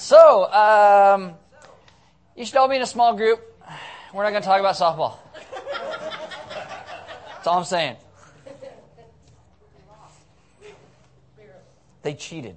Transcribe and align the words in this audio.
So, 0.00 0.50
um, 0.50 1.34
you 2.34 2.46
should 2.46 2.56
all 2.56 2.68
be 2.68 2.76
in 2.76 2.80
a 2.80 2.86
small 2.86 3.14
group. 3.14 3.38
We're 4.14 4.22
not 4.22 4.30
going 4.30 4.42
to 4.42 4.48
talk 4.48 4.58
about 4.58 4.74
softball. 4.74 5.18
That's 7.34 7.46
all 7.46 7.58
I'm 7.58 7.64
saying. 7.64 7.96
They 12.00 12.14
cheated. 12.14 12.56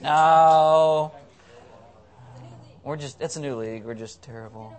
No. 0.00 1.12
We're 2.82 2.96
just, 2.96 3.20
it's 3.20 3.36
a 3.36 3.40
new 3.40 3.56
league. 3.56 3.84
We're 3.84 3.94
just 3.94 4.22
terrible. 4.22 4.74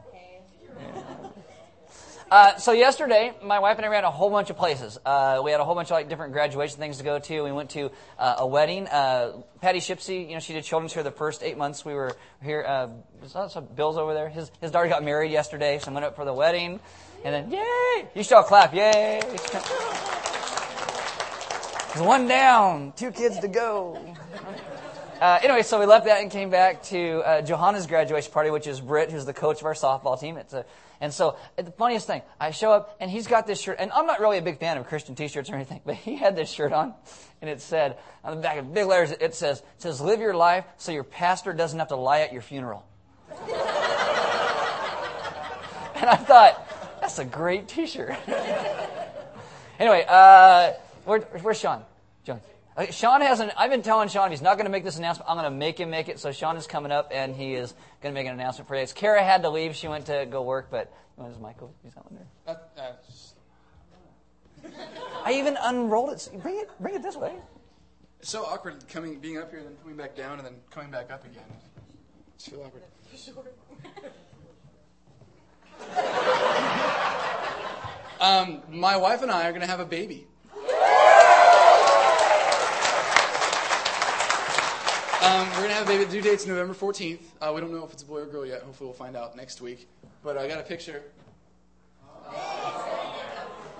Uh, 2.30 2.58
so 2.58 2.74
yesterday, 2.74 3.34
my 3.42 3.60
wife 3.60 3.78
and 3.78 3.86
I 3.86 3.90
ran 3.90 4.04
a 4.04 4.12
whole 4.12 4.30
bunch 4.30 4.50
of 4.50 4.58
places. 4.58 5.00
Uh, 5.06 5.40
we 5.46 5.52
had 5.52 5.62
a 5.62 5.64
whole 5.64 5.76
bunch 5.76 5.88
of 5.88 5.92
like 5.92 6.10
different 6.10 6.34
graduation 6.34 6.78
things 6.78 6.98
to 6.98 7.06
go 7.06 7.20
to. 7.20 7.42
We 7.42 7.54
went 7.54 7.70
to 7.72 7.90
uh, 8.20 8.36
a 8.40 8.48
wedding. 8.48 8.86
Uh, 8.88 9.44
Patty 9.62 9.80
Shipsey, 9.80 10.28
you 10.28 10.34
know, 10.34 10.40
she 10.40 10.52
did 10.52 10.66
children's 10.66 10.94
here 10.94 11.04
the 11.04 11.12
first 11.12 11.42
eight 11.42 11.58
months 11.58 11.86
we 11.86 11.94
were 11.94 12.18
here. 12.44 12.66
Uh, 12.68 12.90
so 13.28 13.62
Bill's 13.62 13.98
over 13.98 14.14
there. 14.14 14.28
His 14.28 14.52
his 14.60 14.72
daughter 14.72 14.90
got 14.90 15.06
married 15.06 15.32
yesterday, 15.32 15.80
so 15.80 15.90
I 15.90 15.94
went 15.94 16.06
up 16.06 16.18
for 16.18 16.26
the 16.26 16.34
wedding, 16.34 16.82
and 17.24 17.34
then 17.34 17.50
yay! 17.50 18.08
You 18.14 18.24
should 18.24 18.34
all 18.34 18.44
clap, 18.44 18.74
yay! 18.74 19.22
One 21.98 22.28
down, 22.28 22.94
two 22.96 23.12
kids 23.12 23.40
to 23.40 23.48
go. 23.48 24.00
Uh, 25.20 25.40
anyway, 25.42 25.64
so 25.64 25.80
we 25.80 25.88
left 25.88 26.06
that 26.06 26.22
and 26.22 26.30
came 26.30 26.52
back 26.52 26.84
to 26.84 27.24
uh, 27.26 27.42
Johanna's 27.42 27.88
graduation 27.88 28.32
party, 28.32 28.52
which 28.52 28.68
is 28.68 28.80
Britt, 28.80 29.12
who's 29.12 29.26
the 29.26 29.34
coach 29.34 29.62
of 29.62 29.66
our 29.66 29.74
softball 29.74 30.20
team. 30.20 30.38
It's 30.38 30.54
a, 30.54 30.64
and 31.00 31.14
so 31.14 31.38
the 31.56 31.72
funniest 31.72 32.08
thing, 32.08 32.22
I 32.40 32.52
show 32.52 32.72
up 32.72 32.98
and 33.00 33.10
he's 33.10 33.28
got 33.28 33.48
this 33.48 33.62
shirt, 33.62 33.78
and 33.80 33.92
I'm 33.92 34.06
not 34.06 34.20
really 34.20 34.38
a 34.38 34.42
big 34.42 34.60
fan 34.60 34.78
of 34.78 34.88
Christian 34.88 35.16
T-shirts 35.16 35.50
or 35.50 35.56
anything, 35.56 35.82
but 35.86 35.96
he 35.96 36.16
had 36.16 36.36
this 36.36 36.50
shirt 36.50 36.72
on, 36.74 36.94
and 37.42 37.50
it 37.50 37.62
said 37.62 37.98
on 38.24 38.36
the 38.36 38.42
back 38.42 38.58
of 38.58 38.74
big 38.74 38.86
letters, 38.86 39.12
it 39.12 39.36
says, 39.36 39.60
it 39.60 39.82
says, 39.82 40.02
"Live 40.02 40.20
your 40.20 40.34
life 40.34 40.66
so 40.78 40.92
your 40.92 41.04
pastor 41.04 41.54
doesn't 41.54 41.78
have 41.80 41.90
to 41.90 41.96
lie 41.96 42.22
at 42.22 42.34
your 42.34 42.42
funeral." 42.42 42.86
and 43.30 43.40
I 46.10 46.16
thought, 46.16 47.00
that's 47.02 47.20
a 47.20 47.26
great 47.26 47.68
T-shirt. 47.68 48.16
anyway, 49.80 50.06
uh, 50.08 50.74
where, 51.06 51.20
where's 51.20 51.60
Sean? 51.60 51.84
John. 52.24 52.42
Okay, 52.78 52.92
Sean 52.92 53.22
hasn't. 53.22 53.52
I've 53.58 53.72
been 53.72 53.82
telling 53.82 54.08
Sean 54.08 54.30
he's 54.30 54.42
not 54.42 54.56
going 54.56 54.66
to 54.66 54.72
make 54.72 54.84
this 54.84 54.98
announcement. 55.00 55.28
I'm 55.28 55.36
going 55.36 55.52
to 55.52 55.58
make 55.58 55.80
him 55.80 55.90
make 55.90 56.10
it. 56.10 56.20
So 56.20 56.32
Sean 56.32 56.58
is 56.58 56.68
coming 56.68 56.92
up, 56.92 57.10
and 57.12 57.36
he 57.36 57.56
is 57.56 57.74
going 58.04 58.14
to 58.14 58.20
make 58.20 58.28
an 58.28 58.34
announcement 58.34 58.68
for 58.68 58.76
today. 58.76 58.92
Kara 58.94 59.24
had 59.24 59.42
to 59.44 59.50
leave; 59.50 59.76
she 59.76 59.88
went 59.88 60.06
to 60.08 60.28
go 60.30 60.44
work. 60.44 60.68
But 60.70 60.94
where's 61.16 61.40
Michael? 61.40 61.74
He's 61.84 61.96
not 61.96 62.06
in 62.12 62.18
there. 62.18 62.28
Uh, 62.48 62.56
uh, 62.80 62.94
I 65.26 65.34
even 65.34 65.58
unrolled 65.60 66.12
it. 66.12 66.30
Bring 66.44 66.60
it. 66.60 66.70
Bring 66.80 66.94
it 66.94 67.02
this 67.02 67.16
way. 67.16 67.34
It's 68.20 68.30
so 68.30 68.46
awkward 68.46 68.88
coming, 68.88 69.20
being 69.20 69.40
up 69.40 69.50
here, 69.50 69.60
and 69.60 69.68
then 69.68 69.76
coming 69.82 69.98
back 69.98 70.16
down, 70.16 70.38
and 70.38 70.46
then 70.46 70.56
coming 70.70 70.92
back 70.92 71.12
up 71.12 71.26
again. 71.26 71.44
It's 72.36 72.48
feel 72.48 72.62
awkward. 72.62 72.84
um, 78.20 78.62
my 78.70 78.98
wife 78.98 79.24
and 79.24 79.32
I 79.32 79.48
are 79.48 79.52
going 79.52 79.62
to 79.62 79.68
have 79.68 79.80
a 79.80 79.86
baby. 79.86 80.28
Um, 85.22 85.50
we're 85.50 85.62
gonna 85.62 85.74
have 85.74 85.88
baby. 85.88 86.06
Due 86.06 86.22
date's 86.22 86.46
November 86.46 86.74
14th. 86.74 87.20
Uh, 87.42 87.52
we 87.54 87.62
don't 87.62 87.74
know 87.74 87.84
if 87.84 87.92
it's 87.92 88.04
a 88.04 88.06
boy 88.06 88.20
or 88.20 88.26
girl 88.28 88.46
yet. 88.46 88.62
Hopefully, 88.62 88.88
we'll 88.88 88.94
find 88.94 89.16
out 89.16 89.36
next 89.36 89.62
week. 89.62 89.88
But 90.24 90.38
I 90.38 90.48
got 90.48 90.60
a 90.60 90.64
picture. 90.64 91.02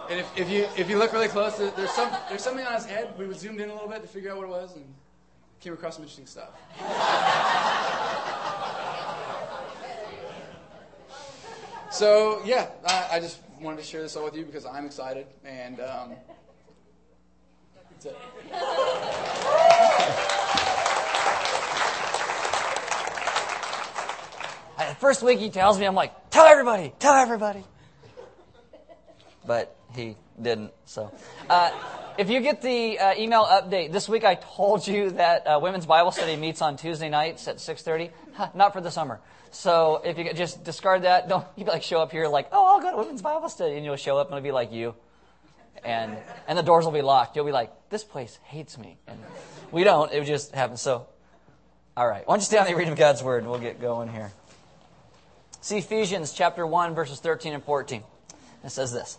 And 0.10 0.20
if, 0.22 0.38
if 0.38 0.50
you 0.50 0.68
if 0.78 0.90
you 0.90 0.98
look 0.98 1.14
really 1.14 1.28
close, 1.28 1.58
there's 1.58 1.92
some 1.92 2.10
there's 2.30 2.42
something 2.42 2.66
on 2.66 2.74
his 2.74 2.86
head. 2.86 3.14
We 3.18 3.32
zoomed 3.34 3.60
in 3.60 3.70
a 3.70 3.74
little 3.74 3.90
bit 3.90 4.02
to 4.02 4.08
figure 4.08 4.32
out 4.32 4.38
what 4.38 4.46
it 4.46 4.50
was, 4.50 4.76
and 4.76 4.86
came 5.60 5.74
across 5.74 5.96
some 5.96 6.04
interesting 6.04 6.26
stuff. 6.26 6.50
so 11.92 12.42
yeah, 12.46 12.70
I, 12.86 13.08
I, 13.14 13.20
just 13.20 13.42
wanted 13.60 13.78
to 13.78 13.84
share 13.84 14.02
this 14.02 14.16
all 14.16 14.24
with 14.24 14.36
you 14.36 14.46
because 14.46 14.66
I'm 14.66 14.86
excited, 14.86 15.28
and 15.44 15.80
um, 15.82 16.12
that's 17.92 18.06
it. 18.06 19.34
The 24.78 24.96
first 24.96 25.24
week 25.24 25.40
he 25.40 25.50
tells 25.50 25.80
me, 25.80 25.86
I'm 25.86 25.96
like, 25.96 26.30
tell 26.30 26.46
everybody, 26.46 26.94
tell 27.00 27.16
everybody. 27.16 27.64
But 29.46 29.76
he 29.96 30.16
didn't. 30.40 30.72
So, 30.86 31.12
uh, 31.50 31.72
if 32.18 32.30
you 32.30 32.42
get 32.42 32.62
the 32.62 33.00
uh, 33.00 33.16
email 33.18 33.46
update 33.46 33.92
this 33.92 34.08
week, 34.08 34.24
I 34.24 34.36
told 34.36 34.88
you 34.88 35.12
that 35.12 35.48
uh, 35.48 35.60
women's 35.62 35.86
Bible 35.86 36.12
study 36.12 36.36
meets 36.36 36.62
on 36.62 36.78
Tuesday 36.78 37.10
nights 37.10 37.48
at 37.48 37.58
6:30. 37.58 38.12
Huh, 38.34 38.50
not 38.56 38.74
for 38.74 38.82
the 38.82 38.92
summer. 38.92 39.20
So 39.50 40.02
if 40.04 40.18
you 40.18 40.32
just 40.34 40.64
discard 40.64 41.04
that, 41.04 41.30
don't 41.30 41.46
you 41.56 41.66
like 41.66 41.82
show 41.82 42.02
up 42.02 42.12
here 42.12 42.28
like, 42.28 42.50
oh, 42.52 42.76
I'll 42.76 42.82
go 42.82 42.92
to 42.92 42.98
women's 42.98 43.22
Bible 43.22 43.50
study, 43.50 43.76
and 43.76 43.86
you'll 43.86 43.96
show 43.96 44.18
up 44.18 44.28
and 44.28 44.38
it'll 44.38 44.44
be 44.44 44.52
like 44.52 44.72
you, 44.72 44.94
and 45.84 46.18
and 46.48 46.58
the 46.58 46.64
doors 46.64 46.86
will 46.86 46.92
be 46.92 47.02
locked. 47.02 47.36
You'll 47.36 47.46
be 47.46 47.52
like, 47.52 47.72
this 47.90 48.04
place 48.04 48.38
hates 48.44 48.78
me, 48.78 48.98
and 49.08 49.18
we 49.72 49.84
don't. 49.84 50.12
It 50.12 50.24
just 50.26 50.54
happens. 50.54 50.82
So, 50.82 51.08
all 51.96 52.08
right. 52.08 52.28
Why 52.28 52.34
don't 52.34 52.42
you 52.42 52.46
stay 52.46 52.58
on 52.58 52.68
the 52.68 52.76
reading 52.76 52.96
God's 52.96 53.24
word, 53.24 53.42
and 53.44 53.50
we'll 53.50 53.60
get 53.60 53.82
going 53.82 54.10
here. 54.10 54.32
See 55.68 55.80
Ephesians 55.80 56.32
chapter 56.32 56.66
1 56.66 56.96
verses 56.96 57.20
13 57.20 57.52
and 57.52 57.62
14. 57.62 58.02
It 58.64 58.70
says 58.70 58.94
this. 58.94 59.18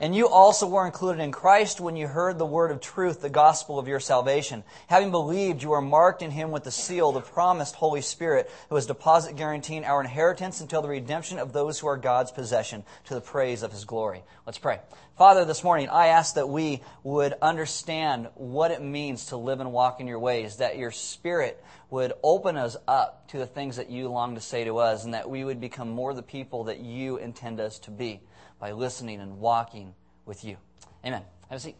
And 0.00 0.16
you 0.16 0.28
also 0.28 0.66
were 0.66 0.86
included 0.86 1.20
in 1.20 1.30
Christ 1.30 1.78
when 1.78 1.94
you 1.94 2.06
heard 2.06 2.38
the 2.38 2.46
word 2.46 2.70
of 2.70 2.80
truth, 2.80 3.20
the 3.20 3.28
gospel 3.28 3.78
of 3.78 3.86
your 3.86 4.00
salvation. 4.00 4.64
Having 4.86 5.10
believed, 5.10 5.62
you 5.62 5.72
are 5.72 5.82
marked 5.82 6.22
in 6.22 6.30
him 6.30 6.50
with 6.50 6.64
the 6.64 6.70
seal, 6.70 7.12
the 7.12 7.20
promised 7.20 7.74
Holy 7.74 8.00
Spirit, 8.00 8.50
who 8.70 8.76
is 8.76 8.86
deposit 8.86 9.36
guaranteeing 9.36 9.84
our 9.84 10.00
inheritance 10.00 10.62
until 10.62 10.80
the 10.80 10.88
redemption 10.88 11.38
of 11.38 11.52
those 11.52 11.78
who 11.78 11.86
are 11.86 11.98
God's 11.98 12.30
possession, 12.30 12.82
to 13.04 13.14
the 13.14 13.20
praise 13.20 13.62
of 13.62 13.72
his 13.72 13.84
glory. 13.84 14.22
Let's 14.46 14.56
pray. 14.56 14.80
Father, 15.18 15.44
this 15.44 15.62
morning, 15.62 15.90
I 15.90 16.06
ask 16.06 16.36
that 16.36 16.48
we 16.48 16.80
would 17.04 17.34
understand 17.42 18.28
what 18.36 18.70
it 18.70 18.80
means 18.80 19.26
to 19.26 19.36
live 19.36 19.60
and 19.60 19.70
walk 19.70 20.00
in 20.00 20.06
your 20.06 20.18
ways, 20.18 20.56
that 20.56 20.78
your 20.78 20.92
Spirit 20.92 21.62
would 21.90 22.14
open 22.22 22.56
us 22.56 22.74
up 22.88 23.28
to 23.28 23.36
the 23.36 23.46
things 23.46 23.76
that 23.76 23.90
you 23.90 24.08
long 24.08 24.34
to 24.34 24.40
say 24.40 24.64
to 24.64 24.78
us, 24.78 25.04
and 25.04 25.12
that 25.12 25.28
we 25.28 25.44
would 25.44 25.60
become 25.60 25.90
more 25.90 26.14
the 26.14 26.22
people 26.22 26.64
that 26.64 26.80
you 26.80 27.18
intend 27.18 27.60
us 27.60 27.78
to 27.80 27.90
be 27.90 28.22
by 28.60 28.72
listening 28.72 29.20
and 29.20 29.40
walking 29.40 29.94
with 30.26 30.44
you. 30.44 30.58
Amen. 31.04 31.22
Have 31.48 31.56
a 31.56 31.60
seat. 31.60 31.76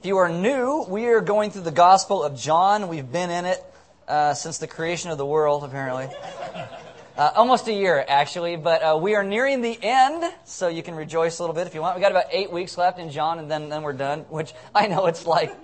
If 0.00 0.06
you 0.06 0.16
are 0.16 0.30
new, 0.30 0.86
we 0.88 1.04
are 1.06 1.20
going 1.20 1.50
through 1.50 1.62
the 1.62 1.70
Gospel 1.70 2.24
of 2.24 2.34
John. 2.36 2.88
We've 2.88 3.10
been 3.10 3.30
in 3.30 3.44
it 3.44 3.62
uh, 4.08 4.32
since 4.32 4.56
the 4.56 4.66
creation 4.66 5.10
of 5.10 5.18
the 5.18 5.26
world, 5.26 5.62
apparently. 5.62 6.08
Uh, 7.16 7.32
almost 7.34 7.66
a 7.66 7.72
year, 7.72 8.04
actually, 8.06 8.56
but 8.56 8.82
uh, 8.82 8.98
we 9.00 9.14
are 9.14 9.24
nearing 9.24 9.62
the 9.62 9.78
end, 9.82 10.22
so 10.44 10.68
you 10.68 10.82
can 10.82 10.94
rejoice 10.94 11.38
a 11.38 11.42
little 11.42 11.54
bit 11.54 11.66
if 11.66 11.74
you 11.74 11.80
want. 11.80 11.96
we 11.96 12.02
got 12.02 12.10
about 12.10 12.26
eight 12.30 12.52
weeks 12.52 12.76
left 12.76 12.98
in 12.98 13.08
John, 13.08 13.38
and 13.38 13.50
then, 13.50 13.70
then 13.70 13.82
we're 13.84 13.94
done, 13.94 14.26
which 14.28 14.52
I 14.74 14.86
know 14.86 15.06
it's 15.06 15.24
like 15.24 15.56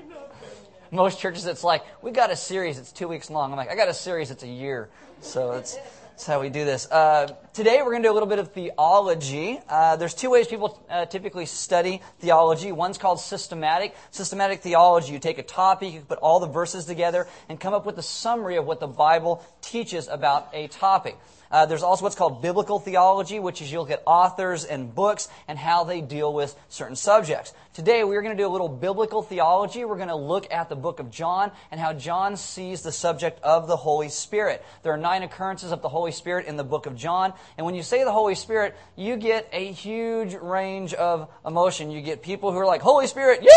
most 0.91 1.21
churches, 1.21 1.44
it's 1.44 1.62
like, 1.62 1.84
we 2.00 2.10
got 2.10 2.31
a 2.31 2.37
series, 2.37 2.78
it's 2.78 2.91
two 2.91 3.06
weeks 3.06 3.28
long. 3.28 3.50
I'm 3.50 3.59
like, 3.59 3.69
I 3.69 3.76
got 3.76 3.88
a 3.88 3.92
series, 3.92 4.31
it's 4.31 4.44
a 4.44 4.48
year. 4.48 4.88
So 5.21 5.53
it's. 5.53 5.76
That's 6.22 6.26
how 6.26 6.41
we 6.41 6.50
do 6.50 6.65
this. 6.65 6.88
Uh, 6.91 7.34
today 7.54 7.82
we're 7.82 7.90
going 7.90 8.02
to 8.02 8.08
do 8.08 8.12
a 8.12 8.14
little 8.14 8.28
bit 8.28 8.38
of 8.38 8.52
theology. 8.52 9.60
Uh, 9.68 9.96
there's 9.96 10.14
two 10.14 10.30
ways 10.30 10.46
people 10.46 10.82
uh, 10.88 11.04
typically 11.06 11.46
study 11.46 12.00
theology. 12.18 12.72
One's 12.72 12.98
called 12.98 13.20
systematic. 13.20 13.94
Systematic 14.10 14.62
theology. 14.62 15.12
You 15.12 15.18
take 15.18 15.38
a 15.38 15.42
topic, 15.42 15.92
you 15.92 16.00
put 16.00 16.18
all 16.18 16.41
the 16.41 16.46
verses 16.46 16.86
together, 16.86 17.26
and 17.48 17.60
come 17.60 17.74
up 17.74 17.84
with 17.84 17.98
a 17.98 18.02
summary 18.02 18.56
of 18.56 18.64
what 18.64 18.80
the 18.80 18.86
Bible 18.86 19.44
teaches 19.60 20.08
about 20.08 20.48
a 20.52 20.68
topic. 20.68 21.16
Uh, 21.52 21.66
there's 21.66 21.82
also 21.82 22.02
what's 22.02 22.16
called 22.16 22.41
biblical 22.41 22.78
theology, 22.78 23.38
which 23.38 23.60
is 23.60 23.70
you 23.70 23.78
look 23.78 23.91
at 23.91 24.02
authors 24.06 24.64
and 24.64 24.94
books 24.94 25.28
and 25.46 25.58
how 25.58 25.84
they 25.84 26.00
deal 26.00 26.32
with 26.32 26.56
certain 26.70 26.96
subjects. 26.96 27.52
Today, 27.74 28.04
we're 28.04 28.22
going 28.22 28.34
to 28.34 28.42
do 28.42 28.48
a 28.48 28.50
little 28.50 28.70
biblical 28.70 29.22
theology. 29.22 29.84
We're 29.84 29.96
going 29.96 30.08
to 30.08 30.14
look 30.16 30.50
at 30.50 30.70
the 30.70 30.76
book 30.76 30.98
of 30.98 31.10
John 31.10 31.52
and 31.70 31.78
how 31.78 31.92
John 31.92 32.38
sees 32.38 32.80
the 32.80 32.92
subject 32.92 33.38
of 33.42 33.66
the 33.66 33.77
Holy 33.77 34.09
Spirit. 34.09 34.65
There 34.82 34.94
are 34.94 34.98
nine 34.98 35.22
occurrences 35.22 35.72
of 35.72 35.82
the 35.82 35.91
Holy 35.91 36.12
Spirit 36.12 36.47
in 36.47 36.56
the 36.56 36.65
book 36.65 36.86
of 36.86 36.97
John. 36.97 37.34
And 37.56 37.65
when 37.66 37.74
you 37.74 37.83
say 37.83 38.04
the 38.04 38.12
Holy 38.12 38.34
Spirit, 38.34 38.77
you 38.97 39.16
get 39.16 39.48
a 39.53 39.72
huge 39.72 40.34
range 40.34 40.94
of 40.94 41.28
emotion. 41.47 41.91
You 41.91 42.00
get 42.03 42.22
people 42.22 42.53
who 42.53 42.59
are 42.59 42.66
like, 42.66 42.83
Holy 42.83 43.06
Spirit, 43.06 43.41
yeah! 43.42 43.50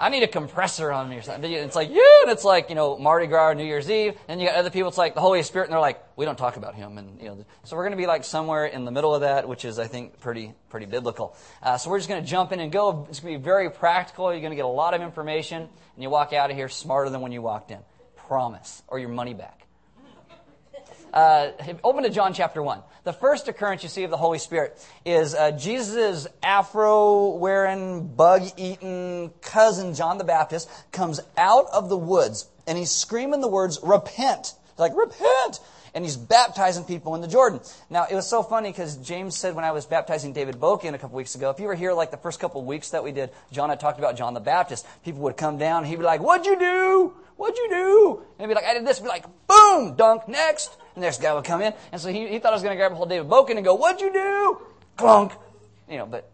I 0.00 0.10
need 0.10 0.22
a 0.22 0.28
compressor 0.28 0.92
on 0.92 1.08
me 1.08 1.16
or 1.16 1.22
something. 1.22 1.50
It's 1.50 1.74
like, 1.74 1.88
yeah, 1.90 2.22
and 2.22 2.30
it's 2.30 2.44
like, 2.44 2.68
you 2.68 2.76
know, 2.76 2.96
Mardi 2.98 3.26
Gras 3.26 3.48
or 3.48 3.54
New 3.56 3.64
Year's 3.64 3.90
Eve. 3.90 4.14
And 4.28 4.40
you 4.40 4.46
got 4.46 4.56
other 4.56 4.70
people, 4.70 4.88
it's 4.88 4.98
like 4.98 5.14
the 5.14 5.20
Holy 5.20 5.42
Spirit, 5.42 5.64
and 5.64 5.72
they're 5.72 5.80
like, 5.80 6.00
we 6.16 6.24
don't 6.24 6.38
talk 6.38 6.56
about 6.56 6.76
him. 6.76 6.98
And, 6.98 7.20
you 7.20 7.28
know, 7.28 7.44
so 7.64 7.76
we're 7.76 7.82
going 7.82 7.96
to 7.96 7.98
be 7.98 8.06
like 8.06 8.22
somewhere 8.22 8.66
in 8.66 8.84
the 8.84 8.92
middle 8.92 9.12
of 9.12 9.22
that, 9.22 9.48
which 9.48 9.64
is, 9.64 9.78
I 9.78 9.88
think, 9.88 10.20
pretty, 10.20 10.54
pretty 10.68 10.86
biblical. 10.86 11.36
Uh, 11.62 11.78
so 11.78 11.90
we're 11.90 11.98
just 11.98 12.08
going 12.08 12.22
to 12.22 12.28
jump 12.28 12.52
in 12.52 12.60
and 12.60 12.70
go. 12.70 13.06
It's 13.10 13.18
going 13.20 13.34
to 13.34 13.38
be 13.40 13.44
very 13.44 13.70
practical. 13.70 14.30
You're 14.30 14.40
going 14.40 14.52
to 14.52 14.56
get 14.56 14.64
a 14.64 14.68
lot 14.68 14.94
of 14.94 15.02
information, 15.02 15.62
and 15.62 16.02
you 16.02 16.10
walk 16.10 16.32
out 16.32 16.50
of 16.50 16.56
here 16.56 16.68
smarter 16.68 17.10
than 17.10 17.20
when 17.20 17.32
you 17.32 17.42
walked 17.42 17.72
in. 17.72 17.80
Promise. 18.28 18.84
Or 18.86 19.00
your 19.00 19.08
money 19.08 19.34
back. 19.34 19.66
Uh, 21.12 21.50
open 21.84 22.02
to 22.02 22.10
John 22.10 22.34
chapter 22.34 22.62
1. 22.62 22.80
The 23.04 23.12
first 23.12 23.48
occurrence 23.48 23.82
you 23.82 23.88
see 23.88 24.04
of 24.04 24.10
the 24.10 24.16
Holy 24.16 24.38
Spirit 24.38 24.78
is 25.06 25.34
uh, 25.34 25.52
Jesus' 25.52 26.26
afro 26.42 27.30
wearing, 27.30 28.08
bug 28.08 28.42
eating 28.56 29.32
cousin, 29.40 29.94
John 29.94 30.18
the 30.18 30.24
Baptist, 30.24 30.68
comes 30.92 31.20
out 31.36 31.66
of 31.72 31.88
the 31.88 31.96
woods 31.96 32.48
and 32.66 32.76
he's 32.76 32.90
screaming 32.90 33.40
the 33.40 33.48
words, 33.48 33.78
Repent! 33.82 34.54
He's 34.70 34.78
like, 34.78 34.94
Repent! 34.94 35.60
And 35.94 36.04
he's 36.04 36.16
baptizing 36.16 36.84
people 36.84 37.14
in 37.14 37.20
the 37.20 37.28
Jordan. 37.28 37.60
Now, 37.90 38.06
it 38.10 38.14
was 38.14 38.28
so 38.28 38.42
funny 38.42 38.70
because 38.70 38.96
James 38.96 39.36
said 39.36 39.54
when 39.54 39.64
I 39.64 39.72
was 39.72 39.86
baptizing 39.86 40.32
David 40.32 40.56
Boken 40.56 40.94
a 40.94 40.98
couple 40.98 41.16
weeks 41.16 41.34
ago, 41.34 41.50
if 41.50 41.60
you 41.60 41.66
were 41.66 41.74
here 41.74 41.92
like 41.92 42.10
the 42.10 42.16
first 42.16 42.40
couple 42.40 42.64
weeks 42.64 42.90
that 42.90 43.04
we 43.04 43.12
did, 43.12 43.30
John 43.50 43.70
had 43.70 43.80
talked 43.80 43.98
about 43.98 44.16
John 44.16 44.34
the 44.34 44.40
Baptist. 44.40 44.86
People 45.04 45.22
would 45.22 45.36
come 45.36 45.58
down 45.58 45.78
and 45.78 45.86
he'd 45.86 45.96
be 45.96 46.02
like, 46.02 46.20
What'd 46.20 46.46
you 46.46 46.58
do? 46.58 47.14
What'd 47.36 47.56
you 47.56 47.68
do? 47.70 48.22
And 48.38 48.40
he'd 48.40 48.48
be 48.48 48.54
like, 48.54 48.64
I 48.64 48.74
did 48.74 48.86
this. 48.86 48.98
He'd 48.98 49.04
be 49.04 49.08
like, 49.08 49.26
Boom! 49.46 49.94
Dunk, 49.96 50.28
next. 50.28 50.76
And 50.94 51.02
next 51.02 51.20
guy 51.20 51.34
would 51.34 51.44
come 51.44 51.62
in. 51.62 51.72
And 51.92 52.00
so 52.00 52.10
he, 52.10 52.28
he 52.28 52.38
thought 52.38 52.52
I 52.52 52.56
was 52.56 52.62
going 52.62 52.74
to 52.74 52.76
grab 52.76 52.92
a 52.92 52.94
hold 52.94 53.06
of 53.06 53.10
David 53.10 53.30
Boken 53.30 53.56
and 53.56 53.64
go, 53.64 53.74
What'd 53.74 54.00
you 54.00 54.12
do? 54.12 54.58
Clunk. 54.96 55.32
You 55.88 55.98
know, 55.98 56.06
but 56.06 56.30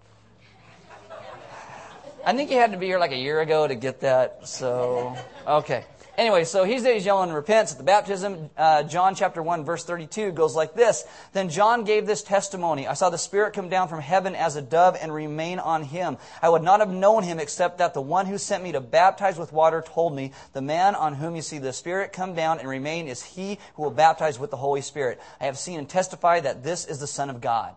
I 2.26 2.32
think 2.32 2.48
he 2.48 2.56
had 2.56 2.72
to 2.72 2.78
be 2.78 2.86
here 2.86 2.98
like 2.98 3.12
a 3.12 3.16
year 3.16 3.40
ago 3.40 3.68
to 3.68 3.74
get 3.74 4.00
that. 4.00 4.48
So, 4.48 5.16
okay. 5.46 5.84
Anyway, 6.16 6.44
so 6.44 6.62
he's, 6.64 6.84
he's 6.84 7.04
yelling 7.04 7.32
repents 7.32 7.72
at 7.72 7.78
the 7.78 7.84
baptism. 7.84 8.48
Uh, 8.56 8.84
John 8.84 9.16
chapter 9.16 9.42
1 9.42 9.64
verse 9.64 9.84
32 9.84 10.30
goes 10.32 10.54
like 10.54 10.74
this. 10.74 11.04
Then 11.32 11.48
John 11.48 11.84
gave 11.84 12.06
this 12.06 12.22
testimony. 12.22 12.86
I 12.86 12.94
saw 12.94 13.10
the 13.10 13.18
Spirit 13.18 13.52
come 13.52 13.68
down 13.68 13.88
from 13.88 14.00
heaven 14.00 14.36
as 14.36 14.54
a 14.54 14.62
dove 14.62 14.96
and 15.00 15.12
remain 15.12 15.58
on 15.58 15.82
him. 15.82 16.18
I 16.40 16.48
would 16.48 16.62
not 16.62 16.80
have 16.80 16.90
known 16.90 17.24
him 17.24 17.40
except 17.40 17.78
that 17.78 17.94
the 17.94 18.00
one 18.00 18.26
who 18.26 18.38
sent 18.38 18.62
me 18.62 18.72
to 18.72 18.80
baptize 18.80 19.38
with 19.38 19.52
water 19.52 19.82
told 19.84 20.14
me, 20.14 20.32
the 20.52 20.62
man 20.62 20.94
on 20.94 21.14
whom 21.14 21.34
you 21.34 21.42
see 21.42 21.58
the 21.58 21.72
Spirit 21.72 22.12
come 22.12 22.34
down 22.34 22.60
and 22.60 22.68
remain 22.68 23.08
is 23.08 23.22
he 23.22 23.58
who 23.74 23.82
will 23.82 23.90
baptize 23.90 24.38
with 24.38 24.50
the 24.50 24.56
Holy 24.56 24.82
Spirit. 24.82 25.20
I 25.40 25.46
have 25.46 25.58
seen 25.58 25.78
and 25.80 25.88
testify 25.88 26.40
that 26.40 26.62
this 26.62 26.84
is 26.86 27.00
the 27.00 27.06
Son 27.06 27.28
of 27.28 27.40
God. 27.40 27.74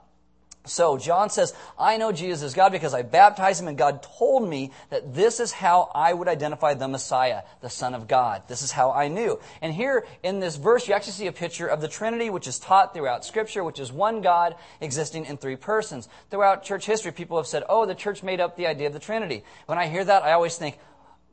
So 0.68 0.98
John 0.98 1.30
says, 1.30 1.54
I 1.80 1.98
know 1.98 2.12
Jesus 2.12 2.44
is 2.44 2.54
God 2.54 2.72
because 2.72 2.94
I 2.94 3.02
baptized 3.02 3.62
him 3.62 3.68
and 3.68 3.78
God 3.78 4.04
told 4.04 4.48
me 4.48 4.72
that 4.90 5.16
this 5.16 5.40
is 5.40 5.52
how 5.52 5.90
I 5.96 6.14
would 6.14 6.28
identify 6.28 6.74
the 6.74 6.88
Messiah, 6.88 7.44
the 7.62 7.70
Son 7.70 7.94
of 7.94 8.08
God. 8.08 8.44
This 8.48 8.62
is 8.62 8.72
how 8.72 8.92
I 8.92 9.08
knew. 9.08 9.40
And 9.62 9.74
here 9.74 10.06
in 10.24 10.40
this 10.40 10.56
verse, 10.58 10.88
you 10.88 10.94
actually 10.94 11.14
see 11.14 11.28
a 11.28 11.32
picture 11.32 11.68
of 11.68 11.82
the 11.82 11.88
Trinity, 11.88 12.30
which 12.30 12.48
is 12.48 12.60
taught 12.60 12.94
throughout 12.94 13.26
Scripture, 13.26 13.64
which 13.64 13.80
is 13.80 13.92
one 13.92 14.22
God 14.22 14.56
existing 14.82 15.26
in 15.26 15.38
three 15.38 15.56
persons. 15.56 16.10
Throughout 16.30 16.64
church 16.64 16.86
history, 16.86 17.12
people 17.12 17.38
have 17.38 17.48
said, 17.48 17.64
oh, 17.70 17.86
the 17.86 17.96
church 17.96 18.24
made 18.24 18.40
up 18.40 18.58
the 18.58 18.68
idea 18.68 18.88
of 18.88 18.94
the 18.94 19.00
Trinity. 19.00 19.44
When 19.66 19.78
I 19.78 19.88
hear 19.88 20.04
that, 20.04 20.24
I 20.24 20.34
always 20.34 20.58
think, 20.58 20.78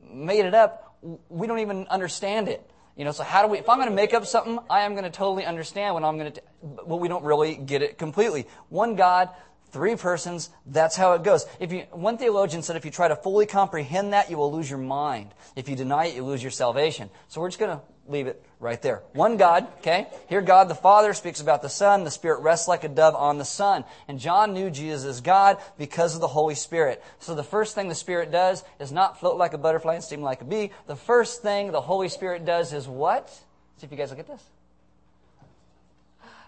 made 0.01 0.45
it 0.45 0.53
up? 0.53 0.97
We 1.29 1.47
don't 1.47 1.59
even 1.59 1.87
understand 1.87 2.47
it. 2.47 2.67
You 2.95 3.03
know, 3.03 3.11
so 3.11 3.23
how 3.23 3.41
do 3.41 3.49
we, 3.49 3.57
if 3.57 3.67
I'm 3.67 3.77
going 3.77 3.89
to 3.89 3.95
make 3.95 4.13
up 4.13 4.25
something, 4.25 4.57
I 4.69 4.81
am 4.81 4.93
going 4.93 5.03
to 5.03 5.09
totally 5.09 5.45
understand 5.45 5.95
when 5.95 6.05
I'm 6.05 6.17
going 6.17 6.31
to, 6.31 6.41
but 6.87 6.97
we 6.97 7.07
don't 7.07 7.23
really 7.23 7.55
get 7.55 7.81
it 7.81 7.97
completely. 7.97 8.47
One 8.69 8.95
God, 8.95 9.29
three 9.71 9.97
persons, 9.97 10.49
that's 10.65 10.95
how 10.95 11.13
it 11.13 11.23
goes. 11.23 11.45
If 11.59 11.73
you, 11.73 11.81
one 11.91 12.17
theologian 12.17 12.61
said 12.61 12.77
if 12.77 12.85
you 12.85 12.91
try 12.91 13.09
to 13.09 13.15
fully 13.17 13.45
comprehend 13.45 14.13
that, 14.13 14.29
you 14.29 14.37
will 14.37 14.51
lose 14.51 14.69
your 14.69 14.79
mind. 14.79 15.33
If 15.57 15.67
you 15.67 15.75
deny 15.75 16.05
it, 16.05 16.15
you 16.15 16.23
lose 16.23 16.41
your 16.41 16.51
salvation. 16.51 17.09
So 17.27 17.41
we're 17.41 17.49
just 17.49 17.59
going 17.59 17.77
to 17.77 17.83
leave 18.07 18.27
it 18.27 18.43
right 18.59 18.81
there. 18.81 19.03
One 19.13 19.37
God, 19.37 19.67
okay? 19.79 20.07
Here 20.29 20.41
God 20.41 20.69
the 20.69 20.75
Father 20.75 21.13
speaks 21.13 21.41
about 21.41 21.61
the 21.61 21.69
Son. 21.69 22.03
The 22.03 22.11
Spirit 22.11 22.41
rests 22.41 22.67
like 22.67 22.83
a 22.83 22.89
dove 22.89 23.15
on 23.15 23.37
the 23.37 23.45
Son. 23.45 23.83
And 24.07 24.19
John 24.19 24.53
knew 24.53 24.69
Jesus 24.69 25.05
as 25.05 25.21
God 25.21 25.57
because 25.77 26.15
of 26.15 26.21
the 26.21 26.27
Holy 26.27 26.55
Spirit. 26.55 27.03
So 27.19 27.35
the 27.35 27.43
first 27.43 27.75
thing 27.75 27.89
the 27.89 27.95
Spirit 27.95 28.31
does 28.31 28.63
is 28.79 28.91
not 28.91 29.19
float 29.19 29.37
like 29.37 29.53
a 29.53 29.57
butterfly 29.57 29.95
and 29.95 30.03
steam 30.03 30.21
like 30.21 30.41
a 30.41 30.45
bee. 30.45 30.71
The 30.87 30.95
first 30.95 31.41
thing 31.41 31.71
the 31.71 31.81
Holy 31.81 32.09
Spirit 32.09 32.45
does 32.45 32.73
is 32.73 32.87
what? 32.87 33.29
See 33.77 33.85
if 33.85 33.91
you 33.91 33.97
guys 33.97 34.09
look 34.09 34.19
at 34.19 34.27
this. 34.27 34.43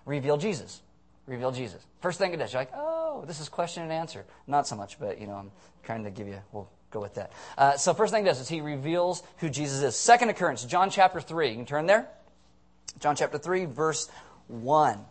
Reveal 0.06 0.38
Jesus. 0.38 0.81
Reveal 1.25 1.51
Jesus. 1.51 1.86
First 2.01 2.19
thing 2.19 2.33
it 2.33 2.38
does, 2.38 2.54
you're 2.54 2.62
like, 2.62 2.71
oh, 2.74 3.25
this 3.27 3.42
is 3.42 3.50
question 3.50 3.83
and 3.83 3.92
answer. 3.92 4.24
Not 4.48 4.65
so 4.65 4.75
much, 4.75 4.98
but, 4.98 5.19
you 5.19 5.27
know, 5.27 5.33
I'm 5.33 5.51
trying 5.83 6.06
to 6.06 6.09
give 6.09 6.27
you, 6.27 6.39
well, 6.54 6.69
go 6.92 7.00
with 7.00 7.16
that. 7.16 7.31
Uh, 7.57 7.78
so 7.78 7.94
first 7.94 8.13
thing 8.13 8.24
he 8.24 8.30
does 8.30 8.39
is 8.39 8.50
he 8.50 8.62
reveals 8.62 9.24
who 9.38 9.50
Jesus 9.50 9.81
is. 9.81 9.95
Second 9.95 10.30
occurrence, 10.30 10.63
John 10.63 10.89
chapter 10.89 11.22
3. 11.22 11.50
You 11.50 11.56
can 11.56 11.66
turn 11.66 11.86
there. 11.86 12.07
John 13.00 13.16
chapter 13.16 13.38
3, 13.38 13.66
verse 13.66 14.10
1 14.48 15.06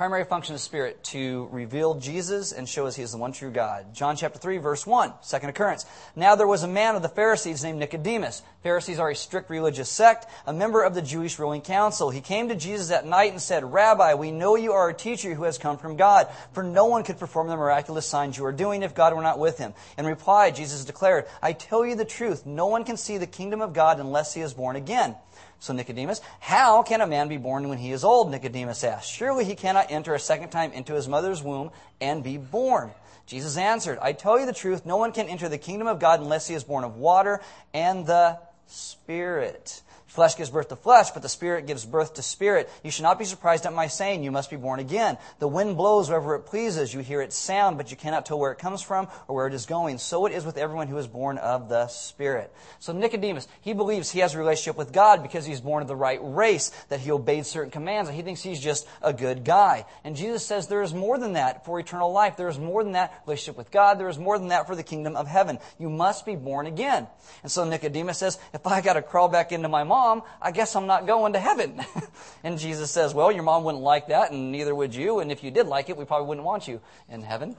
primary 0.00 0.24
function 0.24 0.54
of 0.54 0.58
the 0.58 0.64
Spirit 0.64 1.04
to 1.04 1.46
reveal 1.52 1.96
Jesus 1.96 2.52
and 2.52 2.66
show 2.66 2.86
us 2.86 2.96
He 2.96 3.02
is 3.02 3.12
the 3.12 3.18
one 3.18 3.32
true 3.32 3.50
God. 3.50 3.92
John 3.92 4.16
chapter 4.16 4.38
3, 4.38 4.56
verse 4.56 4.86
1, 4.86 5.12
second 5.20 5.50
occurrence. 5.50 5.84
Now 6.16 6.36
there 6.36 6.46
was 6.46 6.62
a 6.62 6.68
man 6.68 6.96
of 6.96 7.02
the 7.02 7.10
Pharisees 7.10 7.62
named 7.62 7.80
Nicodemus. 7.80 8.40
Pharisees 8.62 8.98
are 8.98 9.08
a 9.08 9.16
strict 9.16 9.48
religious 9.48 9.88
sect, 9.88 10.26
a 10.46 10.52
member 10.52 10.82
of 10.82 10.94
the 10.94 11.00
Jewish 11.00 11.38
ruling 11.38 11.62
council. 11.62 12.10
He 12.10 12.20
came 12.20 12.48
to 12.48 12.54
Jesus 12.54 12.90
at 12.90 13.06
night 13.06 13.32
and 13.32 13.40
said, 13.40 13.64
Rabbi, 13.64 14.14
we 14.14 14.32
know 14.32 14.54
you 14.54 14.72
are 14.72 14.90
a 14.90 14.94
teacher 14.94 15.32
who 15.32 15.44
has 15.44 15.56
come 15.56 15.78
from 15.78 15.96
God, 15.96 16.28
for 16.52 16.62
no 16.62 16.84
one 16.84 17.02
could 17.02 17.18
perform 17.18 17.48
the 17.48 17.56
miraculous 17.56 18.06
signs 18.06 18.36
you 18.36 18.44
are 18.44 18.52
doing 18.52 18.82
if 18.82 18.94
God 18.94 19.14
were 19.14 19.22
not 19.22 19.38
with 19.38 19.56
him. 19.56 19.72
In 19.96 20.04
reply, 20.04 20.50
Jesus 20.50 20.84
declared, 20.84 21.24
I 21.40 21.54
tell 21.54 21.86
you 21.86 21.94
the 21.94 22.04
truth, 22.04 22.44
no 22.44 22.66
one 22.66 22.84
can 22.84 22.98
see 22.98 23.16
the 23.16 23.26
kingdom 23.26 23.62
of 23.62 23.72
God 23.72 23.98
unless 23.98 24.34
he 24.34 24.42
is 24.42 24.52
born 24.52 24.76
again. 24.76 25.16
So 25.58 25.72
Nicodemus, 25.72 26.20
how 26.40 26.82
can 26.82 27.00
a 27.00 27.06
man 27.06 27.28
be 27.28 27.38
born 27.38 27.68
when 27.68 27.78
he 27.78 27.92
is 27.92 28.04
old? 28.04 28.30
Nicodemus 28.30 28.84
asked. 28.84 29.10
Surely 29.10 29.44
he 29.46 29.54
cannot 29.54 29.90
enter 29.90 30.14
a 30.14 30.18
second 30.18 30.50
time 30.50 30.72
into 30.72 30.94
his 30.94 31.08
mother's 31.08 31.42
womb 31.42 31.70
and 32.00 32.22
be 32.22 32.36
born. 32.36 32.90
Jesus 33.26 33.56
answered, 33.56 33.98
I 34.02 34.12
tell 34.12 34.40
you 34.40 34.44
the 34.44 34.52
truth, 34.52 34.84
no 34.84 34.96
one 34.96 35.12
can 35.12 35.28
enter 35.28 35.48
the 35.48 35.56
kingdom 35.56 35.86
of 35.86 36.00
God 36.00 36.20
unless 36.20 36.48
he 36.48 36.54
is 36.54 36.64
born 36.64 36.82
of 36.82 36.96
water 36.96 37.40
and 37.72 38.04
the 38.04 38.38
Spirit. 38.70 39.82
Flesh 40.10 40.36
gives 40.36 40.50
birth 40.50 40.70
to 40.70 40.76
flesh, 40.76 41.12
but 41.12 41.22
the 41.22 41.28
Spirit 41.28 41.68
gives 41.68 41.86
birth 41.86 42.14
to 42.14 42.22
spirit. 42.22 42.68
You 42.82 42.90
should 42.90 43.04
not 43.04 43.16
be 43.16 43.24
surprised 43.24 43.64
at 43.64 43.72
my 43.72 43.86
saying, 43.86 44.24
You 44.24 44.32
must 44.32 44.50
be 44.50 44.56
born 44.56 44.80
again. 44.80 45.16
The 45.38 45.46
wind 45.46 45.76
blows 45.76 46.08
wherever 46.08 46.34
it 46.34 46.46
pleases. 46.46 46.92
You 46.92 46.98
hear 46.98 47.22
its 47.22 47.36
sound, 47.36 47.78
but 47.78 47.92
you 47.92 47.96
cannot 47.96 48.26
tell 48.26 48.36
where 48.36 48.50
it 48.50 48.58
comes 48.58 48.82
from 48.82 49.06
or 49.28 49.36
where 49.36 49.46
it 49.46 49.54
is 49.54 49.66
going. 49.66 49.98
So 49.98 50.26
it 50.26 50.32
is 50.32 50.44
with 50.44 50.58
everyone 50.58 50.88
who 50.88 50.98
is 50.98 51.06
born 51.06 51.38
of 51.38 51.68
the 51.68 51.86
Spirit. 51.86 52.52
So 52.80 52.92
Nicodemus, 52.92 53.46
he 53.60 53.72
believes 53.72 54.10
he 54.10 54.18
has 54.18 54.34
a 54.34 54.38
relationship 54.38 54.76
with 54.76 54.92
God 54.92 55.22
because 55.22 55.46
he's 55.46 55.60
born 55.60 55.80
of 55.80 55.86
the 55.86 55.94
right 55.94 56.18
race, 56.20 56.70
that 56.88 56.98
he 56.98 57.12
obeyed 57.12 57.46
certain 57.46 57.70
commands, 57.70 58.08
and 58.08 58.16
he 58.16 58.24
thinks 58.24 58.42
he's 58.42 58.60
just 58.60 58.88
a 59.02 59.12
good 59.12 59.44
guy. 59.44 59.86
And 60.02 60.16
Jesus 60.16 60.44
says 60.44 60.66
there 60.66 60.82
is 60.82 60.92
more 60.92 61.18
than 61.18 61.34
that 61.34 61.64
for 61.64 61.78
eternal 61.78 62.10
life. 62.10 62.36
There 62.36 62.48
is 62.48 62.58
more 62.58 62.82
than 62.82 62.94
that 62.94 63.22
relationship 63.26 63.56
with 63.56 63.70
God. 63.70 64.00
There 64.00 64.08
is 64.08 64.18
more 64.18 64.40
than 64.40 64.48
that 64.48 64.66
for 64.66 64.74
the 64.74 64.82
kingdom 64.82 65.14
of 65.14 65.28
heaven. 65.28 65.60
You 65.78 65.88
must 65.88 66.26
be 66.26 66.34
born 66.34 66.66
again. 66.66 67.06
And 67.44 67.52
so 67.52 67.64
Nicodemus 67.64 68.18
says, 68.18 68.40
if 68.52 68.66
I 68.66 68.80
got 68.80 68.94
to 68.94 69.02
crawl 69.02 69.28
back 69.28 69.52
into 69.52 69.68
my 69.68 69.84
mom, 69.84 69.99
mom, 70.00 70.22
I 70.40 70.50
guess 70.50 70.74
I'm 70.76 70.86
not 70.86 71.06
going 71.06 71.34
to 71.34 71.38
heaven. 71.38 71.80
and 72.44 72.58
Jesus 72.58 72.90
says, 72.90 73.12
Well, 73.12 73.30
your 73.30 73.42
mom 73.42 73.64
wouldn't 73.64 73.84
like 73.84 74.08
that, 74.08 74.32
and 74.32 74.50
neither 74.50 74.74
would 74.74 74.94
you. 74.94 75.20
And 75.20 75.30
if 75.30 75.44
you 75.44 75.50
did 75.50 75.66
like 75.66 75.90
it, 75.90 75.96
we 75.96 76.04
probably 76.06 76.26
wouldn't 76.26 76.46
want 76.46 76.66
you 76.66 76.80
in 77.08 77.22
heaven. 77.22 77.54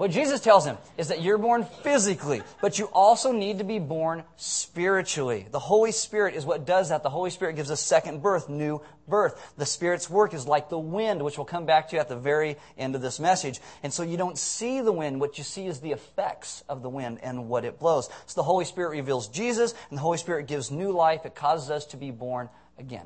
What 0.00 0.12
Jesus 0.12 0.40
tells 0.40 0.64
him 0.64 0.78
is 0.96 1.08
that 1.08 1.20
you're 1.20 1.36
born 1.36 1.66
physically, 1.82 2.40
but 2.62 2.78
you 2.78 2.86
also 2.86 3.32
need 3.32 3.58
to 3.58 3.64
be 3.64 3.78
born 3.78 4.24
spiritually. 4.36 5.46
The 5.50 5.58
Holy 5.58 5.92
Spirit 5.92 6.34
is 6.36 6.46
what 6.46 6.64
does 6.64 6.88
that. 6.88 7.02
The 7.02 7.10
Holy 7.10 7.28
Spirit 7.28 7.56
gives 7.56 7.70
us 7.70 7.82
second 7.82 8.22
birth, 8.22 8.48
new 8.48 8.80
birth. 9.06 9.52
The 9.58 9.66
Spirit's 9.66 10.08
work 10.08 10.32
is 10.32 10.46
like 10.46 10.70
the 10.70 10.78
wind, 10.78 11.22
which 11.22 11.36
we'll 11.36 11.44
come 11.44 11.66
back 11.66 11.90
to 11.90 11.98
at 11.98 12.08
the 12.08 12.16
very 12.16 12.56
end 12.78 12.94
of 12.94 13.02
this 13.02 13.20
message. 13.20 13.60
And 13.82 13.92
so 13.92 14.02
you 14.02 14.16
don't 14.16 14.38
see 14.38 14.80
the 14.80 14.90
wind. 14.90 15.20
What 15.20 15.36
you 15.36 15.44
see 15.44 15.66
is 15.66 15.80
the 15.80 15.92
effects 15.92 16.64
of 16.66 16.80
the 16.80 16.88
wind 16.88 17.18
and 17.22 17.50
what 17.50 17.66
it 17.66 17.78
blows. 17.78 18.08
So 18.24 18.40
the 18.40 18.44
Holy 18.44 18.64
Spirit 18.64 18.92
reveals 18.92 19.28
Jesus, 19.28 19.74
and 19.90 19.98
the 19.98 20.02
Holy 20.02 20.16
Spirit 20.16 20.46
gives 20.46 20.70
new 20.70 20.92
life. 20.92 21.26
It 21.26 21.34
causes 21.34 21.70
us 21.70 21.84
to 21.88 21.98
be 21.98 22.10
born 22.10 22.48
again. 22.78 23.04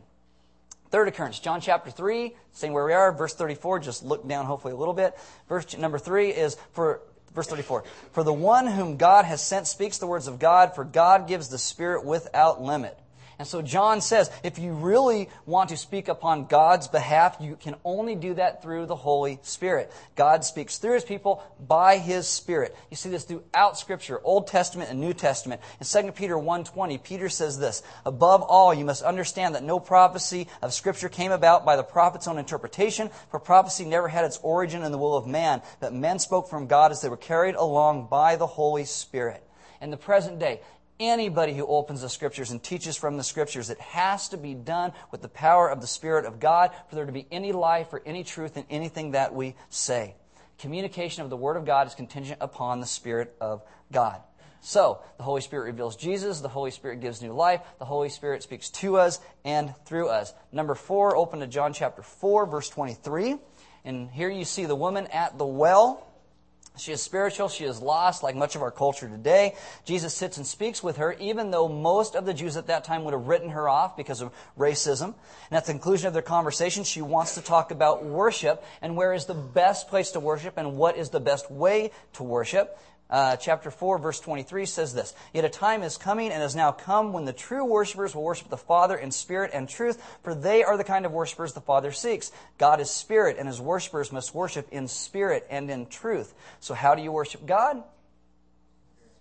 Third 0.94 1.08
occurrence, 1.08 1.40
John 1.40 1.60
chapter 1.60 1.90
3, 1.90 2.36
same 2.52 2.72
where 2.72 2.84
we 2.84 2.92
are, 2.92 3.10
verse 3.10 3.34
34, 3.34 3.80
just 3.80 4.04
look 4.04 4.28
down 4.28 4.46
hopefully 4.46 4.74
a 4.74 4.76
little 4.76 4.94
bit. 4.94 5.18
Verse 5.48 5.76
number 5.76 5.98
3 5.98 6.28
is 6.28 6.56
for 6.70 7.00
verse 7.34 7.48
34. 7.48 7.82
For 8.12 8.22
the 8.22 8.32
one 8.32 8.68
whom 8.68 8.96
God 8.96 9.24
has 9.24 9.44
sent 9.44 9.66
speaks 9.66 9.98
the 9.98 10.06
words 10.06 10.28
of 10.28 10.38
God, 10.38 10.76
for 10.76 10.84
God 10.84 11.26
gives 11.26 11.48
the 11.48 11.58
Spirit 11.58 12.04
without 12.04 12.62
limit. 12.62 12.96
And 13.38 13.48
so 13.48 13.62
John 13.62 14.00
says, 14.00 14.30
if 14.42 14.58
you 14.58 14.72
really 14.72 15.28
want 15.46 15.70
to 15.70 15.76
speak 15.76 16.08
upon 16.08 16.46
God's 16.46 16.88
behalf, 16.88 17.36
you 17.40 17.56
can 17.56 17.74
only 17.84 18.14
do 18.14 18.34
that 18.34 18.62
through 18.62 18.86
the 18.86 18.96
Holy 18.96 19.40
Spirit. 19.42 19.92
God 20.14 20.44
speaks 20.44 20.78
through 20.78 20.94
His 20.94 21.04
people 21.04 21.42
by 21.58 21.98
His 21.98 22.28
Spirit. 22.28 22.76
You 22.90 22.96
see 22.96 23.10
this 23.10 23.24
throughout 23.24 23.78
Scripture, 23.78 24.20
Old 24.22 24.46
Testament 24.46 24.90
and 24.90 25.00
New 25.00 25.14
Testament. 25.14 25.60
In 25.80 25.86
2 25.86 26.12
Peter 26.12 26.34
1.20, 26.34 27.02
Peter 27.02 27.28
says 27.28 27.58
this, 27.58 27.82
Above 28.06 28.42
all, 28.42 28.72
you 28.72 28.84
must 28.84 29.02
understand 29.02 29.54
that 29.54 29.64
no 29.64 29.80
prophecy 29.80 30.46
of 30.62 30.72
Scripture 30.72 31.08
came 31.08 31.32
about 31.32 31.64
by 31.64 31.76
the 31.76 31.82
prophet's 31.82 32.28
own 32.28 32.38
interpretation, 32.38 33.10
for 33.30 33.40
prophecy 33.40 33.84
never 33.84 34.08
had 34.08 34.24
its 34.24 34.38
origin 34.42 34.82
in 34.82 34.92
the 34.92 34.98
will 34.98 35.16
of 35.16 35.26
man, 35.26 35.62
but 35.80 35.92
men 35.92 36.18
spoke 36.18 36.48
from 36.48 36.66
God 36.66 36.92
as 36.92 37.00
they 37.00 37.08
were 37.08 37.16
carried 37.16 37.54
along 37.54 38.08
by 38.08 38.36
the 38.36 38.46
Holy 38.46 38.84
Spirit. 38.84 39.42
In 39.80 39.90
the 39.90 39.96
present 39.98 40.38
day, 40.38 40.62
anybody 41.00 41.54
who 41.54 41.66
opens 41.66 42.02
the 42.02 42.08
scriptures 42.08 42.50
and 42.50 42.62
teaches 42.62 42.96
from 42.96 43.16
the 43.16 43.22
scriptures. 43.22 43.70
It 43.70 43.80
has 43.80 44.28
to 44.30 44.36
be 44.36 44.54
done 44.54 44.92
with 45.10 45.22
the 45.22 45.28
power 45.28 45.68
of 45.68 45.80
the 45.80 45.86
Spirit 45.86 46.24
of 46.24 46.40
God 46.40 46.70
for 46.88 46.94
there 46.94 47.06
to 47.06 47.12
be 47.12 47.26
any 47.30 47.52
life 47.52 47.92
or 47.92 48.02
any 48.06 48.24
truth 48.24 48.56
in 48.56 48.64
anything 48.70 49.12
that 49.12 49.34
we 49.34 49.54
say. 49.70 50.14
Communication 50.58 51.22
of 51.22 51.30
the 51.30 51.36
Word 51.36 51.56
of 51.56 51.64
God 51.64 51.86
is 51.86 51.94
contingent 51.94 52.38
upon 52.40 52.80
the 52.80 52.86
Spirit 52.86 53.34
of 53.40 53.62
God. 53.92 54.20
So, 54.60 55.02
the 55.18 55.22
Holy 55.22 55.42
Spirit 55.42 55.64
reveals 55.64 55.94
Jesus, 55.94 56.40
the 56.40 56.48
Holy 56.48 56.70
Spirit 56.70 57.00
gives 57.00 57.20
new 57.20 57.34
life, 57.34 57.60
the 57.78 57.84
Holy 57.84 58.08
Spirit 58.08 58.42
speaks 58.42 58.70
to 58.70 58.96
us 58.96 59.20
and 59.44 59.74
through 59.84 60.08
us. 60.08 60.32
Number 60.52 60.74
four, 60.74 61.16
open 61.16 61.40
to 61.40 61.46
John 61.46 61.74
chapter 61.74 62.00
4, 62.00 62.46
verse 62.46 62.70
23. 62.70 63.36
And 63.84 64.10
here 64.10 64.30
you 64.30 64.46
see 64.46 64.64
the 64.64 64.74
woman 64.74 65.06
at 65.08 65.36
the 65.36 65.44
well. 65.44 66.06
She 66.76 66.90
is 66.90 67.00
spiritual. 67.00 67.48
She 67.48 67.64
is 67.64 67.80
lost, 67.80 68.24
like 68.24 68.34
much 68.34 68.56
of 68.56 68.62
our 68.62 68.72
culture 68.72 69.08
today. 69.08 69.54
Jesus 69.84 70.12
sits 70.12 70.38
and 70.38 70.46
speaks 70.46 70.82
with 70.82 70.96
her, 70.96 71.12
even 71.20 71.52
though 71.52 71.68
most 71.68 72.16
of 72.16 72.26
the 72.26 72.34
Jews 72.34 72.56
at 72.56 72.66
that 72.66 72.82
time 72.82 73.04
would 73.04 73.14
have 73.14 73.28
written 73.28 73.50
her 73.50 73.68
off 73.68 73.96
because 73.96 74.20
of 74.20 74.32
racism. 74.58 75.14
And 75.50 75.56
at 75.56 75.66
the 75.66 75.72
conclusion 75.72 76.08
of 76.08 76.14
their 76.14 76.22
conversation, 76.22 76.82
she 76.82 77.00
wants 77.00 77.36
to 77.36 77.42
talk 77.42 77.70
about 77.70 78.04
worship 78.04 78.64
and 78.82 78.96
where 78.96 79.12
is 79.12 79.26
the 79.26 79.34
best 79.34 79.86
place 79.86 80.10
to 80.12 80.20
worship 80.20 80.54
and 80.56 80.76
what 80.76 80.96
is 80.96 81.10
the 81.10 81.20
best 81.20 81.48
way 81.48 81.92
to 82.14 82.24
worship 82.24 82.76
uh, 83.14 83.36
chapter 83.36 83.70
4, 83.70 83.98
verse 83.98 84.18
23 84.18 84.66
says 84.66 84.92
this 84.92 85.14
Yet 85.32 85.44
a 85.44 85.48
time 85.48 85.84
is 85.84 85.96
coming 85.96 86.32
and 86.32 86.42
has 86.42 86.56
now 86.56 86.72
come 86.72 87.12
when 87.12 87.26
the 87.26 87.32
true 87.32 87.64
worshippers 87.64 88.12
will 88.12 88.24
worship 88.24 88.48
the 88.48 88.56
Father 88.56 88.96
in 88.96 89.12
spirit 89.12 89.52
and 89.54 89.68
truth, 89.68 90.02
for 90.24 90.34
they 90.34 90.64
are 90.64 90.76
the 90.76 90.82
kind 90.82 91.06
of 91.06 91.12
worshippers 91.12 91.52
the 91.52 91.60
Father 91.60 91.92
seeks. 91.92 92.32
God 92.58 92.80
is 92.80 92.90
spirit, 92.90 93.36
and 93.38 93.46
his 93.46 93.60
worshippers 93.60 94.10
must 94.10 94.34
worship 94.34 94.66
in 94.72 94.88
spirit 94.88 95.46
and 95.48 95.70
in 95.70 95.86
truth. 95.86 96.34
So, 96.58 96.74
how 96.74 96.96
do 96.96 97.02
you 97.02 97.12
worship 97.12 97.46
God? 97.46 97.84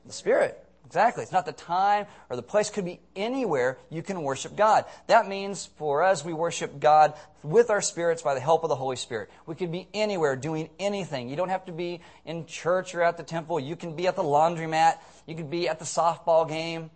The 0.07 0.13
Spirit. 0.13 0.62
Exactly. 0.85 1.23
It's 1.23 1.31
not 1.31 1.45
the 1.45 1.53
time 1.53 2.05
or 2.29 2.35
the 2.35 2.43
place. 2.43 2.69
Could 2.69 2.85
be 2.85 2.99
anywhere 3.15 3.77
you 3.89 4.03
can 4.03 4.21
worship 4.21 4.55
God. 4.55 4.85
That 5.07 5.27
means 5.27 5.69
for 5.77 6.03
us, 6.03 6.25
we 6.25 6.33
worship 6.33 6.79
God 6.79 7.13
with 7.41 7.69
our 7.69 7.81
spirits 7.81 8.21
by 8.21 8.33
the 8.33 8.39
help 8.39 8.63
of 8.63 8.69
the 8.69 8.75
Holy 8.75 8.95
Spirit. 8.95 9.29
We 9.45 9.55
could 9.55 9.71
be 9.71 9.87
anywhere 9.93 10.35
doing 10.35 10.69
anything. 10.79 11.29
You 11.29 11.35
don't 11.35 11.49
have 11.49 11.65
to 11.65 11.71
be 11.71 12.01
in 12.25 12.45
church 12.45 12.93
or 12.95 13.01
at 13.01 13.17
the 13.17 13.23
temple. 13.23 13.59
You 13.59 13.75
can 13.75 13.95
be 13.95 14.07
at 14.07 14.15
the 14.15 14.23
laundromat. 14.23 14.97
You 15.25 15.35
could 15.35 15.49
be 15.49 15.69
at 15.69 15.79
the 15.79 15.85
softball 15.85 16.47
game 16.47 16.91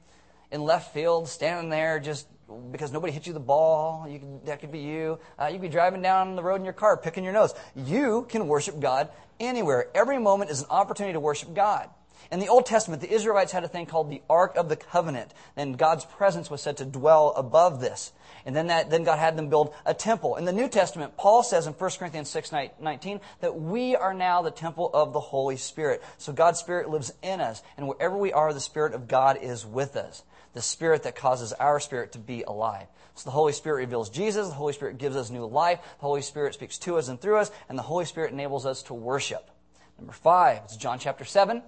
in 0.51 0.61
left 0.63 0.93
field, 0.93 1.27
standing 1.27 1.69
there 1.69 1.99
just 1.99 2.27
because 2.71 2.91
nobody 2.91 3.11
hit 3.11 3.25
you 3.25 3.33
the 3.33 3.39
ball. 3.39 4.07
You 4.07 4.41
that 4.45 4.59
could 4.59 4.71
be 4.71 4.79
you. 4.79 5.19
Uh, 5.39 5.45
you 5.45 5.53
could 5.53 5.61
be 5.61 5.69
driving 5.69 6.01
down 6.01 6.35
the 6.35 6.43
road 6.43 6.55
in 6.55 6.65
your 6.65 6.73
car, 6.73 6.97
picking 6.97 7.23
your 7.23 7.33
nose. 7.33 7.53
You 7.75 8.25
can 8.29 8.47
worship 8.47 8.79
God 8.79 9.09
anywhere. 9.39 9.87
Every 9.95 10.19
moment 10.19 10.51
is 10.51 10.61
an 10.61 10.67
opportunity 10.69 11.13
to 11.13 11.19
worship 11.19 11.53
God. 11.53 11.89
In 12.31 12.39
the 12.39 12.49
Old 12.49 12.65
Testament, 12.65 13.01
the 13.01 13.11
Israelites 13.11 13.51
had 13.51 13.63
a 13.63 13.67
thing 13.67 13.85
called 13.85 14.09
the 14.09 14.21
Ark 14.29 14.55
of 14.55 14.69
the 14.69 14.75
Covenant, 14.75 15.33
and 15.55 15.77
God's 15.77 16.05
presence 16.05 16.49
was 16.49 16.61
said 16.61 16.77
to 16.77 16.85
dwell 16.85 17.33
above 17.35 17.79
this. 17.79 18.11
And 18.45 18.55
then, 18.55 18.67
that, 18.67 18.89
then 18.89 19.03
God 19.03 19.19
had 19.19 19.37
them 19.37 19.49
build 19.49 19.73
a 19.85 19.93
temple. 19.93 20.35
In 20.35 20.45
the 20.45 20.53
New 20.53 20.69
Testament, 20.69 21.17
Paul 21.17 21.43
says 21.43 21.67
in 21.67 21.73
1 21.73 21.91
Corinthians 21.99 22.29
6 22.29 22.51
19 22.79 23.21
that 23.41 23.59
we 23.59 23.95
are 23.95 24.13
now 24.13 24.41
the 24.41 24.51
temple 24.51 24.89
of 24.93 25.13
the 25.13 25.19
Holy 25.19 25.57
Spirit. 25.57 26.03
So 26.17 26.33
God's 26.33 26.59
Spirit 26.59 26.89
lives 26.89 27.13
in 27.21 27.41
us, 27.41 27.61
and 27.77 27.87
wherever 27.87 28.17
we 28.17 28.33
are, 28.33 28.53
the 28.53 28.59
Spirit 28.59 28.93
of 28.93 29.07
God 29.07 29.37
is 29.41 29.65
with 29.65 29.95
us. 29.95 30.23
The 30.53 30.61
Spirit 30.61 31.03
that 31.03 31.15
causes 31.15 31.53
our 31.53 31.79
spirit 31.79 32.13
to 32.13 32.19
be 32.19 32.43
alive. 32.43 32.87
So 33.15 33.25
the 33.25 33.31
Holy 33.31 33.53
Spirit 33.53 33.77
reveals 33.77 34.09
Jesus, 34.09 34.47
the 34.47 34.53
Holy 34.53 34.73
Spirit 34.73 34.97
gives 34.97 35.15
us 35.15 35.29
new 35.29 35.45
life, 35.45 35.79
the 35.81 36.05
Holy 36.05 36.21
Spirit 36.21 36.53
speaks 36.53 36.77
to 36.79 36.97
us 36.97 37.07
and 37.07 37.19
through 37.19 37.37
us, 37.37 37.51
and 37.67 37.77
the 37.77 37.83
Holy 37.83 38.05
Spirit 38.05 38.31
enables 38.31 38.65
us 38.65 38.83
to 38.83 38.93
worship. 38.93 39.49
Number 39.97 40.13
five, 40.13 40.61
it's 40.65 40.77
John 40.77 40.99
chapter 40.99 41.25
7. 41.25 41.63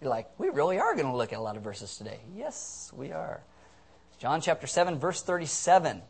You're 0.00 0.10
like, 0.10 0.28
we 0.38 0.48
really 0.48 0.78
are 0.78 0.94
going 0.94 1.06
to 1.06 1.16
look 1.16 1.32
at 1.32 1.38
a 1.38 1.42
lot 1.42 1.56
of 1.56 1.62
verses 1.62 1.96
today. 1.96 2.20
Yes, 2.34 2.90
we 2.94 3.12
are. 3.12 3.42
John 4.18 4.40
chapter 4.40 4.66
7, 4.66 4.98
verse 4.98 5.22
37 5.22 6.02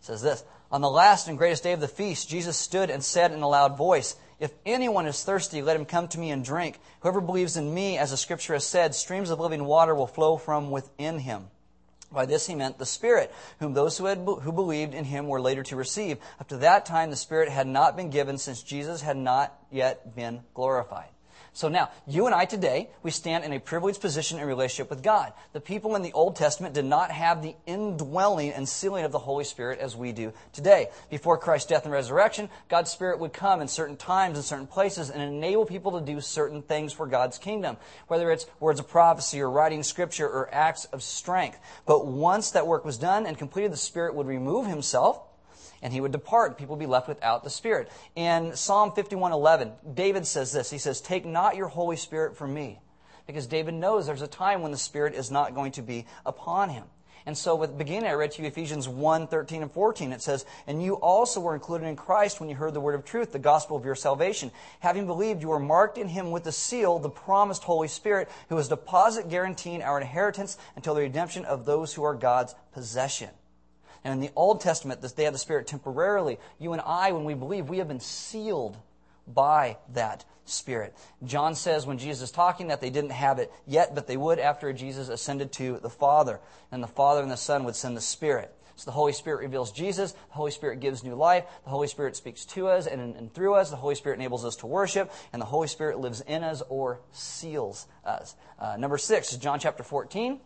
says 0.00 0.22
this 0.22 0.44
On 0.70 0.80
the 0.80 0.90
last 0.90 1.28
and 1.28 1.36
greatest 1.36 1.62
day 1.62 1.72
of 1.72 1.80
the 1.80 1.88
feast, 1.88 2.28
Jesus 2.28 2.56
stood 2.56 2.90
and 2.90 3.04
said 3.04 3.32
in 3.32 3.42
a 3.42 3.48
loud 3.48 3.76
voice, 3.76 4.16
If 4.40 4.52
anyone 4.64 5.06
is 5.06 5.22
thirsty, 5.22 5.60
let 5.60 5.76
him 5.76 5.84
come 5.84 6.08
to 6.08 6.18
me 6.18 6.30
and 6.30 6.44
drink. 6.44 6.80
Whoever 7.00 7.20
believes 7.20 7.56
in 7.56 7.72
me, 7.72 7.98
as 7.98 8.10
the 8.10 8.16
scripture 8.16 8.54
has 8.54 8.66
said, 8.66 8.94
streams 8.94 9.30
of 9.30 9.40
living 9.40 9.64
water 9.64 9.94
will 9.94 10.06
flow 10.06 10.38
from 10.38 10.70
within 10.70 11.18
him. 11.18 11.48
By 12.10 12.26
this 12.26 12.46
he 12.46 12.54
meant 12.54 12.78
the 12.78 12.86
Spirit, 12.86 13.32
whom 13.58 13.72
those 13.72 13.96
who, 13.96 14.04
had, 14.04 14.18
who 14.18 14.52
believed 14.52 14.94
in 14.94 15.04
him 15.04 15.28
were 15.28 15.40
later 15.40 15.62
to 15.64 15.76
receive. 15.76 16.18
Up 16.40 16.48
to 16.48 16.58
that 16.58 16.84
time, 16.84 17.10
the 17.10 17.16
Spirit 17.16 17.48
had 17.48 17.66
not 17.66 17.96
been 17.96 18.10
given 18.10 18.36
since 18.36 18.62
Jesus 18.62 19.00
had 19.00 19.16
not 19.16 19.54
yet 19.70 20.14
been 20.14 20.42
glorified. 20.52 21.08
So 21.54 21.68
now, 21.68 21.90
you 22.06 22.24
and 22.24 22.34
I 22.34 22.46
today, 22.46 22.88
we 23.02 23.10
stand 23.10 23.44
in 23.44 23.52
a 23.52 23.60
privileged 23.60 24.00
position 24.00 24.38
in 24.38 24.46
relationship 24.46 24.88
with 24.88 25.02
God. 25.02 25.34
The 25.52 25.60
people 25.60 25.94
in 25.96 26.00
the 26.00 26.12
Old 26.14 26.34
Testament 26.34 26.74
did 26.74 26.86
not 26.86 27.10
have 27.10 27.42
the 27.42 27.54
indwelling 27.66 28.52
and 28.52 28.66
sealing 28.66 29.04
of 29.04 29.12
the 29.12 29.18
Holy 29.18 29.44
Spirit 29.44 29.78
as 29.78 29.94
we 29.94 30.12
do 30.12 30.32
today. 30.54 30.88
Before 31.10 31.36
Christ's 31.36 31.68
death 31.68 31.84
and 31.84 31.92
resurrection, 31.92 32.48
God's 32.70 32.90
Spirit 32.90 33.18
would 33.18 33.34
come 33.34 33.60
in 33.60 33.68
certain 33.68 33.96
times 33.96 34.38
and 34.38 34.44
certain 34.44 34.66
places 34.66 35.10
and 35.10 35.22
enable 35.22 35.66
people 35.66 36.00
to 36.00 36.04
do 36.04 36.22
certain 36.22 36.62
things 36.62 36.94
for 36.94 37.06
God's 37.06 37.36
kingdom, 37.36 37.76
whether 38.08 38.30
it's 38.30 38.46
words 38.58 38.80
of 38.80 38.88
prophecy 38.88 39.42
or 39.42 39.50
writing 39.50 39.82
scripture 39.82 40.26
or 40.26 40.48
acts 40.54 40.86
of 40.86 41.02
strength. 41.02 41.58
But 41.84 42.06
once 42.06 42.52
that 42.52 42.66
work 42.66 42.86
was 42.86 42.96
done 42.96 43.26
and 43.26 43.36
completed, 43.36 43.72
the 43.72 43.76
Spirit 43.76 44.14
would 44.14 44.26
remove 44.26 44.66
himself 44.66 45.20
and 45.82 45.92
he 45.92 46.00
would 46.00 46.12
depart. 46.12 46.56
People 46.56 46.76
would 46.76 46.82
be 46.82 46.86
left 46.86 47.08
without 47.08 47.44
the 47.44 47.50
Spirit. 47.50 47.90
In 48.14 48.56
Psalm 48.56 48.92
51:11, 48.92 49.72
David 49.94 50.26
says 50.26 50.52
this. 50.52 50.70
He 50.70 50.78
says, 50.78 51.00
"Take 51.00 51.26
not 51.26 51.56
your 51.56 51.68
Holy 51.68 51.96
Spirit 51.96 52.36
from 52.36 52.54
me," 52.54 52.80
because 53.26 53.46
David 53.46 53.74
knows 53.74 54.06
there's 54.06 54.22
a 54.22 54.26
time 54.26 54.62
when 54.62 54.72
the 54.72 54.78
Spirit 54.78 55.14
is 55.14 55.30
not 55.30 55.54
going 55.54 55.72
to 55.72 55.82
be 55.82 56.06
upon 56.24 56.70
him. 56.70 56.84
And 57.24 57.38
so, 57.38 57.54
with 57.54 57.78
beginning, 57.78 58.08
I 58.08 58.14
read 58.14 58.32
to 58.32 58.42
you 58.42 58.48
Ephesians 58.48 58.88
1 58.88 59.28
13 59.28 59.62
and 59.62 59.70
14. 59.70 60.12
It 60.12 60.22
says, 60.22 60.44
And 60.66 60.82
you 60.82 60.94
also 60.94 61.40
were 61.40 61.54
included 61.54 61.86
in 61.86 61.94
Christ 61.94 62.40
when 62.40 62.48
you 62.48 62.56
heard 62.56 62.74
the 62.74 62.80
word 62.80 62.96
of 62.96 63.04
truth, 63.04 63.30
the 63.30 63.38
gospel 63.38 63.76
of 63.76 63.84
your 63.84 63.94
salvation. 63.94 64.50
Having 64.80 65.06
believed, 65.06 65.40
you 65.40 65.48
were 65.48 65.60
marked 65.60 65.98
in 65.98 66.08
him 66.08 66.32
with 66.32 66.44
the 66.44 66.52
seal, 66.52 66.98
the 66.98 67.08
promised 67.08 67.62
Holy 67.62 67.86
Spirit, 67.86 68.28
who 68.48 68.58
is 68.58 68.68
deposit 68.68 69.28
guaranteeing 69.28 69.82
our 69.82 70.00
inheritance 70.00 70.58
until 70.74 70.94
the 70.94 71.02
redemption 71.02 71.44
of 71.44 71.64
those 71.64 71.94
who 71.94 72.02
are 72.02 72.14
God's 72.14 72.56
possession. 72.72 73.30
And 74.04 74.14
in 74.14 74.20
the 74.20 74.30
Old 74.34 74.60
Testament, 74.60 75.00
they 75.00 75.24
had 75.24 75.34
the 75.34 75.38
Spirit 75.38 75.66
temporarily. 75.66 76.38
You 76.58 76.72
and 76.72 76.82
I, 76.84 77.12
when 77.12 77.24
we 77.24 77.34
believe, 77.34 77.68
we 77.68 77.78
have 77.78 77.88
been 77.88 78.00
sealed 78.00 78.76
by 79.26 79.76
that 79.94 80.24
Spirit. 80.44 80.94
John 81.24 81.54
says 81.54 81.86
when 81.86 81.98
Jesus 81.98 82.22
is 82.22 82.30
talking 82.32 82.68
that 82.68 82.80
they 82.80 82.90
didn't 82.90 83.12
have 83.12 83.38
it 83.38 83.52
yet, 83.66 83.94
but 83.94 84.06
they 84.06 84.16
would 84.16 84.38
after 84.38 84.72
Jesus 84.72 85.08
ascended 85.08 85.52
to 85.52 85.78
the 85.78 85.90
Father. 85.90 86.40
And 86.72 86.82
the 86.82 86.88
Father 86.88 87.22
and 87.22 87.30
the 87.30 87.36
Son 87.36 87.64
would 87.64 87.76
send 87.76 87.96
the 87.96 88.00
Spirit. 88.00 88.52
So 88.74 88.86
the 88.86 88.94
Holy 88.94 89.12
Spirit 89.12 89.42
reveals 89.42 89.70
Jesus. 89.70 90.12
The 90.12 90.18
Holy 90.30 90.50
Spirit 90.50 90.80
gives 90.80 91.04
new 91.04 91.14
life. 91.14 91.44
The 91.64 91.70
Holy 91.70 91.86
Spirit 91.86 92.16
speaks 92.16 92.44
to 92.46 92.68
us 92.68 92.86
and, 92.86 93.14
and 93.14 93.32
through 93.32 93.54
us. 93.54 93.70
The 93.70 93.76
Holy 93.76 93.94
Spirit 93.94 94.18
enables 94.18 94.44
us 94.44 94.56
to 94.56 94.66
worship. 94.66 95.12
And 95.32 95.40
the 95.40 95.46
Holy 95.46 95.68
Spirit 95.68 96.00
lives 96.00 96.22
in 96.22 96.42
us 96.42 96.62
or 96.68 97.00
seals 97.12 97.86
us. 98.04 98.34
Uh, 98.58 98.76
number 98.76 98.98
six 98.98 99.32
is 99.32 99.38
John 99.38 99.60
chapter 99.60 99.82
14. 99.82 100.40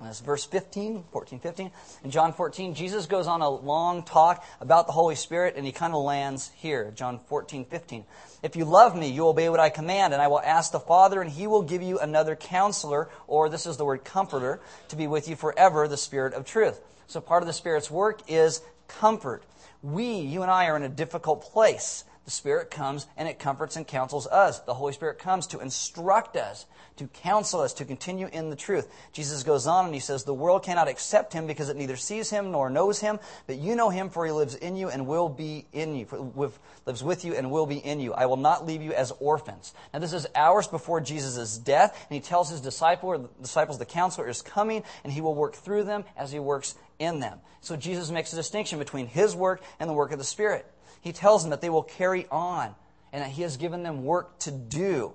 That's 0.00 0.20
verse 0.20 0.44
15, 0.44 1.04
14, 1.12 1.40
15. 1.40 1.70
In 2.04 2.10
John 2.10 2.32
14, 2.32 2.74
Jesus 2.74 3.06
goes 3.06 3.26
on 3.26 3.42
a 3.42 3.48
long 3.48 4.02
talk 4.02 4.44
about 4.60 4.86
the 4.86 4.92
Holy 4.92 5.14
Spirit, 5.14 5.54
and 5.56 5.66
he 5.66 5.72
kind 5.72 5.94
of 5.94 6.02
lands 6.02 6.50
here, 6.56 6.90
John 6.94 7.18
14, 7.18 7.64
15. 7.64 8.04
If 8.42 8.56
you 8.56 8.64
love 8.64 8.96
me, 8.96 9.08
you 9.08 9.26
obey 9.26 9.48
what 9.48 9.60
I 9.60 9.70
command, 9.70 10.12
and 10.12 10.22
I 10.22 10.28
will 10.28 10.40
ask 10.40 10.72
the 10.72 10.80
Father, 10.80 11.20
and 11.20 11.30
he 11.30 11.46
will 11.46 11.62
give 11.62 11.82
you 11.82 11.98
another 11.98 12.36
counselor, 12.36 13.08
or 13.26 13.48
this 13.48 13.66
is 13.66 13.76
the 13.76 13.84
word 13.84 14.04
comforter, 14.04 14.60
to 14.88 14.96
be 14.96 15.06
with 15.06 15.28
you 15.28 15.36
forever, 15.36 15.86
the 15.88 15.96
Spirit 15.96 16.34
of 16.34 16.44
truth. 16.44 16.80
So 17.06 17.20
part 17.20 17.42
of 17.42 17.46
the 17.46 17.52
Spirit's 17.52 17.90
work 17.90 18.22
is 18.28 18.62
comfort. 18.88 19.44
We, 19.82 20.14
you 20.14 20.42
and 20.42 20.50
I, 20.50 20.66
are 20.66 20.76
in 20.76 20.82
a 20.82 20.88
difficult 20.88 21.42
place 21.42 22.04
the 22.30 22.36
Spirit 22.36 22.70
comes 22.70 23.08
and 23.16 23.28
it 23.28 23.40
comforts 23.40 23.74
and 23.74 23.84
counsels 23.84 24.28
us. 24.28 24.60
The 24.60 24.74
Holy 24.74 24.92
Spirit 24.92 25.18
comes 25.18 25.48
to 25.48 25.58
instruct 25.58 26.36
us, 26.36 26.64
to 26.98 27.08
counsel 27.08 27.60
us, 27.60 27.74
to 27.74 27.84
continue 27.84 28.28
in 28.28 28.50
the 28.50 28.56
truth. 28.56 28.88
Jesus 29.12 29.42
goes 29.42 29.66
on 29.66 29.86
and 29.86 29.92
he 29.92 29.98
says, 29.98 30.22
The 30.22 30.32
world 30.32 30.62
cannot 30.62 30.86
accept 30.86 31.32
him 31.32 31.48
because 31.48 31.70
it 31.70 31.76
neither 31.76 31.96
sees 31.96 32.30
him 32.30 32.52
nor 32.52 32.70
knows 32.70 33.00
him, 33.00 33.18
but 33.48 33.56
you 33.56 33.74
know 33.74 33.90
him 33.90 34.10
for 34.10 34.24
he 34.24 34.30
lives 34.30 34.54
in 34.54 34.76
you 34.76 34.88
and 34.90 35.08
will 35.08 35.28
be 35.28 35.66
in 35.72 35.96
you, 35.96 36.06
with, 36.36 36.56
lives 36.86 37.02
with 37.02 37.24
you 37.24 37.34
and 37.34 37.50
will 37.50 37.66
be 37.66 37.78
in 37.78 37.98
you. 37.98 38.14
I 38.14 38.26
will 38.26 38.36
not 38.36 38.64
leave 38.64 38.80
you 38.80 38.92
as 38.92 39.10
orphans. 39.18 39.74
Now 39.92 39.98
this 39.98 40.12
is 40.12 40.28
hours 40.36 40.68
before 40.68 41.00
Jesus' 41.00 41.58
death, 41.58 42.06
and 42.08 42.14
he 42.14 42.20
tells 42.20 42.48
his 42.48 42.60
disciple, 42.60 43.28
disciples, 43.42 43.78
the 43.78 43.86
counselor 43.86 44.28
is 44.28 44.40
coming, 44.40 44.84
and 45.02 45.12
he 45.12 45.20
will 45.20 45.34
work 45.34 45.56
through 45.56 45.82
them 45.82 46.04
as 46.16 46.30
he 46.30 46.38
works 46.38 46.76
in 47.00 47.18
them. 47.18 47.40
So 47.60 47.76
Jesus 47.76 48.08
makes 48.12 48.32
a 48.32 48.36
distinction 48.36 48.78
between 48.78 49.08
his 49.08 49.34
work 49.34 49.64
and 49.80 49.90
the 49.90 49.94
work 49.94 50.12
of 50.12 50.18
the 50.18 50.24
Spirit 50.24 50.64
he 51.00 51.12
tells 51.12 51.42
them 51.42 51.50
that 51.50 51.60
they 51.60 51.70
will 51.70 51.82
carry 51.82 52.26
on 52.30 52.74
and 53.12 53.22
that 53.22 53.30
he 53.30 53.42
has 53.42 53.56
given 53.56 53.82
them 53.82 54.04
work 54.04 54.38
to 54.40 54.50
do. 54.50 55.12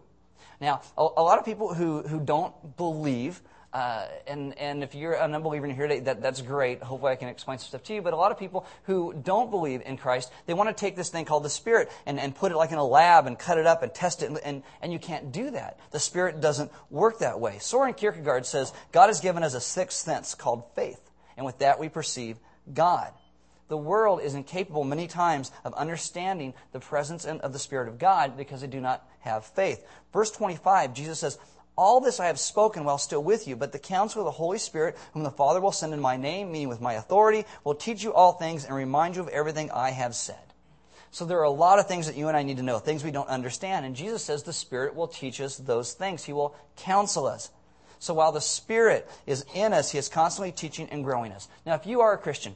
Now, 0.59 0.81
a, 0.97 1.01
a 1.01 1.23
lot 1.23 1.39
of 1.39 1.45
people 1.45 1.73
who, 1.73 2.01
who 2.01 2.19
don't 2.19 2.77
believe, 2.77 3.41
uh, 3.73 4.07
and, 4.25 4.57
and 4.57 4.83
if 4.83 4.95
you're 4.95 5.13
an 5.13 5.35
unbeliever 5.35 5.65
and 5.65 5.75
you're 5.75 5.87
here 5.87 5.97
today, 5.97 6.05
that, 6.05 6.21
that's 6.21 6.41
great. 6.41 6.81
Hopefully 6.81 7.11
I 7.11 7.17
can 7.17 7.27
explain 7.27 7.57
some 7.57 7.67
stuff 7.67 7.83
to 7.83 7.93
you. 7.93 8.01
But 8.01 8.13
a 8.13 8.15
lot 8.15 8.31
of 8.31 8.39
people 8.39 8.65
who 8.83 9.13
don't 9.13 9.51
believe 9.51 9.81
in 9.85 9.97
Christ, 9.97 10.31
they 10.45 10.53
want 10.53 10.69
to 10.69 10.73
take 10.73 10.95
this 10.95 11.09
thing 11.09 11.25
called 11.25 11.43
the 11.43 11.49
Spirit 11.49 11.91
and, 12.05 12.17
and 12.17 12.33
put 12.33 12.53
it 12.53 12.55
like 12.55 12.71
in 12.71 12.77
a 12.77 12.85
lab 12.85 13.27
and 13.27 13.37
cut 13.37 13.57
it 13.57 13.65
up 13.65 13.83
and 13.83 13.93
test 13.93 14.23
it. 14.23 14.27
And, 14.27 14.37
and, 14.39 14.63
and 14.81 14.93
you 14.93 14.99
can't 14.99 15.33
do 15.33 15.51
that. 15.51 15.77
The 15.91 15.99
Spirit 15.99 16.39
doesn't 16.39 16.71
work 16.89 17.19
that 17.19 17.39
way. 17.39 17.57
Soren 17.59 17.93
Kierkegaard 17.93 18.45
says, 18.45 18.71
God 18.93 19.07
has 19.07 19.19
given 19.19 19.43
us 19.43 19.55
a 19.55 19.61
sixth 19.61 19.97
sense 19.97 20.35
called 20.35 20.63
faith. 20.73 21.01
And 21.35 21.45
with 21.45 21.59
that 21.59 21.77
we 21.77 21.89
perceive 21.89 22.37
God. 22.73 23.11
The 23.67 23.77
world 23.77 24.21
is 24.21 24.35
incapable 24.35 24.83
many 24.83 25.07
times 25.07 25.51
of 25.63 25.73
understanding 25.73 26.53
the 26.71 26.79
presence 26.79 27.25
of 27.25 27.51
the 27.51 27.59
Spirit 27.59 27.87
of 27.87 27.97
God 27.97 28.37
because 28.37 28.61
they 28.61 28.67
do 28.67 28.79
not 28.79 29.07
have 29.21 29.45
faith. 29.45 29.85
Verse 30.13 30.29
25, 30.31 30.93
Jesus 30.93 31.19
says, 31.19 31.39
all 31.77 31.99
this 31.99 32.21
I 32.21 32.27
have 32.27 32.39
spoken 32.39 32.85
while 32.85 32.97
still 32.97 33.23
with 33.23 33.47
you, 33.47 33.55
but 33.55 33.73
the 33.73 33.79
counsel 33.79 34.21
of 34.21 34.25
the 34.25 34.31
Holy 34.31 34.57
Spirit, 34.57 34.95
whom 35.13 35.23
the 35.23 35.31
Father 35.31 35.59
will 35.59 35.73
send 35.73 35.93
in 35.93 35.99
my 35.99 36.15
name, 36.15 36.51
meaning 36.51 36.69
with 36.69 36.79
my 36.79 36.93
authority, 36.93 37.45
will 37.65 37.75
teach 37.75 38.01
you 38.01 38.13
all 38.13 38.31
things 38.31 38.63
and 38.63 38.73
remind 38.73 39.15
you 39.15 39.21
of 39.21 39.27
everything 39.27 39.69
I 39.71 39.91
have 39.91 40.15
said. 40.15 40.37
So 41.11 41.25
there 41.25 41.39
are 41.39 41.43
a 41.43 41.49
lot 41.49 41.79
of 41.79 41.87
things 41.87 42.07
that 42.07 42.15
you 42.15 42.27
and 42.27 42.37
I 42.37 42.43
need 42.43 42.57
to 42.57 42.63
know, 42.63 42.79
things 42.79 43.03
we 43.03 43.11
don't 43.11 43.27
understand. 43.27 43.85
And 43.85 43.95
Jesus 43.95 44.23
says 44.23 44.43
the 44.43 44.53
Spirit 44.53 44.95
will 44.95 45.07
teach 45.07 45.41
us 45.41 45.57
those 45.57 45.93
things. 45.93 46.23
He 46.23 46.33
will 46.33 46.55
counsel 46.77 47.25
us. 47.25 47.51
So 47.99 48.13
while 48.13 48.31
the 48.31 48.41
Spirit 48.41 49.09
is 49.25 49.45
in 49.53 49.73
us, 49.73 49.91
He 49.91 49.97
is 49.97 50.09
constantly 50.09 50.51
teaching 50.51 50.87
and 50.91 51.03
growing 51.03 51.31
us. 51.31 51.47
Now, 51.65 51.75
if 51.75 51.85
you 51.85 52.01
are 52.01 52.13
a 52.13 52.17
Christian, 52.17 52.55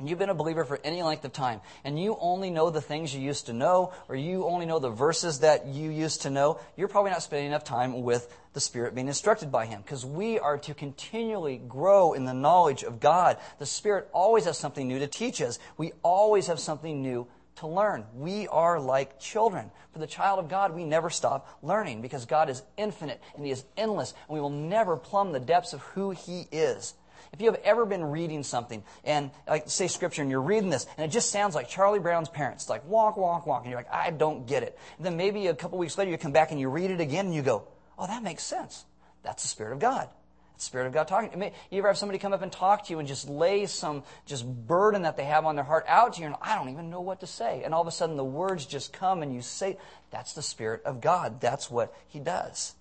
and 0.00 0.08
you've 0.08 0.18
been 0.18 0.30
a 0.30 0.34
believer 0.34 0.64
for 0.64 0.80
any 0.82 1.02
length 1.02 1.24
of 1.24 1.32
time, 1.32 1.60
and 1.84 2.00
you 2.00 2.16
only 2.18 2.50
know 2.50 2.70
the 2.70 2.80
things 2.80 3.14
you 3.14 3.20
used 3.20 3.46
to 3.46 3.52
know, 3.52 3.92
or 4.08 4.16
you 4.16 4.46
only 4.46 4.66
know 4.66 4.78
the 4.78 4.90
verses 4.90 5.40
that 5.40 5.66
you 5.66 5.90
used 5.90 6.22
to 6.22 6.30
know, 6.30 6.58
you're 6.76 6.88
probably 6.88 7.10
not 7.10 7.22
spending 7.22 7.48
enough 7.48 7.64
time 7.64 8.02
with 8.02 8.34
the 8.54 8.60
Spirit 8.60 8.94
being 8.94 9.08
instructed 9.08 9.52
by 9.52 9.66
Him. 9.66 9.82
Because 9.82 10.04
we 10.04 10.38
are 10.38 10.58
to 10.58 10.74
continually 10.74 11.58
grow 11.58 12.14
in 12.14 12.24
the 12.24 12.32
knowledge 12.32 12.82
of 12.82 12.98
God. 12.98 13.36
The 13.58 13.66
Spirit 13.66 14.08
always 14.12 14.46
has 14.46 14.58
something 14.58 14.88
new 14.88 14.98
to 14.98 15.06
teach 15.06 15.40
us. 15.42 15.58
We 15.76 15.92
always 16.02 16.46
have 16.48 16.58
something 16.58 17.02
new 17.02 17.28
to 17.56 17.66
learn. 17.66 18.06
We 18.14 18.48
are 18.48 18.80
like 18.80 19.20
children. 19.20 19.70
For 19.92 19.98
the 19.98 20.06
child 20.06 20.38
of 20.38 20.48
God, 20.48 20.74
we 20.74 20.84
never 20.84 21.10
stop 21.10 21.58
learning 21.62 22.00
because 22.00 22.24
God 22.24 22.48
is 22.48 22.62
infinite 22.78 23.20
and 23.36 23.44
He 23.44 23.52
is 23.52 23.64
endless, 23.76 24.14
and 24.28 24.34
we 24.34 24.40
will 24.40 24.50
never 24.50 24.96
plumb 24.96 25.32
the 25.32 25.40
depths 25.40 25.74
of 25.74 25.82
who 25.82 26.10
He 26.10 26.48
is. 26.50 26.94
If 27.32 27.40
you 27.40 27.50
have 27.50 27.60
ever 27.62 27.86
been 27.86 28.04
reading 28.04 28.42
something 28.42 28.82
and 29.04 29.30
like 29.46 29.70
say 29.70 29.86
scripture 29.86 30.22
and 30.22 30.30
you're 30.30 30.42
reading 30.42 30.68
this 30.68 30.86
and 30.96 31.04
it 31.04 31.14
just 31.14 31.30
sounds 31.30 31.54
like 31.54 31.68
Charlie 31.68 32.00
Brown's 32.00 32.28
parents, 32.28 32.68
like 32.68 32.84
walk, 32.86 33.16
walk, 33.16 33.46
walk, 33.46 33.62
and 33.62 33.70
you're 33.70 33.78
like, 33.78 33.92
I 33.92 34.10
don't 34.10 34.46
get 34.46 34.62
it. 34.62 34.76
And 34.96 35.06
then 35.06 35.16
maybe 35.16 35.46
a 35.46 35.54
couple 35.54 35.78
weeks 35.78 35.96
later 35.96 36.10
you 36.10 36.18
come 36.18 36.32
back 36.32 36.50
and 36.50 36.58
you 36.58 36.68
read 36.68 36.90
it 36.90 37.00
again 37.00 37.26
and 37.26 37.34
you 37.34 37.42
go, 37.42 37.68
Oh, 37.98 38.06
that 38.06 38.22
makes 38.22 38.42
sense. 38.42 38.84
That's 39.22 39.42
the 39.42 39.48
Spirit 39.48 39.74
of 39.74 39.78
God. 39.78 40.08
That's 40.52 40.64
the 40.64 40.70
Spirit 40.70 40.86
of 40.86 40.92
God 40.94 41.06
talking. 41.06 41.52
You 41.70 41.78
ever 41.78 41.88
have 41.88 41.98
somebody 41.98 42.18
come 42.18 42.32
up 42.32 42.42
and 42.42 42.50
talk 42.50 42.86
to 42.86 42.92
you 42.92 42.98
and 42.98 43.06
just 43.06 43.28
lay 43.28 43.66
some 43.66 44.02
just 44.26 44.46
burden 44.46 45.02
that 45.02 45.16
they 45.18 45.24
have 45.24 45.44
on 45.44 45.54
their 45.54 45.64
heart 45.64 45.84
out 45.86 46.14
to 46.14 46.20
you 46.20 46.26
and 46.26 46.36
I 46.40 46.56
don't 46.56 46.70
even 46.70 46.90
know 46.90 47.02
what 47.02 47.20
to 47.20 47.26
say. 47.26 47.62
And 47.62 47.74
all 47.74 47.82
of 47.82 47.86
a 47.86 47.92
sudden 47.92 48.16
the 48.16 48.24
words 48.24 48.64
just 48.66 48.92
come 48.92 49.22
and 49.22 49.34
you 49.34 49.42
say, 49.42 49.76
that's 50.10 50.32
the 50.32 50.42
Spirit 50.42 50.82
of 50.84 51.00
God. 51.00 51.40
That's 51.40 51.70
what 51.70 51.94
He 52.08 52.20
does. 52.20 52.74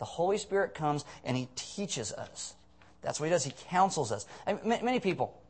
The 0.00 0.04
Holy 0.04 0.38
Spirit 0.38 0.74
comes 0.74 1.04
and 1.24 1.36
He 1.36 1.48
teaches 1.54 2.12
us. 2.12 2.54
That's 3.02 3.20
what 3.20 3.26
he 3.26 3.30
does. 3.30 3.44
He 3.44 3.54
counsels 3.68 4.12
us. 4.12 4.26
And 4.46 4.62
many 4.64 5.00
people, 5.00 5.40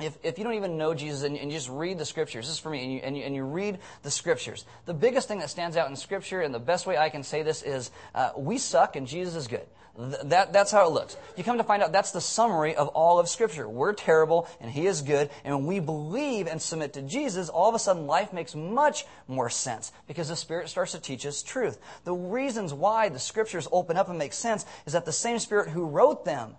if, 0.00 0.16
if 0.22 0.38
you 0.38 0.44
don't 0.44 0.54
even 0.54 0.78
know 0.78 0.94
Jesus 0.94 1.22
and, 1.22 1.36
and, 1.36 1.50
you 1.50 1.58
just 1.58 1.68
read 1.68 1.98
the 1.98 2.04
scriptures, 2.04 2.46
this 2.46 2.54
is 2.54 2.60
for 2.60 2.70
me, 2.70 2.82
and 2.82 2.92
you, 2.92 3.00
and, 3.00 3.16
you, 3.16 3.24
and 3.24 3.34
you 3.34 3.42
read 3.42 3.78
the 4.02 4.10
scriptures, 4.10 4.64
the 4.86 4.94
biggest 4.94 5.26
thing 5.26 5.40
that 5.40 5.50
stands 5.50 5.76
out 5.76 5.90
in 5.90 5.96
scripture, 5.96 6.40
and 6.40 6.54
the 6.54 6.60
best 6.60 6.86
way 6.86 6.96
I 6.96 7.08
can 7.08 7.24
say 7.24 7.42
this 7.42 7.62
is, 7.62 7.90
uh, 8.14 8.30
we 8.36 8.58
suck 8.58 8.94
and 8.94 9.08
Jesus 9.08 9.34
is 9.34 9.48
good. 9.48 9.66
Th- 9.96 10.22
that, 10.26 10.52
that's 10.52 10.70
how 10.70 10.86
it 10.86 10.92
looks. 10.92 11.16
You 11.36 11.42
come 11.42 11.58
to 11.58 11.64
find 11.64 11.82
out 11.82 11.90
that's 11.90 12.12
the 12.12 12.20
summary 12.20 12.76
of 12.76 12.86
all 12.88 13.18
of 13.18 13.28
scripture. 13.28 13.68
We're 13.68 13.92
terrible 13.92 14.46
and 14.60 14.70
he 14.70 14.86
is 14.86 15.02
good, 15.02 15.30
and 15.42 15.56
when 15.56 15.66
we 15.66 15.80
believe 15.80 16.46
and 16.46 16.62
submit 16.62 16.92
to 16.92 17.02
Jesus, 17.02 17.48
all 17.48 17.68
of 17.68 17.74
a 17.74 17.80
sudden 17.80 18.06
life 18.06 18.32
makes 18.32 18.54
much 18.54 19.04
more 19.26 19.50
sense 19.50 19.90
because 20.06 20.28
the 20.28 20.36
Spirit 20.36 20.68
starts 20.68 20.92
to 20.92 21.00
teach 21.00 21.26
us 21.26 21.42
truth. 21.42 21.80
The 22.04 22.14
reasons 22.14 22.72
why 22.72 23.08
the 23.08 23.18
scriptures 23.18 23.66
open 23.72 23.96
up 23.96 24.08
and 24.08 24.18
make 24.18 24.32
sense 24.32 24.64
is 24.86 24.92
that 24.92 25.04
the 25.04 25.12
same 25.12 25.40
Spirit 25.40 25.70
who 25.70 25.86
wrote 25.86 26.24
them 26.24 26.54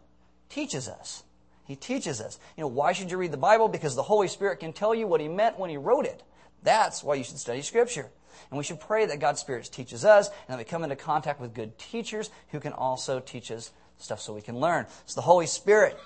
teaches 0.50 0.88
us. 0.88 1.24
He 1.66 1.76
teaches 1.76 2.20
us. 2.20 2.40
You 2.58 2.62
know, 2.62 2.68
why 2.68 2.94
should 2.94 3.12
you 3.12 3.18
read 3.18 3.32
the 3.32 3.38
Bible? 3.38 3.68
Because 3.68 3.96
the 3.96 4.04
Holy 4.04 4.28
Spirit 4.28 4.60
can 4.60 4.74
tell 4.74 4.96
you 4.96 5.08
what 5.08 5.22
He 5.22 5.28
meant 5.28 5.60
when 5.60 5.70
He 5.70 5.78
wrote 5.78 6.06
it. 6.06 6.24
That's 6.64 7.04
why 7.04 7.16
you 7.16 7.24
should 7.24 7.38
study 7.38 7.62
Scripture. 7.62 8.10
And 8.50 8.58
we 8.58 8.64
should 8.64 8.80
pray 8.80 9.06
that 9.06 9.20
God's 9.20 9.42
Spirit 9.42 9.70
teaches 9.72 10.04
us 10.04 10.30
and 10.30 10.54
that 10.54 10.58
we 10.58 10.64
come 10.64 10.84
into 10.84 10.96
contact 10.96 11.40
with 11.40 11.54
good 11.54 11.78
teachers 11.78 12.30
who 12.50 12.60
can 12.60 12.74
also 12.74 13.20
teach 13.20 13.52
us 13.52 13.72
stuff 13.98 14.20
so 14.20 14.34
we 14.34 14.42
can 14.42 14.60
learn. 14.60 14.88
So 15.06 15.16
the 15.16 15.26
Holy 15.26 15.46
Spirit 15.46 15.98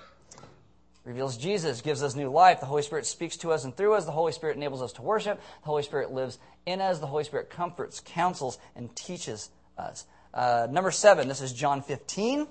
reveals 1.04 1.36
Jesus, 1.36 1.80
gives 1.80 2.02
us 2.02 2.14
new 2.14 2.30
life. 2.30 2.60
The 2.60 2.66
Holy 2.66 2.82
Spirit 2.82 3.06
speaks 3.06 3.36
to 3.38 3.52
us 3.52 3.64
and 3.64 3.76
through 3.76 3.94
us. 3.94 4.04
The 4.04 4.12
Holy 4.12 4.32
Spirit 4.32 4.56
enables 4.56 4.82
us 4.82 4.92
to 4.94 5.02
worship. 5.02 5.40
The 5.62 5.66
Holy 5.66 5.82
Spirit 5.82 6.12
lives 6.12 6.38
in 6.66 6.80
us. 6.80 6.98
The 6.98 7.06
Holy 7.06 7.24
Spirit 7.24 7.50
comforts, 7.50 8.00
counsels, 8.04 8.58
and 8.74 8.94
teaches 8.96 9.50
us. 9.78 10.06
Uh, 10.32 10.66
number 10.70 10.90
seven, 10.90 11.28
this 11.28 11.40
is 11.40 11.52
John 11.52 11.82
15. 11.82 12.46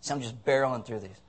So 0.00 0.14
I'm 0.14 0.20
just 0.20 0.44
barreling 0.44 0.84
through 0.84 1.00
these. 1.00 1.20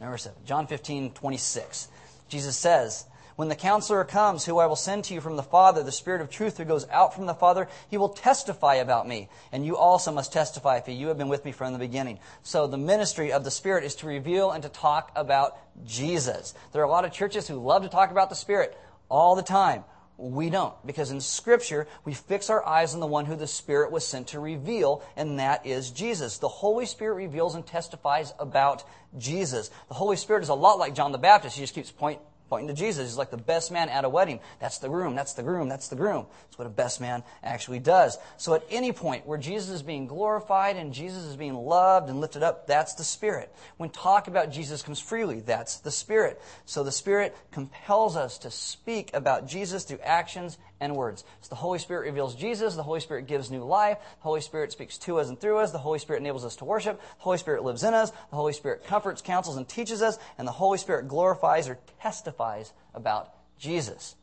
Number 0.00 0.16
seven, 0.16 0.38
John 0.46 0.66
15, 0.66 1.12
26. 1.12 1.88
Jesus 2.28 2.56
says, 2.56 3.04
When 3.36 3.48
the 3.48 3.54
counselor 3.54 4.04
comes, 4.04 4.44
who 4.44 4.58
I 4.58 4.66
will 4.66 4.76
send 4.76 5.04
to 5.04 5.14
you 5.14 5.20
from 5.20 5.36
the 5.36 5.42
Father, 5.42 5.82
the 5.82 5.92
Spirit 5.92 6.22
of 6.22 6.30
truth 6.30 6.56
who 6.56 6.64
goes 6.64 6.88
out 6.88 7.14
from 7.14 7.26
the 7.26 7.34
Father, 7.34 7.68
he 7.90 7.98
will 7.98 8.08
testify 8.08 8.76
about 8.76 9.06
me. 9.06 9.28
And 9.52 9.66
you 9.66 9.76
also 9.76 10.10
must 10.10 10.32
testify, 10.32 10.80
for 10.80 10.92
you 10.92 11.08
have 11.08 11.18
been 11.18 11.28
with 11.28 11.44
me 11.44 11.52
from 11.52 11.72
the 11.74 11.78
beginning. 11.78 12.18
So 12.42 12.66
the 12.66 12.78
ministry 12.78 13.32
of 13.32 13.44
the 13.44 13.50
Spirit 13.50 13.84
is 13.84 13.96
to 13.96 14.06
reveal 14.06 14.52
and 14.52 14.62
to 14.62 14.70
talk 14.70 15.12
about 15.16 15.58
Jesus. 15.84 16.54
There 16.72 16.80
are 16.80 16.86
a 16.86 16.90
lot 16.90 17.04
of 17.04 17.12
churches 17.12 17.46
who 17.46 17.56
love 17.56 17.82
to 17.82 17.88
talk 17.88 18.10
about 18.10 18.30
the 18.30 18.36
Spirit 18.36 18.78
all 19.10 19.34
the 19.34 19.42
time. 19.42 19.84
We 20.22 20.50
don't, 20.50 20.74
because 20.86 21.10
in 21.10 21.22
Scripture, 21.22 21.88
we 22.04 22.12
fix 22.12 22.50
our 22.50 22.66
eyes 22.66 22.92
on 22.92 23.00
the 23.00 23.06
one 23.06 23.24
who 23.24 23.36
the 23.36 23.46
Spirit 23.46 23.90
was 23.90 24.06
sent 24.06 24.28
to 24.28 24.38
reveal, 24.38 25.02
and 25.16 25.38
that 25.38 25.64
is 25.64 25.90
Jesus. 25.90 26.36
The 26.36 26.46
Holy 26.46 26.84
Spirit 26.84 27.14
reveals 27.14 27.54
and 27.54 27.66
testifies 27.66 28.34
about 28.38 28.84
Jesus. 29.16 29.70
The 29.88 29.94
Holy 29.94 30.16
Spirit 30.16 30.42
is 30.42 30.50
a 30.50 30.54
lot 30.54 30.78
like 30.78 30.94
John 30.94 31.12
the 31.12 31.18
Baptist. 31.18 31.56
He 31.56 31.62
just 31.62 31.74
keeps 31.74 31.90
point, 31.90 32.20
pointing 32.50 32.68
to 32.68 32.74
Jesus. 32.74 33.08
He's 33.08 33.16
like 33.16 33.30
the 33.30 33.38
best 33.38 33.70
man 33.70 33.88
at 33.88 34.04
a 34.04 34.08
wedding. 34.08 34.40
That's 34.58 34.78
the 34.78 34.88
groom, 34.88 35.14
that's 35.14 35.32
the 35.32 35.42
groom, 35.42 35.68
that's 35.68 35.88
the 35.88 35.96
groom. 35.96 36.26
That's 36.46 36.58
what 36.58 36.66
a 36.66 36.70
best 36.70 37.00
man 37.00 37.22
actually 37.42 37.78
does. 37.78 38.18
So 38.36 38.54
at 38.54 38.64
any 38.70 38.92
point 38.92 39.26
where 39.26 39.38
Jesus 39.38 39.70
is 39.70 39.82
being 39.82 40.06
glorified 40.06 40.76
and 40.76 40.92
Jesus 40.92 41.24
is 41.24 41.36
being 41.36 41.54
loved 41.54 42.10
and 42.10 42.20
lifted 42.20 42.42
up, 42.42 42.66
that's 42.66 42.94
the 42.94 43.04
Spirit. 43.04 43.54
When 43.78 43.88
talk 43.88 44.28
about 44.28 44.50
Jesus 44.50 44.82
comes 44.82 45.00
freely, 45.00 45.40
that's 45.40 45.78
the 45.78 45.90
Spirit. 45.90 46.42
So 46.66 46.82
the 46.82 46.92
Spirit 46.92 47.36
compels 47.52 48.16
us 48.16 48.38
to 48.38 48.50
speak 48.50 49.10
about 49.14 49.46
Jesus 49.46 49.84
through 49.84 50.00
actions 50.00 50.58
and 50.80 50.96
words. 50.96 51.24
So 51.42 51.48
the 51.50 51.56
Holy 51.56 51.78
Spirit 51.78 52.06
reveals 52.06 52.34
Jesus, 52.34 52.74
the 52.74 52.82
Holy 52.82 53.00
Spirit 53.00 53.26
gives 53.26 53.50
new 53.50 53.62
life, 53.62 53.98
the 53.98 54.22
Holy 54.22 54.40
Spirit 54.40 54.72
speaks 54.72 54.98
to 54.98 55.18
us 55.18 55.28
and 55.28 55.40
through 55.40 55.58
us, 55.58 55.72
the 55.72 55.78
Holy 55.78 55.98
Spirit 55.98 56.20
enables 56.20 56.44
us 56.44 56.56
to 56.56 56.64
worship, 56.64 57.00
the 57.00 57.06
Holy 57.18 57.38
Spirit 57.38 57.62
lives 57.62 57.84
in 57.84 57.94
us, 57.94 58.10
the 58.10 58.36
Holy 58.36 58.52
Spirit 58.52 58.84
comforts, 58.86 59.22
counsels, 59.22 59.56
and 59.56 59.68
teaches 59.68 60.02
us, 60.02 60.18
and 60.38 60.48
the 60.48 60.52
Holy 60.52 60.78
Spirit 60.78 61.08
glorifies 61.08 61.68
or 61.68 61.78
testifies 62.00 62.72
about 62.94 63.32
Jesus. 63.58 64.16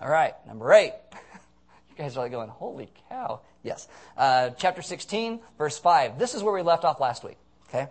All 0.00 0.10
right, 0.10 0.34
number 0.46 0.72
eight. 0.72 0.94
you 1.90 1.96
guys 1.96 2.16
are 2.16 2.20
like 2.20 2.32
going, 2.32 2.48
holy 2.48 2.90
cow. 3.08 3.40
Yes. 3.62 3.86
Uh, 4.16 4.50
chapter 4.58 4.82
16, 4.82 5.40
verse 5.56 5.78
5. 5.78 6.18
This 6.18 6.34
is 6.34 6.42
where 6.42 6.54
we 6.54 6.62
left 6.62 6.84
off 6.84 7.00
last 7.00 7.22
week. 7.22 7.36
Okay? 7.68 7.88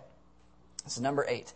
This 0.84 0.96
is 0.96 1.00
number 1.00 1.24
eight. 1.28 1.52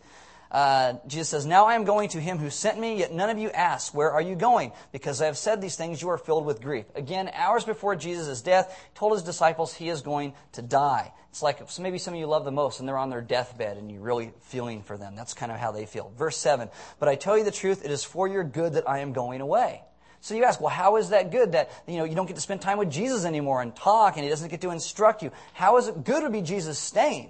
Uh, 0.51 0.93
Jesus 1.07 1.29
says, 1.29 1.45
Now 1.45 1.65
I 1.65 1.75
am 1.75 1.83
going 1.83 2.09
to 2.09 2.19
him 2.19 2.37
who 2.37 2.49
sent 2.49 2.79
me, 2.79 2.97
yet 2.97 3.13
none 3.13 3.29
of 3.29 3.37
you 3.37 3.49
ask, 3.51 3.93
Where 3.93 4.11
are 4.11 4.21
you 4.21 4.35
going? 4.35 4.71
Because 4.91 5.21
I 5.21 5.25
have 5.25 5.37
said 5.37 5.61
these 5.61 5.75
things, 5.75 6.01
you 6.01 6.09
are 6.09 6.17
filled 6.17 6.45
with 6.45 6.61
grief. 6.61 6.85
Again, 6.95 7.29
hours 7.33 7.65
before 7.65 7.95
Jesus' 7.95 8.41
death, 8.41 8.77
told 8.95 9.13
his 9.13 9.23
disciples 9.23 9.73
he 9.73 9.89
is 9.89 10.01
going 10.01 10.33
to 10.53 10.61
die. 10.61 11.11
It's 11.29 11.43
like 11.43 11.59
maybe 11.79 11.97
some 11.97 12.13
of 12.13 12.19
you 12.19 12.25
love 12.25 12.45
the 12.45 12.51
most 12.51 12.79
and 12.79 12.87
they're 12.87 12.97
on 12.97 13.09
their 13.09 13.21
deathbed 13.21 13.77
and 13.77 13.91
you're 13.91 14.01
really 14.01 14.31
feeling 14.41 14.81
for 14.81 14.97
them. 14.97 15.15
That's 15.15 15.33
kind 15.33 15.51
of 15.51 15.59
how 15.59 15.71
they 15.71 15.85
feel. 15.85 16.11
Verse 16.17 16.37
7 16.37 16.69
But 16.99 17.09
I 17.09 17.15
tell 17.15 17.37
you 17.37 17.43
the 17.43 17.51
truth, 17.51 17.85
it 17.85 17.91
is 17.91 18.03
for 18.03 18.27
your 18.27 18.43
good 18.43 18.73
that 18.73 18.89
I 18.89 18.99
am 18.99 19.13
going 19.13 19.41
away. 19.41 19.83
So 20.19 20.33
you 20.33 20.43
ask, 20.45 20.59
well, 20.59 20.69
how 20.69 20.95
is 20.97 21.09
that 21.09 21.31
good 21.31 21.51
that 21.51 21.69
you 21.87 21.97
know 21.97 22.05
you 22.05 22.15
don't 22.15 22.25
get 22.25 22.35
to 22.35 22.41
spend 22.41 22.61
time 22.61 22.77
with 22.77 22.89
Jesus 22.89 23.23
anymore 23.23 23.61
and 23.61 23.75
talk 23.75 24.15
and 24.15 24.23
he 24.23 24.29
doesn't 24.29 24.49
get 24.49 24.61
to 24.61 24.71
instruct 24.71 25.21
you? 25.21 25.31
How 25.53 25.77
is 25.77 25.87
it 25.87 26.03
good 26.03 26.21
to 26.21 26.29
be 26.29 26.41
Jesus 26.41 26.79
staying? 26.79 27.29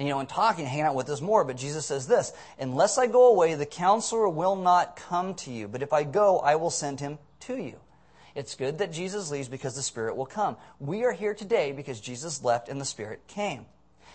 And, 0.00 0.08
you 0.08 0.14
know, 0.14 0.20
and 0.20 0.28
talking, 0.30 0.64
hanging 0.64 0.86
out 0.86 0.94
with 0.94 1.10
us 1.10 1.20
more. 1.20 1.44
But 1.44 1.58
Jesus 1.58 1.84
says 1.84 2.06
this, 2.06 2.32
unless 2.58 2.96
I 2.96 3.06
go 3.06 3.28
away, 3.32 3.52
the 3.52 3.66
counselor 3.66 4.30
will 4.30 4.56
not 4.56 4.96
come 4.96 5.34
to 5.34 5.50
you. 5.50 5.68
But 5.68 5.82
if 5.82 5.92
I 5.92 6.04
go, 6.04 6.38
I 6.38 6.56
will 6.56 6.70
send 6.70 7.00
him 7.00 7.18
to 7.40 7.56
you. 7.58 7.78
It's 8.34 8.54
good 8.54 8.78
that 8.78 8.94
Jesus 8.94 9.30
leaves 9.30 9.48
because 9.48 9.74
the 9.74 9.82
Spirit 9.82 10.16
will 10.16 10.24
come. 10.24 10.56
We 10.78 11.04
are 11.04 11.12
here 11.12 11.34
today 11.34 11.72
because 11.72 12.00
Jesus 12.00 12.42
left 12.42 12.70
and 12.70 12.80
the 12.80 12.86
Spirit 12.86 13.26
came. 13.28 13.66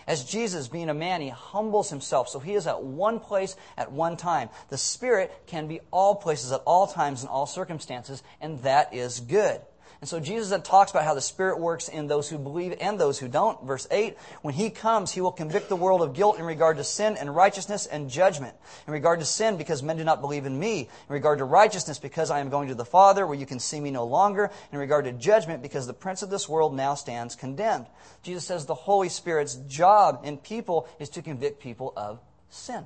As 0.07 0.25
Jesus, 0.25 0.67
being 0.67 0.89
a 0.89 0.95
man, 0.95 1.21
he 1.21 1.29
humbles 1.29 1.91
himself, 1.91 2.29
so 2.29 2.39
he 2.39 2.55
is 2.55 2.65
at 2.65 2.81
one 2.81 3.19
place 3.19 3.55
at 3.77 3.91
one 3.91 4.17
time. 4.17 4.49
The 4.69 4.79
Spirit 4.79 5.31
can 5.45 5.67
be 5.67 5.81
all 5.91 6.15
places 6.15 6.51
at 6.51 6.63
all 6.65 6.87
times 6.87 7.21
in 7.21 7.29
all 7.29 7.45
circumstances, 7.45 8.23
and 8.41 8.63
that 8.63 8.91
is 8.95 9.19
good. 9.19 9.61
And 10.05 10.09
so 10.11 10.19
Jesus 10.19 10.51
then 10.51 10.61
talks 10.61 10.91
about 10.91 11.03
how 11.03 11.15
the 11.15 11.19
Spirit 11.19 11.59
works 11.59 11.87
in 11.87 12.05
those 12.05 12.29
who 12.29 12.37
believe 12.37 12.77
and 12.79 12.99
those 12.99 13.17
who 13.17 13.27
don't. 13.27 13.63
Verse 13.63 13.87
8, 13.89 14.15
when 14.43 14.53
He 14.53 14.69
comes, 14.69 15.11
He 15.11 15.19
will 15.19 15.31
convict 15.31 15.67
the 15.67 15.75
world 15.75 16.03
of 16.03 16.13
guilt 16.13 16.37
in 16.37 16.45
regard 16.45 16.77
to 16.77 16.83
sin 16.83 17.17
and 17.17 17.35
righteousness 17.35 17.87
and 17.87 18.07
judgment. 18.07 18.55
In 18.85 18.93
regard 18.93 19.19
to 19.21 19.25
sin, 19.25 19.57
because 19.57 19.81
men 19.81 19.97
do 19.97 20.03
not 20.03 20.21
believe 20.21 20.45
in 20.45 20.59
me. 20.59 20.81
In 20.81 20.87
regard 21.13 21.39
to 21.39 21.43
righteousness, 21.43 21.97
because 21.97 22.29
I 22.29 22.39
am 22.39 22.51
going 22.51 22.67
to 22.67 22.75
the 22.75 22.85
Father, 22.85 23.25
where 23.25 23.35
you 23.35 23.47
can 23.47 23.57
see 23.57 23.79
me 23.79 23.89
no 23.89 24.05
longer. 24.05 24.51
In 24.71 24.77
regard 24.77 25.05
to 25.05 25.11
judgment, 25.11 25.63
because 25.63 25.87
the 25.87 25.93
prince 25.93 26.21
of 26.21 26.29
this 26.29 26.47
world 26.47 26.75
now 26.75 26.93
stands 26.93 27.33
condemned. 27.33 27.87
Jesus 28.21 28.45
says 28.45 28.67
the 28.67 28.75
Holy 28.75 29.09
Spirit's 29.09 29.55
job 29.55 30.21
in 30.23 30.37
people 30.37 30.87
is 30.99 31.09
to 31.09 31.23
convict 31.23 31.59
people 31.59 31.93
of 31.97 32.19
sin. 32.51 32.85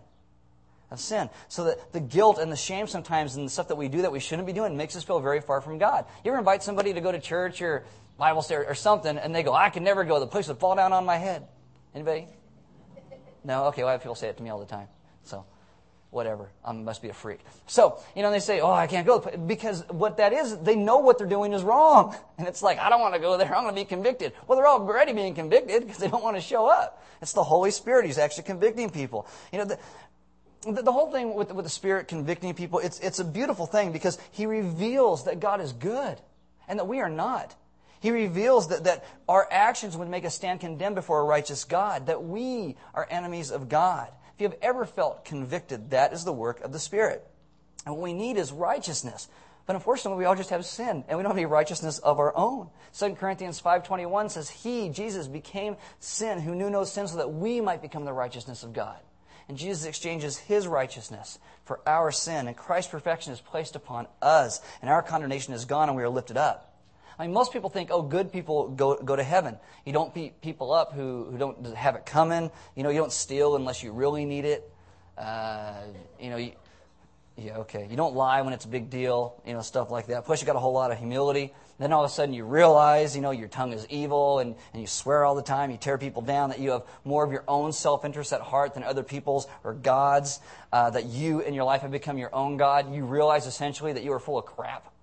Of 0.92 1.00
sin. 1.00 1.30
So 1.48 1.66
that 1.66 1.92
the 1.92 2.00
guilt 2.00 2.40
and 2.40 2.52
the 2.52 2.58
shame 2.58 2.88
sometimes 2.88 3.36
and 3.36 3.46
the 3.46 3.52
stuff 3.52 3.68
that 3.68 3.76
we 3.76 3.88
do 3.88 4.02
that 4.02 4.12
we 4.12 4.20
shouldn't 4.20 4.48
be 4.48 4.54
doing 4.54 4.76
makes 4.78 4.96
us 4.96 5.04
feel 5.04 5.20
very 5.20 5.42
far 5.42 5.62
from 5.62 5.78
God. 5.78 6.06
You 6.24 6.32
ever 6.32 6.40
invite 6.40 6.64
somebody 6.64 6.94
to 6.94 7.02
go 7.02 7.12
to 7.12 7.20
church 7.20 7.62
or 7.62 7.86
Bible 8.18 8.42
study 8.42 8.66
or 8.66 8.76
something 8.76 9.18
and 9.18 9.34
they 9.34 9.44
go, 9.44 9.54
I 9.54 9.70
can 9.70 9.84
never 9.84 10.04
go. 10.04 10.20
The 10.20 10.28
place 10.28 10.48
would 10.48 10.58
fall 10.58 10.76
down 10.76 10.94
on 10.94 11.06
my 11.06 11.18
head. 11.18 11.48
Anybody? 11.94 12.28
No? 13.44 13.66
Okay, 13.66 13.84
well, 13.84 13.90
I 13.90 13.92
have 13.94 14.02
people 14.02 14.16
say 14.16 14.28
it 14.30 14.38
to 14.38 14.44
me 14.44 14.50
all 14.50 14.60
the 14.60 14.66
time. 14.66 14.88
So, 15.24 15.46
whatever. 16.12 16.50
I 16.66 16.72
must 16.72 17.02
be 17.02 17.10
a 17.10 17.14
freak. 17.14 17.40
So, 17.68 18.00
you 18.16 18.22
know, 18.22 18.32
they 18.32 18.40
say, 18.40 18.60
oh, 18.60 18.72
I 18.72 18.88
can't 18.88 19.06
go. 19.06 19.20
Because 19.20 19.84
what 19.90 20.18
that 20.18 20.34
is, 20.34 20.58
they 20.58 20.76
know 20.76 20.98
what 20.98 21.18
they're 21.18 21.28
doing 21.28 21.54
is 21.54 21.64
wrong. 21.64 22.16
And 22.38 22.48
it's 22.48 22.62
like, 22.62 22.80
I 22.80 22.90
don't 22.90 23.00
want 23.00 23.14
to 23.14 23.20
go 23.20 23.38
there. 23.38 23.54
I'm 23.56 23.64
going 23.64 23.76
to 23.76 23.82
be 23.82 23.86
convicted. 23.86 24.34
Well, 24.48 24.58
they're 24.58 24.68
already 24.68 25.14
being 25.14 25.36
convicted 25.36 25.84
because 25.84 25.98
they 25.98 26.08
don't 26.08 26.24
want 26.24 26.38
to 26.38 26.42
show 26.42 26.68
up. 26.68 27.04
It's 27.22 27.34
the 27.34 27.44
Holy 27.44 27.72
Spirit 27.72 28.06
who's 28.06 28.18
actually 28.18 28.44
convicting 28.44 28.90
people. 28.90 29.28
You 29.52 29.60
know, 29.60 29.66
the, 29.66 29.80
the, 30.62 30.82
the 30.82 30.92
whole 30.92 31.12
thing 31.12 31.34
with, 31.34 31.52
with 31.52 31.66
the 31.66 31.70
Spirit 31.70 32.08
convicting 32.08 32.54
people, 32.54 32.80
it's, 32.80 33.00
it's 33.00 33.20
a 33.20 33.26
beautiful 33.26 33.66
thing 33.66 33.92
because 33.92 34.18
He 34.32 34.46
reveals 34.46 35.26
that 35.26 35.40
God 35.40 35.62
is 35.62 35.74
good 35.74 36.20
and 36.68 36.80
that 36.80 36.88
we 36.88 37.00
are 37.00 37.10
not. 37.10 37.56
He 38.02 38.12
reveals 38.12 38.70
that, 38.70 38.86
that 38.86 39.06
our 39.28 39.48
actions 39.52 39.98
would 39.98 40.10
make 40.10 40.26
us 40.26 40.36
stand 40.36 40.62
condemned 40.62 40.96
before 40.96 41.20
a 41.20 41.26
righteous 41.26 41.66
God, 41.66 42.08
that 42.08 42.24
we 42.24 42.78
are 42.94 43.08
enemies 43.10 43.52
of 43.52 43.68
God. 43.68 44.10
If 44.36 44.42
you 44.42 44.48
have 44.48 44.58
ever 44.62 44.86
felt 44.86 45.26
convicted, 45.26 45.90
that 45.90 46.14
is 46.14 46.24
the 46.24 46.32
work 46.32 46.62
of 46.62 46.72
the 46.72 46.80
Spirit. 46.80 47.26
And 47.86 47.96
what 47.96 48.04
we 48.04 48.14
need 48.14 48.38
is 48.38 48.52
righteousness. 48.52 49.28
But 49.66 49.76
unfortunately, 49.76 50.18
we 50.18 50.26
all 50.26 50.36
just 50.36 50.50
have 50.50 50.66
sin, 50.66 51.04
and 51.08 51.18
we 51.18 51.24
don't 51.24 51.32
have 51.32 51.38
any 51.38 51.46
righteousness 51.46 52.00
of 52.00 52.20
our 52.20 52.36
own. 52.36 52.70
2 52.98 53.16
Corinthians 53.16 53.62
5.21 53.62 54.32
says, 54.32 54.50
He, 54.50 54.90
Jesus, 54.90 55.28
became 55.28 55.76
sin 56.00 56.40
who 56.40 56.56
knew 56.56 56.70
no 56.70 56.86
sin 56.86 57.08
so 57.08 57.18
that 57.18 57.34
we 57.34 57.62
might 57.62 57.82
become 57.82 58.06
the 58.06 58.14
righteousness 58.14 58.64
of 58.64 58.74
God. 58.74 58.98
And 59.50 59.58
Jesus 59.58 59.86
exchanges 59.86 60.38
his 60.38 60.68
righteousness 60.68 61.40
for 61.66 61.82
our 61.88 62.12
sin, 62.12 62.48
and 62.48 62.56
Christ's 62.56 62.92
perfection 62.92 63.34
is 63.34 63.42
placed 63.42 63.76
upon 63.76 64.08
us, 64.22 64.62
and 64.80 64.90
our 64.92 65.02
condemnation 65.02 65.56
is 65.56 65.66
gone, 65.66 65.90
and 65.90 65.98
we 65.98 66.04
are 66.04 66.10
lifted 66.10 66.38
up. 66.38 66.72
I 67.18 67.24
mean, 67.24 67.34
most 67.34 67.52
people 67.52 67.70
think, 67.70 67.90
oh, 67.92 68.04
good 68.04 68.32
people 68.32 68.70
go, 68.70 68.96
go 68.96 69.16
to 69.16 69.24
heaven. 69.24 69.58
You 69.86 69.92
don't 69.92 70.14
beat 70.14 70.40
people 70.42 70.72
up 70.72 70.94
who, 70.94 71.26
who 71.32 71.38
don't 71.38 71.66
have 71.76 71.96
it 71.96 72.06
coming. 72.06 72.52
You 72.76 72.84
know, 72.84 72.92
you 72.92 73.00
don't 73.00 73.12
steal 73.12 73.56
unless 73.56 73.84
you 73.84 73.92
really 73.92 74.24
need 74.24 74.46
it. 74.46 74.72
Uh, 75.18 75.82
you 76.20 76.30
know, 76.30 76.38
you, 76.38 76.52
yeah, 77.42 77.58
okay. 77.60 77.88
You 77.90 77.96
don't 77.96 78.16
lie 78.16 78.42
when 78.42 78.54
it's 78.54 78.66
a 78.66 78.70
big 78.70 78.90
deal, 78.90 79.42
you 79.46 79.54
know, 79.54 79.62
stuff 79.62 79.92
like 79.92 80.08
that. 80.08 80.26
Plus, 80.26 80.42
you 80.42 80.46
got 80.46 80.56
a 80.56 80.60
whole 80.60 80.74
lot 80.74 80.92
of 80.92 80.98
humility. 80.98 81.54
Then 81.80 81.94
all 81.94 82.04
of 82.04 82.12
a 82.12 82.14
sudden 82.14 82.34
you 82.34 82.44
realize, 82.44 83.16
you 83.16 83.22
know, 83.22 83.32
your 83.32 83.48
tongue 83.48 83.72
is 83.72 83.88
evil 83.90 84.40
and, 84.40 84.56
and 84.74 84.82
you 84.82 84.88
swear 84.88 85.24
all 85.24 85.36
the 85.36 85.42
time. 85.42 85.72
You 85.72 85.78
tear 85.78 85.98
people 85.98 86.22
down, 86.22 86.50
that 86.50 86.60
you 86.60 86.72
have 86.72 86.84
more 87.06 87.24
of 87.24 87.32
your 87.32 87.46
own 87.48 87.72
self 87.72 88.04
interest 88.04 88.34
at 88.34 88.42
heart 88.42 88.74
than 88.74 88.84
other 88.84 89.04
people's 89.04 89.48
or 89.64 89.74
God's. 89.74 90.40
Uh, 90.74 90.90
that 90.90 91.06
you 91.06 91.40
in 91.40 91.54
your 91.54 91.64
life 91.64 91.82
have 91.82 91.92
become 91.92 92.18
your 92.18 92.34
own 92.36 92.58
God. 92.58 92.94
You 92.94 93.06
realize 93.06 93.48
essentially 93.48 93.94
that 93.94 94.04
you 94.04 94.12
are 94.14 94.20
full 94.20 94.38
of 94.38 94.46
crap. 94.46 94.94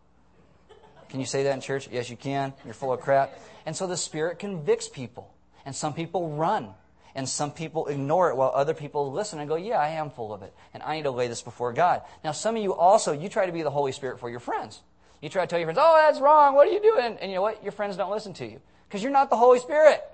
Can 1.08 1.20
you 1.20 1.26
say 1.26 1.44
that 1.44 1.54
in 1.54 1.60
church? 1.60 1.88
Yes, 1.90 2.10
you 2.10 2.16
can. 2.16 2.52
You're 2.64 2.74
full 2.74 2.92
of 2.92 3.00
crap. 3.00 3.38
And 3.64 3.74
so 3.74 3.86
the 3.86 3.96
Spirit 3.96 4.38
convicts 4.38 4.88
people. 4.88 5.32
And 5.64 5.74
some 5.74 5.94
people 5.94 6.36
run 6.36 6.68
and 7.16 7.26
some 7.26 7.50
people 7.50 7.86
ignore 7.86 8.28
it 8.28 8.36
while 8.36 8.52
other 8.54 8.74
people 8.74 9.10
listen 9.10 9.40
and 9.40 9.48
go, 9.48 9.56
Yeah, 9.56 9.78
I 9.78 9.88
am 9.88 10.10
full 10.10 10.34
of 10.34 10.42
it. 10.42 10.54
And 10.74 10.82
I 10.82 10.96
need 10.96 11.04
to 11.04 11.10
lay 11.10 11.28
this 11.28 11.40
before 11.40 11.72
God. 11.72 12.02
Now, 12.22 12.32
some 12.32 12.56
of 12.56 12.62
you 12.62 12.74
also, 12.74 13.12
you 13.12 13.30
try 13.30 13.46
to 13.46 13.52
be 13.52 13.62
the 13.62 13.70
Holy 13.70 13.90
Spirit 13.90 14.20
for 14.20 14.28
your 14.28 14.38
friends. 14.38 14.82
You 15.22 15.30
try 15.30 15.42
to 15.42 15.48
tell 15.48 15.58
your 15.58 15.66
friends, 15.66 15.78
Oh, 15.80 15.94
that's 16.06 16.20
wrong. 16.20 16.54
What 16.54 16.68
are 16.68 16.70
you 16.70 16.82
doing? 16.82 17.16
And 17.18 17.30
you 17.30 17.36
know 17.36 17.42
what? 17.42 17.62
Your 17.62 17.72
friends 17.72 17.96
don't 17.96 18.10
listen 18.10 18.34
to 18.34 18.46
you 18.46 18.60
because 18.86 19.02
you're 19.02 19.12
not 19.12 19.30
the 19.30 19.36
Holy 19.36 19.58
Spirit. 19.58 20.04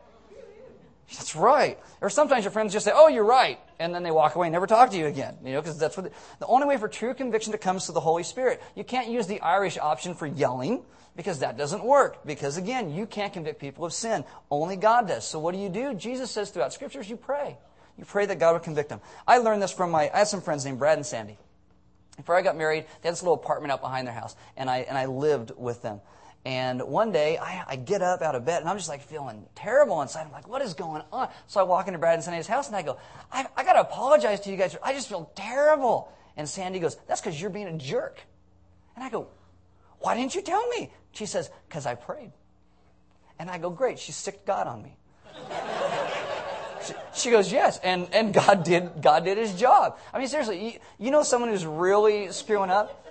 That's 1.17 1.37
right. 1.37 1.79
Or 2.01 2.09
sometimes 2.11 2.45
your 2.45 2.51
friends 2.51 2.73
just 2.73 2.85
say, 2.85 2.93
"Oh, 2.95 3.09
you're 3.09 3.25
right," 3.25 3.61
and 3.79 3.95
then 3.95 4.03
they 4.03 4.11
walk 4.11 4.35
away 4.35 4.47
and 4.47 4.53
never 4.53 4.67
talk 4.67 4.91
to 4.91 4.97
you 4.97 5.07
again. 5.07 5.37
You 5.45 5.53
know, 5.53 5.61
because 5.61 5.79
that's 5.79 5.97
what 5.97 6.05
the, 6.05 6.13
the, 6.41 6.47
only 6.47 6.67
way 6.67 6.77
for 6.79 6.89
true 6.89 7.15
conviction 7.15 7.53
to 7.53 7.59
come 7.59 7.77
is 7.77 7.87
to 7.87 7.93
the 7.93 8.01
Holy 8.01 8.23
Spirit. 8.23 8.63
You 8.75 8.85
can't 8.85 9.09
use 9.09 9.27
the 9.27 9.41
Irish 9.41 9.77
option 9.79 10.15
for 10.15 10.27
yelling 10.27 10.83
because 11.15 11.41
that 11.41 11.59
doesn't 11.59 11.85
work. 11.85 12.25
Because 12.25 12.57
again, 12.57 12.91
you 12.91 13.07
can't 13.07 13.33
convict 13.33 13.61
people 13.61 13.85
of 13.85 13.93
sin. 13.93 14.25
Only 14.51 14.77
God 14.77 15.09
does. 15.09 15.27
So 15.27 15.39
what 15.39 15.55
do 15.55 15.61
you 15.61 15.69
do? 15.69 15.95
Jesus 15.95 16.31
says 16.31 16.51
throughout 16.51 16.73
scriptures, 16.73 17.09
you 17.09 17.17
pray. 17.17 17.59
You 17.99 18.05
pray 18.05 18.27
that 18.27 18.39
God 18.39 18.55
would 18.55 18.63
convict 18.63 18.89
them. 18.89 19.01
I 19.27 19.39
learned 19.39 19.63
this 19.63 19.73
from 19.73 19.91
my. 19.91 20.11
I 20.13 20.19
had 20.19 20.29
some 20.29 20.41
friends 20.41 20.65
named 20.65 20.79
Brad 20.79 20.97
and 20.97 21.07
Sandy. 21.07 21.37
Before 22.17 22.37
I 22.37 22.43
got 22.43 22.57
married, 22.57 22.85
they 23.03 23.09
had 23.09 23.13
this 23.13 23.23
little 23.23 23.35
apartment 23.35 23.73
out 23.73 23.81
behind 23.81 24.07
their 24.07 24.15
house, 24.15 24.35
and 24.57 24.69
I 24.69 24.79
and 24.79 24.97
I 24.97 25.07
lived 25.07 25.53
with 25.57 25.83
them. 25.83 26.01
And 26.45 26.83
one 26.83 27.13
day, 27.13 27.39
I, 27.39 27.65
I, 27.69 27.77
get 27.77 28.03
up 28.03 28.21
out 28.21 28.35
of 28.35 28.45
bed 28.45 28.61
and 28.61 28.69
I'm 28.69 28.77
just 28.77 28.89
like 28.89 29.03
feeling 29.03 29.47
terrible 29.55 30.03
inside. 30.03 30.27
I'm 30.27 30.33
like, 30.33 30.49
what 30.49 30.61
is 30.61 30.75
going 30.75 31.03
on? 31.13 31.29
So 31.47 31.61
I 31.61 31.63
walk 31.63 31.87
into 31.87 32.01
Brad 32.01 32.15
and 32.15 32.25
Sandy's 32.25 32.49
house 32.49 32.67
and 32.67 32.75
I 32.75 32.83
go, 32.83 32.99
I, 33.31 33.47
I 33.57 33.63
got 33.63 33.75
to 33.75 33.81
apologize 33.81 34.41
to 34.41 34.51
you 34.51 34.57
guys. 34.57 34.77
I 34.83 34.93
just 34.93 35.09
feel 35.09 35.31
terrible. 35.37 36.13
And 36.37 36.49
Sandy 36.49 36.81
goes, 36.81 36.97
that's 37.07 37.21
because 37.21 37.41
you're 37.41 37.51
being 37.51 37.69
a 37.69 37.79
jerk. 37.79 38.21
And 38.97 39.05
I 39.05 39.09
go, 39.09 39.29
why 40.01 40.17
didn't 40.17 40.35
you 40.35 40.43
tell 40.43 40.67
me? 40.69 40.91
She 41.13 41.27
says, 41.27 41.49
because 41.69 41.87
I 41.87 41.95
prayed. 41.95 42.33
And 43.39 43.49
I 43.49 43.59
go, 43.59 43.71
great. 43.71 44.01
She 44.01 44.11
sicked 44.11 44.45
God 44.45 44.67
on 44.67 44.83
me. 44.83 44.97
she, 46.85 46.93
she, 47.15 47.31
goes, 47.31 47.53
yes. 47.53 47.79
And, 47.85 48.09
and 48.13 48.35
God 48.35 48.65
did, 48.65 49.01
God 49.01 49.25
did 49.25 49.39
his 49.39 49.55
job. 49.55 49.97
I 50.13 50.19
mean, 50.19 50.27
seriously, 50.27 50.73
you, 50.73 50.79
you 50.99 51.11
know 51.13 51.23
someone 51.23 51.51
who's 51.51 51.67
really 51.67 52.33
screwing 52.33 52.71
up? 52.71 53.07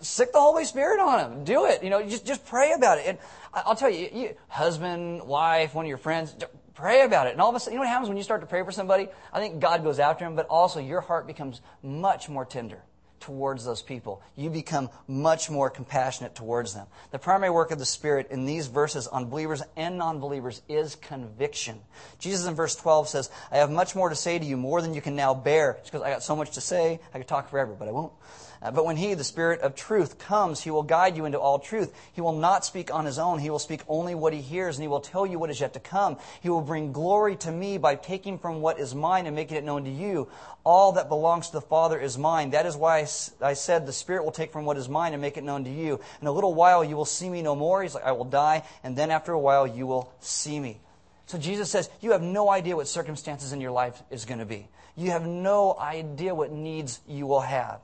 Sick 0.00 0.32
the 0.32 0.40
Holy 0.40 0.64
Spirit 0.64 1.00
on 1.00 1.18
them. 1.18 1.44
Do 1.44 1.66
it. 1.66 1.82
You 1.82 1.90
know, 1.90 2.02
just 2.02 2.26
just 2.26 2.44
pray 2.46 2.72
about 2.72 2.98
it. 2.98 3.06
And 3.06 3.18
I'll 3.52 3.76
tell 3.76 3.90
you, 3.90 4.08
you 4.12 4.34
husband, 4.48 5.22
wife, 5.26 5.74
one 5.74 5.84
of 5.84 5.88
your 5.88 5.98
friends, 5.98 6.34
pray 6.74 7.02
about 7.02 7.26
it. 7.26 7.32
And 7.32 7.40
all 7.40 7.50
of 7.50 7.54
a 7.54 7.60
sudden, 7.60 7.74
you 7.74 7.78
know 7.78 7.82
what 7.82 7.90
happens 7.90 8.08
when 8.08 8.16
you 8.16 8.22
start 8.22 8.40
to 8.40 8.46
pray 8.46 8.62
for 8.62 8.72
somebody? 8.72 9.08
I 9.32 9.40
think 9.40 9.60
God 9.60 9.82
goes 9.82 9.98
after 9.98 10.24
him, 10.24 10.36
but 10.36 10.46
also 10.46 10.80
your 10.80 11.00
heart 11.00 11.26
becomes 11.26 11.60
much 11.82 12.28
more 12.28 12.44
tender 12.44 12.82
towards 13.20 13.64
those 13.64 13.82
people. 13.82 14.22
You 14.34 14.50
become 14.50 14.88
much 15.06 15.50
more 15.50 15.70
compassionate 15.70 16.34
towards 16.34 16.74
them. 16.74 16.86
The 17.10 17.18
primary 17.18 17.50
work 17.50 17.70
of 17.70 17.78
the 17.78 17.84
Spirit 17.84 18.28
in 18.30 18.46
these 18.46 18.66
verses 18.66 19.06
on 19.06 19.28
believers 19.28 19.62
and 19.76 19.98
non 19.98 20.20
believers 20.20 20.62
is 20.68 20.96
conviction. 20.96 21.78
Jesus 22.18 22.46
in 22.46 22.54
verse 22.54 22.74
12 22.74 23.08
says, 23.08 23.30
I 23.52 23.58
have 23.58 23.70
much 23.70 23.94
more 23.94 24.08
to 24.08 24.16
say 24.16 24.38
to 24.38 24.44
you, 24.44 24.56
more 24.56 24.80
than 24.80 24.94
you 24.94 25.02
can 25.02 25.16
now 25.16 25.34
bear. 25.34 25.78
Because 25.84 26.02
I 26.02 26.10
got 26.10 26.22
so 26.22 26.34
much 26.34 26.52
to 26.52 26.60
say, 26.60 27.00
I 27.14 27.18
could 27.18 27.28
talk 27.28 27.50
forever, 27.50 27.76
but 27.78 27.88
I 27.88 27.92
won't. 27.92 28.12
Uh, 28.62 28.70
but 28.70 28.84
when 28.84 28.96
he, 28.96 29.14
the 29.14 29.24
Spirit 29.24 29.60
of 29.60 29.74
truth, 29.74 30.18
comes, 30.18 30.60
he 30.60 30.70
will 30.70 30.82
guide 30.82 31.16
you 31.16 31.24
into 31.24 31.40
all 31.40 31.58
truth. 31.58 31.94
He 32.12 32.20
will 32.20 32.34
not 32.34 32.64
speak 32.64 32.92
on 32.92 33.06
his 33.06 33.18
own. 33.18 33.38
He 33.38 33.48
will 33.48 33.58
speak 33.58 33.80
only 33.88 34.14
what 34.14 34.34
he 34.34 34.42
hears, 34.42 34.76
and 34.76 34.82
he 34.82 34.88
will 34.88 35.00
tell 35.00 35.26
you 35.26 35.38
what 35.38 35.48
is 35.48 35.60
yet 35.60 35.72
to 35.72 35.80
come. 35.80 36.18
He 36.42 36.50
will 36.50 36.60
bring 36.60 36.92
glory 36.92 37.36
to 37.36 37.50
me 37.50 37.78
by 37.78 37.94
taking 37.94 38.38
from 38.38 38.60
what 38.60 38.78
is 38.78 38.94
mine 38.94 39.26
and 39.26 39.34
making 39.34 39.56
it 39.56 39.64
known 39.64 39.84
to 39.84 39.90
you. 39.90 40.28
All 40.62 40.92
that 40.92 41.08
belongs 41.08 41.46
to 41.46 41.52
the 41.54 41.60
Father 41.62 41.98
is 41.98 42.18
mine. 42.18 42.50
That 42.50 42.66
is 42.66 42.76
why 42.76 43.06
I 43.40 43.54
said 43.54 43.86
the 43.86 43.94
Spirit 43.94 44.24
will 44.24 44.32
take 44.32 44.52
from 44.52 44.66
what 44.66 44.76
is 44.76 44.90
mine 44.90 45.14
and 45.14 45.22
make 45.22 45.38
it 45.38 45.44
known 45.44 45.64
to 45.64 45.70
you. 45.70 45.98
In 46.20 46.26
a 46.26 46.32
little 46.32 46.52
while 46.52 46.84
you 46.84 46.96
will 46.96 47.06
see 47.06 47.30
me 47.30 47.40
no 47.40 47.56
more. 47.56 47.82
He's 47.82 47.94
like, 47.94 48.04
I 48.04 48.12
will 48.12 48.26
die, 48.26 48.64
and 48.84 48.94
then 48.94 49.10
after 49.10 49.32
a 49.32 49.40
while 49.40 49.66
you 49.66 49.86
will 49.86 50.12
see 50.20 50.60
me. 50.60 50.80
So 51.24 51.38
Jesus 51.38 51.70
says, 51.70 51.88
You 52.02 52.12
have 52.12 52.22
no 52.22 52.50
idea 52.50 52.76
what 52.76 52.88
circumstances 52.88 53.54
in 53.54 53.62
your 53.62 53.70
life 53.70 54.02
is 54.10 54.26
going 54.26 54.40
to 54.40 54.46
be. 54.46 54.68
You 54.96 55.12
have 55.12 55.24
no 55.24 55.78
idea 55.78 56.34
what 56.34 56.52
needs 56.52 57.00
you 57.06 57.26
will 57.26 57.40
have 57.40 57.80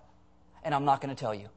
and 0.66 0.74
I'm 0.74 0.84
not 0.84 1.00
going 1.00 1.14
to 1.14 1.18
tell 1.18 1.32
you, 1.32 1.48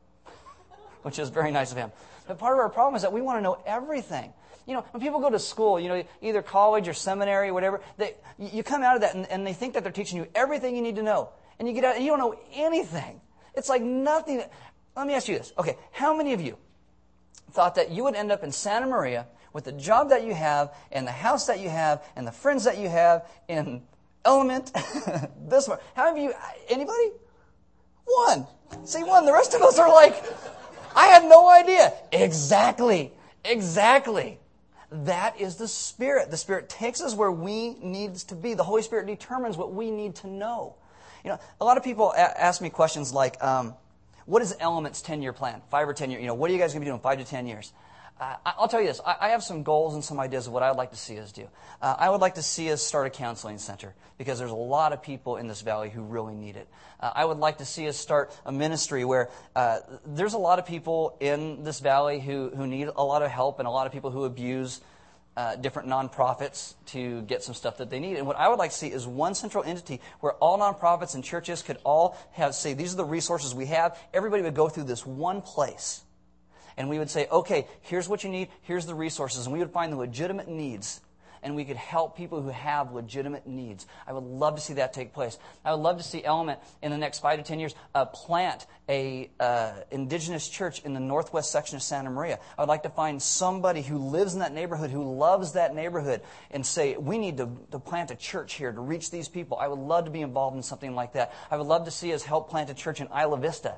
which 1.01 1.17
is 1.17 1.29
very 1.29 1.51
nice 1.51 1.71
of 1.71 1.77
him. 1.77 1.91
But 2.27 2.37
part 2.37 2.53
of 2.53 2.59
our 2.59 2.69
problem 2.69 2.95
is 2.95 3.01
that 3.01 3.11
we 3.11 3.21
want 3.21 3.39
to 3.39 3.41
know 3.41 3.57
everything. 3.65 4.31
You 4.67 4.75
know, 4.75 4.85
when 4.91 5.01
people 5.01 5.19
go 5.19 5.31
to 5.31 5.39
school, 5.39 5.79
you 5.79 5.89
know, 5.89 6.03
either 6.21 6.43
college 6.43 6.87
or 6.87 6.93
seminary 6.93 7.49
or 7.49 7.55
whatever, 7.55 7.81
they, 7.97 8.13
you 8.37 8.61
come 8.61 8.83
out 8.83 8.93
of 8.93 9.01
that 9.01 9.15
and, 9.15 9.25
and 9.31 9.45
they 9.45 9.53
think 9.53 9.73
that 9.73 9.81
they're 9.81 9.91
teaching 9.91 10.19
you 10.19 10.27
everything 10.35 10.75
you 10.75 10.83
need 10.83 10.95
to 10.97 11.01
know. 11.01 11.29
And 11.57 11.67
you 11.67 11.73
get 11.73 11.83
out 11.83 11.95
and 11.95 12.05
you 12.05 12.11
don't 12.11 12.19
know 12.19 12.39
anything. 12.53 13.19
It's 13.55 13.67
like 13.67 13.81
nothing. 13.81 14.43
Let 14.95 15.07
me 15.07 15.15
ask 15.15 15.27
you 15.27 15.39
this. 15.39 15.53
Okay, 15.57 15.75
how 15.91 16.15
many 16.15 16.33
of 16.33 16.41
you 16.41 16.55
thought 17.51 17.75
that 17.75 17.89
you 17.89 18.03
would 18.03 18.13
end 18.13 18.31
up 18.31 18.43
in 18.43 18.51
Santa 18.51 18.85
Maria 18.85 19.25
with 19.53 19.63
the 19.63 19.71
job 19.71 20.09
that 20.09 20.23
you 20.23 20.35
have 20.35 20.71
and 20.91 21.07
the 21.07 21.11
house 21.11 21.47
that 21.47 21.59
you 21.59 21.69
have 21.69 22.05
and 22.15 22.27
the 22.27 22.31
friends 22.31 22.63
that 22.65 22.77
you 22.77 22.89
have 22.89 23.27
in 23.47 23.81
Element 24.23 24.71
this 25.49 25.67
one? 25.67 25.79
How 25.95 26.11
of 26.11 26.17
you, 26.19 26.31
anybody? 26.69 27.09
One. 28.15 28.47
See, 28.85 29.03
one. 29.03 29.25
The 29.25 29.33
rest 29.33 29.53
of 29.53 29.61
us 29.61 29.79
are 29.79 29.89
like, 29.89 30.23
I 30.95 31.07
had 31.07 31.23
no 31.25 31.49
idea. 31.49 31.93
Exactly. 32.11 33.11
Exactly. 33.45 34.39
That 34.91 35.39
is 35.39 35.55
the 35.55 35.67
Spirit. 35.67 36.31
The 36.31 36.37
Spirit 36.37 36.67
takes 36.67 37.01
us 37.01 37.13
where 37.13 37.31
we 37.31 37.75
need 37.75 38.15
to 38.15 38.35
be. 38.35 38.53
The 38.53 38.63
Holy 38.63 38.81
Spirit 38.81 39.05
determines 39.05 39.55
what 39.55 39.73
we 39.73 39.91
need 39.91 40.15
to 40.15 40.27
know. 40.27 40.75
You 41.23 41.31
know, 41.31 41.39
a 41.61 41.65
lot 41.65 41.77
of 41.77 41.83
people 41.83 42.11
a- 42.11 42.41
ask 42.41 42.61
me 42.61 42.69
questions 42.69 43.13
like, 43.13 43.41
um, 43.43 43.75
what 44.25 44.41
is 44.41 44.55
Element's 44.59 45.01
10 45.01 45.21
year 45.21 45.33
plan? 45.33 45.61
Five 45.69 45.87
or 45.87 45.93
10 45.93 46.11
years? 46.11 46.21
You 46.21 46.27
know, 46.27 46.33
what 46.33 46.49
are 46.49 46.53
you 46.53 46.59
guys 46.59 46.73
going 46.73 46.81
to 46.81 46.85
be 46.85 46.89
doing 46.89 47.01
five 47.01 47.19
to 47.19 47.25
10 47.25 47.45
years? 47.47 47.73
Uh, 48.19 48.35
I'll 48.45 48.67
tell 48.67 48.81
you 48.81 48.87
this. 48.87 48.99
I, 49.05 49.15
I, 49.21 49.29
have 49.29 49.43
some 49.43 49.63
goals 49.63 49.93
and 49.93 50.03
some 50.03 50.19
ideas 50.19 50.47
of 50.47 50.51
what 50.51 50.61
I 50.61 50.69
would 50.69 50.77
like 50.77 50.91
to 50.91 50.97
see 50.97 51.17
us 51.19 51.31
do. 51.31 51.47
Uh, 51.81 51.95
I 51.97 52.09
would 52.09 52.19
like 52.19 52.35
to 52.35 52.41
see 52.41 52.69
us 52.69 52.83
start 52.83 53.07
a 53.07 53.09
counseling 53.09 53.57
center 53.57 53.95
because 54.17 54.39
there's 54.39 54.51
a 54.51 54.55
lot 54.55 54.91
of 54.91 55.01
people 55.01 55.37
in 55.37 55.47
this 55.47 55.61
valley 55.61 55.89
who 55.89 56.01
really 56.01 56.35
need 56.35 56.57
it. 56.57 56.67
Uh, 56.99 57.11
I 57.15 57.23
would 57.23 57.37
like 57.37 57.59
to 57.59 57.65
see 57.65 57.87
us 57.87 57.95
start 57.95 58.37
a 58.45 58.51
ministry 58.51 59.05
where 59.05 59.29
uh, 59.55 59.79
there's 60.05 60.33
a 60.33 60.37
lot 60.37 60.59
of 60.59 60.65
people 60.65 61.15
in 61.21 61.63
this 61.63 61.79
valley 61.79 62.19
who, 62.19 62.49
who 62.49 62.67
need 62.67 62.89
a 62.93 63.03
lot 63.03 63.21
of 63.21 63.31
help 63.31 63.59
and 63.59 63.67
a 63.67 63.71
lot 63.71 63.87
of 63.87 63.93
people 63.93 64.11
who 64.11 64.25
abuse 64.25 64.81
uh, 65.37 65.55
different 65.55 65.87
nonprofits 65.87 66.73
to 66.87 67.21
get 67.21 67.41
some 67.41 67.55
stuff 67.55 67.77
that 67.77 67.89
they 67.89 68.01
need. 68.01 68.17
And 68.17 68.27
what 68.27 68.35
I 68.35 68.49
would 68.49 68.59
like 68.59 68.71
to 68.71 68.77
see 68.77 68.87
is 68.87 69.07
one 69.07 69.33
central 69.33 69.63
entity 69.63 70.01
where 70.19 70.33
all 70.33 70.59
nonprofits 70.59 71.15
and 71.15 71.23
churches 71.23 71.61
could 71.61 71.77
all 71.85 72.17
have 72.31 72.53
say 72.53 72.73
these 72.73 72.93
are 72.93 72.97
the 72.97 73.05
resources 73.05 73.55
we 73.55 73.67
have. 73.67 73.97
Everybody 74.13 74.43
would 74.43 74.55
go 74.55 74.67
through 74.67 74.83
this 74.83 75.05
one 75.05 75.41
place, 75.41 76.03
and 76.79 76.89
we 76.89 76.97
would 76.97 77.11
say, 77.11 77.27
okay, 77.27 77.67
here's 77.81 78.09
what 78.09 78.23
you 78.23 78.31
need, 78.31 78.47
here's 78.63 78.87
the 78.87 78.95
resources, 78.95 79.45
and 79.45 79.53
we 79.53 79.59
would 79.59 79.71
find 79.71 79.93
the 79.93 79.97
legitimate 79.97 80.47
needs 80.47 81.01
and 81.43 81.55
we 81.55 81.65
could 81.65 81.77
help 81.77 82.17
people 82.17 82.41
who 82.41 82.49
have 82.49 82.93
legitimate 82.93 83.47
needs. 83.47 83.87
I 84.07 84.13
would 84.13 84.23
love 84.23 84.55
to 84.55 84.61
see 84.61 84.73
that 84.75 84.93
take 84.93 85.13
place. 85.13 85.37
I 85.63 85.73
would 85.73 85.81
love 85.81 85.97
to 85.97 86.03
see 86.03 86.23
Element 86.23 86.59
in 86.81 86.91
the 86.91 86.97
next 86.97 87.19
five 87.19 87.37
to 87.37 87.43
ten 87.43 87.59
years 87.59 87.75
uh, 87.95 88.05
plant 88.05 88.65
a 88.87 89.29
uh, 89.39 89.71
indigenous 89.91 90.47
church 90.49 90.83
in 90.83 90.93
the 90.93 90.99
northwest 90.99 91.51
section 91.51 91.75
of 91.75 91.81
Santa 91.81 92.09
Maria. 92.09 92.39
I 92.57 92.61
would 92.61 92.69
like 92.69 92.83
to 92.83 92.89
find 92.89 93.21
somebody 93.21 93.81
who 93.81 93.97
lives 93.97 94.33
in 94.33 94.39
that 94.39 94.53
neighborhood, 94.53 94.89
who 94.89 95.15
loves 95.15 95.53
that 95.53 95.73
neighborhood, 95.75 96.21
and 96.51 96.65
say, 96.65 96.97
we 96.97 97.17
need 97.17 97.37
to, 97.37 97.49
to 97.71 97.79
plant 97.79 98.11
a 98.11 98.15
church 98.15 98.55
here 98.55 98.71
to 98.71 98.81
reach 98.81 99.11
these 99.11 99.29
people. 99.29 99.57
I 99.57 99.67
would 99.67 99.79
love 99.79 100.05
to 100.05 100.11
be 100.11 100.21
involved 100.21 100.57
in 100.57 100.63
something 100.63 100.95
like 100.95 101.13
that. 101.13 101.33
I 101.51 101.57
would 101.57 101.67
love 101.67 101.85
to 101.85 101.91
see 101.91 102.13
us 102.13 102.23
help 102.23 102.49
plant 102.49 102.69
a 102.69 102.73
church 102.73 102.99
in 102.99 103.07
Isla 103.07 103.37
Vista, 103.37 103.75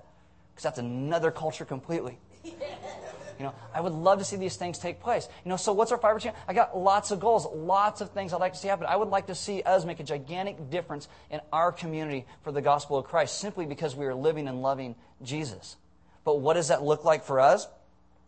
because 0.51 0.63
that's 0.63 0.79
another 0.79 1.31
culture 1.31 1.65
completely. 1.65 2.17
You 2.43 3.47
know, 3.47 3.55
I 3.73 3.81
would 3.81 3.93
love 3.93 4.19
to 4.19 4.25
see 4.25 4.35
these 4.35 4.55
things 4.55 4.77
take 4.77 4.99
place. 4.99 5.27
You 5.43 5.49
know, 5.49 5.57
so 5.57 5.73
what's 5.73 5.91
our 5.91 5.97
fiber 5.97 6.19
chain? 6.19 6.33
I 6.47 6.53
got 6.53 6.77
lots 6.77 7.09
of 7.09 7.19
goals, 7.19 7.47
lots 7.51 7.99
of 7.99 8.11
things 8.11 8.33
I'd 8.33 8.39
like 8.39 8.53
to 8.53 8.59
see 8.59 8.67
happen. 8.67 8.85
I 8.87 8.95
would 8.95 9.07
like 9.07 9.27
to 9.27 9.35
see 9.35 9.63
us 9.63 9.83
make 9.83 9.99
a 9.99 10.03
gigantic 10.03 10.69
difference 10.69 11.07
in 11.31 11.41
our 11.51 11.71
community 11.71 12.25
for 12.43 12.51
the 12.51 12.61
gospel 12.61 12.99
of 12.99 13.05
Christ 13.05 13.39
simply 13.39 13.65
because 13.65 13.95
we 13.95 14.05
are 14.05 14.13
living 14.13 14.47
and 14.47 14.61
loving 14.61 14.95
Jesus. 15.23 15.77
But 16.23 16.39
what 16.39 16.53
does 16.53 16.67
that 16.67 16.83
look 16.83 17.03
like 17.03 17.23
for 17.23 17.39
us? 17.39 17.67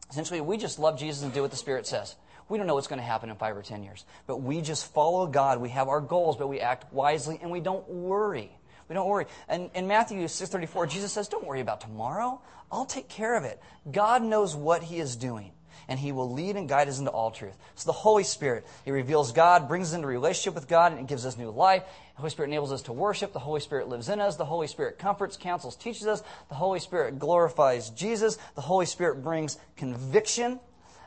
Essentially, 0.09 0.41
we 0.41 0.57
just 0.57 0.79
love 0.79 0.97
Jesus 0.97 1.21
and 1.21 1.31
do 1.31 1.41
what 1.41 1.51
the 1.51 1.57
Spirit 1.57 1.85
says. 1.85 2.15
We 2.49 2.57
don't 2.57 2.67
know 2.67 2.73
what's 2.73 2.87
going 2.87 2.99
to 2.99 3.05
happen 3.05 3.29
in 3.29 3.35
five 3.35 3.55
or 3.55 3.61
ten 3.61 3.83
years, 3.83 4.05
but 4.27 4.41
we 4.41 4.61
just 4.61 4.91
follow 4.93 5.27
God. 5.27 5.61
We 5.61 5.69
have 5.69 5.87
our 5.87 6.01
goals, 6.01 6.37
but 6.37 6.47
we 6.47 6.59
act 6.59 6.91
wisely 6.91 7.39
and 7.41 7.51
we 7.51 7.59
don't 7.59 7.87
worry. 7.87 8.51
We 8.89 8.93
don't 8.93 9.07
worry. 9.07 9.25
And 9.47 9.69
in 9.73 9.87
Matthew 9.87 10.23
6.34, 10.23 10.89
Jesus 10.89 11.11
says, 11.11 11.27
don't 11.27 11.45
worry 11.45 11.61
about 11.61 11.81
tomorrow. 11.81 12.41
I'll 12.71 12.85
take 12.85 13.07
care 13.07 13.35
of 13.35 13.43
it. 13.43 13.61
God 13.91 14.23
knows 14.23 14.55
what 14.55 14.83
he 14.83 14.99
is 14.99 15.15
doing 15.15 15.51
and 15.87 15.99
he 15.99 16.11
will 16.11 16.31
lead 16.31 16.55
and 16.55 16.69
guide 16.69 16.87
us 16.87 16.99
into 16.99 17.11
all 17.11 17.31
truth. 17.31 17.55
So 17.75 17.87
the 17.87 17.93
Holy 17.93 18.23
Spirit, 18.23 18.65
he 18.85 18.91
reveals 18.91 19.31
God, 19.31 19.67
brings 19.67 19.89
us 19.89 19.93
into 19.95 20.07
relationship 20.07 20.55
with 20.55 20.67
God, 20.67 20.93
and 20.93 21.07
gives 21.07 21.25
us 21.25 21.37
new 21.37 21.49
life. 21.49 21.83
The 22.15 22.21
Holy 22.21 22.29
Spirit 22.29 22.49
enables 22.49 22.71
us 22.71 22.83
to 22.83 22.93
worship. 22.93 23.33
The 23.33 23.39
Holy 23.39 23.59
Spirit 23.59 23.89
lives 23.89 24.09
in 24.09 24.19
us. 24.19 24.35
The 24.35 24.45
Holy 24.45 24.67
Spirit 24.67 24.99
comforts, 24.99 25.37
counsels, 25.37 25.75
teaches 25.75 26.07
us. 26.07 26.23
The 26.49 26.55
Holy 26.55 26.79
Spirit 26.79 27.19
glorifies 27.19 27.89
Jesus. 27.89 28.37
The 28.55 28.61
Holy 28.61 28.85
Spirit 28.85 29.23
brings 29.23 29.57
conviction. 29.75 30.59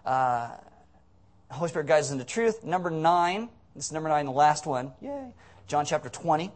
Uh, 0.05 0.51
the 1.49 1.55
Holy 1.55 1.69
Spirit 1.69 1.87
guides 1.87 2.09
us 2.09 2.13
into 2.13 2.25
truth. 2.25 2.65
Number 2.65 2.91
nine, 2.91 3.49
this 3.75 3.87
is 3.87 3.93
number 3.93 4.09
nine, 4.09 4.27
the 4.27 4.33
last 4.33 4.67
one. 4.67 4.93
Yay. 5.01 5.33
John 5.69 5.85
chapter 5.85 6.09
20. 6.09 6.51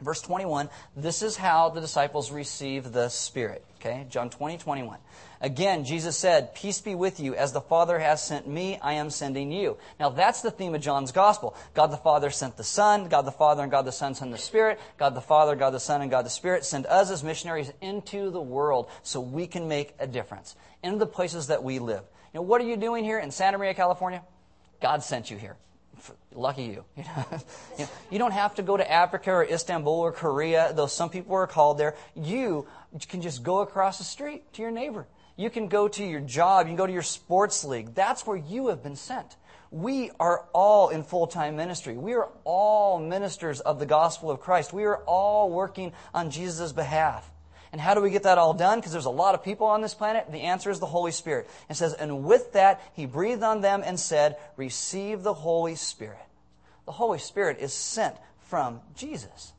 Verse 0.00 0.20
21, 0.20 0.68
this 0.94 1.22
is 1.22 1.36
how 1.36 1.70
the 1.70 1.80
disciples 1.80 2.30
receive 2.30 2.92
the 2.92 3.08
Spirit. 3.08 3.64
Okay, 3.80 4.06
John 4.10 4.28
20, 4.28 4.58
21. 4.58 4.98
Again, 5.40 5.84
Jesus 5.84 6.16
said, 6.16 6.54
Peace 6.54 6.80
be 6.80 6.94
with 6.94 7.18
you. 7.20 7.34
As 7.34 7.52
the 7.52 7.60
Father 7.60 7.98
has 7.98 8.22
sent 8.22 8.46
me, 8.46 8.78
I 8.82 8.94
am 8.94 9.10
sending 9.10 9.52
you. 9.52 9.78
Now, 10.00 10.10
that's 10.10 10.42
the 10.42 10.50
theme 10.50 10.74
of 10.74 10.80
John's 10.80 11.12
Gospel. 11.12 11.56
God 11.72 11.88
the 11.88 11.96
Father 11.96 12.30
sent 12.30 12.56
the 12.56 12.64
Son. 12.64 13.08
God 13.08 13.22
the 13.22 13.32
Father 13.32 13.62
and 13.62 13.70
God 13.70 13.86
the 13.86 13.92
Son 13.92 14.14
sent 14.14 14.32
the 14.32 14.38
Spirit. 14.38 14.80
God 14.98 15.14
the 15.14 15.20
Father, 15.20 15.56
God 15.56 15.70
the 15.70 15.80
Son, 15.80 16.02
and 16.02 16.10
God 16.10 16.24
the 16.24 16.30
Spirit 16.30 16.64
send 16.64 16.86
us 16.86 17.10
as 17.10 17.22
missionaries 17.22 17.72
into 17.80 18.30
the 18.30 18.40
world 18.40 18.90
so 19.02 19.20
we 19.20 19.46
can 19.46 19.68
make 19.68 19.94
a 19.98 20.06
difference 20.06 20.56
in 20.82 20.98
the 20.98 21.06
places 21.06 21.46
that 21.46 21.62
we 21.62 21.78
live. 21.78 22.02
You 22.34 22.38
know, 22.38 22.42
what 22.42 22.60
are 22.60 22.66
you 22.66 22.76
doing 22.76 23.04
here 23.04 23.18
in 23.18 23.30
Santa 23.30 23.56
Maria, 23.56 23.74
California? 23.74 24.22
God 24.80 25.02
sent 25.02 25.30
you 25.30 25.36
here. 25.36 25.56
Lucky 26.36 26.64
you. 26.64 26.84
You, 26.96 27.04
know, 27.84 27.88
you 28.10 28.18
don't 28.18 28.32
have 28.32 28.54
to 28.56 28.62
go 28.62 28.76
to 28.76 28.90
Africa 28.90 29.30
or 29.30 29.44
Istanbul 29.44 29.92
or 29.92 30.12
Korea, 30.12 30.72
though 30.74 30.86
some 30.86 31.10
people 31.10 31.34
are 31.34 31.46
called 31.46 31.78
there. 31.78 31.94
You 32.14 32.66
can 33.08 33.20
just 33.20 33.42
go 33.42 33.60
across 33.60 33.98
the 33.98 34.04
street 34.04 34.52
to 34.54 34.62
your 34.62 34.70
neighbor. 34.70 35.06
You 35.36 35.50
can 35.50 35.68
go 35.68 35.88
to 35.88 36.04
your 36.04 36.20
job. 36.20 36.66
You 36.66 36.70
can 36.70 36.76
go 36.76 36.86
to 36.86 36.92
your 36.92 37.02
sports 37.02 37.64
league. 37.64 37.94
That's 37.94 38.26
where 38.26 38.36
you 38.36 38.68
have 38.68 38.82
been 38.82 38.96
sent. 38.96 39.36
We 39.70 40.10
are 40.20 40.44
all 40.52 40.88
in 40.88 41.02
full 41.02 41.26
time 41.26 41.56
ministry. 41.56 41.96
We 41.96 42.14
are 42.14 42.28
all 42.44 42.98
ministers 42.98 43.60
of 43.60 43.78
the 43.78 43.86
gospel 43.86 44.30
of 44.30 44.40
Christ. 44.40 44.72
We 44.72 44.84
are 44.84 44.98
all 45.04 45.50
working 45.50 45.92
on 46.14 46.30
Jesus' 46.30 46.72
behalf. 46.72 47.30
And 47.72 47.80
how 47.80 47.94
do 47.94 48.00
we 48.00 48.10
get 48.10 48.22
that 48.22 48.38
all 48.38 48.54
done? 48.54 48.78
Because 48.78 48.92
there's 48.92 49.04
a 49.04 49.10
lot 49.10 49.34
of 49.34 49.42
people 49.42 49.66
on 49.66 49.82
this 49.82 49.92
planet. 49.92 50.30
The 50.30 50.42
answer 50.42 50.70
is 50.70 50.80
the 50.80 50.86
Holy 50.86 51.12
Spirit. 51.12 51.48
It 51.68 51.74
says, 51.74 51.92
and 51.92 52.24
with 52.24 52.52
that, 52.52 52.80
he 52.94 53.06
breathed 53.06 53.42
on 53.42 53.60
them 53.60 53.82
and 53.84 54.00
said, 54.00 54.36
receive 54.56 55.22
the 55.22 55.34
Holy 55.34 55.74
Spirit. 55.74 56.25
The 56.86 56.92
Holy 56.92 57.18
Spirit 57.18 57.58
is 57.60 57.72
sent 57.72 58.16
from 58.38 58.80
Jesus. 58.94 59.52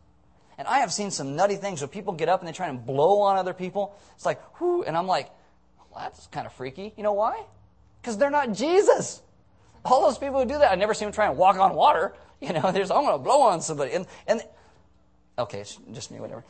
And 0.58 0.68
I 0.68 0.80
have 0.80 0.92
seen 0.92 1.12
some 1.12 1.36
nutty 1.36 1.56
things 1.56 1.82
where 1.82 1.88
people 1.88 2.13
get 2.13 2.30
up 2.30 2.40
and 2.40 2.48
they 2.48 2.54
try 2.54 2.68
and 2.68 2.84
blow 2.84 3.22
on 3.22 3.38
other 3.38 3.54
people. 3.54 3.96
It's 4.16 4.26
like, 4.26 4.60
whoo, 4.60 4.84
and 4.84 4.98
I'm 4.98 5.06
like, 5.06 5.30
well, 5.92 6.02
that's 6.04 6.28
kind 6.28 6.48
of 6.48 6.54
freaky. 6.54 6.94
You 6.98 7.04
know 7.04 7.13
why? 7.13 7.44
Because 8.02 8.18
they're 8.18 8.32
not 8.32 8.54
Jesus. 8.54 9.22
All 9.86 10.02
those 10.02 10.18
people 10.18 10.40
who 10.40 10.46
do 10.46 10.58
that, 10.58 10.72
I 10.72 10.76
never 10.76 10.94
see 10.94 11.06
them 11.06 11.12
try 11.12 11.28
and 11.28 11.38
walk 11.38 11.58
on 11.58 11.76
water. 11.76 12.13
You 12.40 12.54
know, 12.54 12.72
there's, 12.72 12.92
I'm 12.92 13.02
going 13.02 13.18
to 13.18 13.24
blow 13.24 13.42
on 13.42 13.62
somebody. 13.62 13.94
And, 13.94 14.06
and, 14.28 14.44
okay, 15.40 15.63
just 15.92 16.12
me, 16.12 16.20
whatever. 16.20 16.44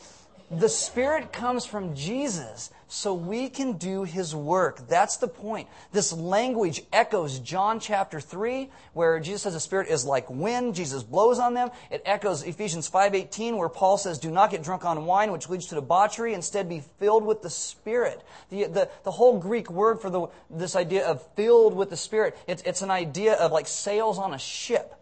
The 0.50 0.70
Spirit 0.70 1.34
comes 1.34 1.66
from 1.66 1.94
Jesus 1.94 2.72
so 2.88 3.14
we 3.14 3.50
can 3.50 3.74
do 3.74 4.06
His 4.06 4.34
work. 4.34 4.88
That's 4.88 5.18
the 5.18 5.28
point. 5.28 5.68
This 5.92 6.14
language 6.14 6.84
echoes 6.94 7.40
John 7.40 7.82
chapter 7.82 8.22
3, 8.22 8.70
where 8.94 9.20
Jesus 9.20 9.42
says 9.42 9.54
the 9.54 9.60
Spirit 9.60 9.90
is 9.90 10.06
like 10.06 10.30
wind. 10.30 10.74
Jesus 10.74 11.04
blows 11.04 11.38
on 11.38 11.54
them. 11.54 11.70
It 11.92 12.02
echoes 12.06 12.44
Ephesians 12.44 12.90
5.18, 12.90 13.58
where 13.58 13.68
Paul 13.68 13.98
says, 13.98 14.20
do 14.20 14.32
not 14.32 14.50
get 14.50 14.64
drunk 14.64 14.86
on 14.86 15.06
wine, 15.06 15.34
which 15.34 15.50
leads 15.50 15.66
to 15.68 15.76
debauchery. 15.76 16.34
Instead, 16.34 16.70
be 16.70 16.82
filled 16.98 17.26
with 17.26 17.42
the 17.42 17.50
Spirit. 17.50 18.24
The, 18.50 18.68
the, 18.68 18.90
the 19.04 19.12
whole 19.12 19.40
Greek 19.40 19.70
word 19.70 20.00
for 20.00 20.10
the, 20.10 20.28
this 20.50 20.78
idea 20.78 21.06
of 21.06 21.22
filled 21.36 21.76
with 21.76 21.90
the 21.90 21.98
Spirit, 21.98 22.38
it's, 22.48 22.64
it's 22.64 22.82
an 22.82 22.92
idea 22.92 23.34
of 23.34 23.52
like 23.52 23.68
sails 23.68 24.18
on 24.18 24.34
a 24.34 24.40
ship 24.40 24.94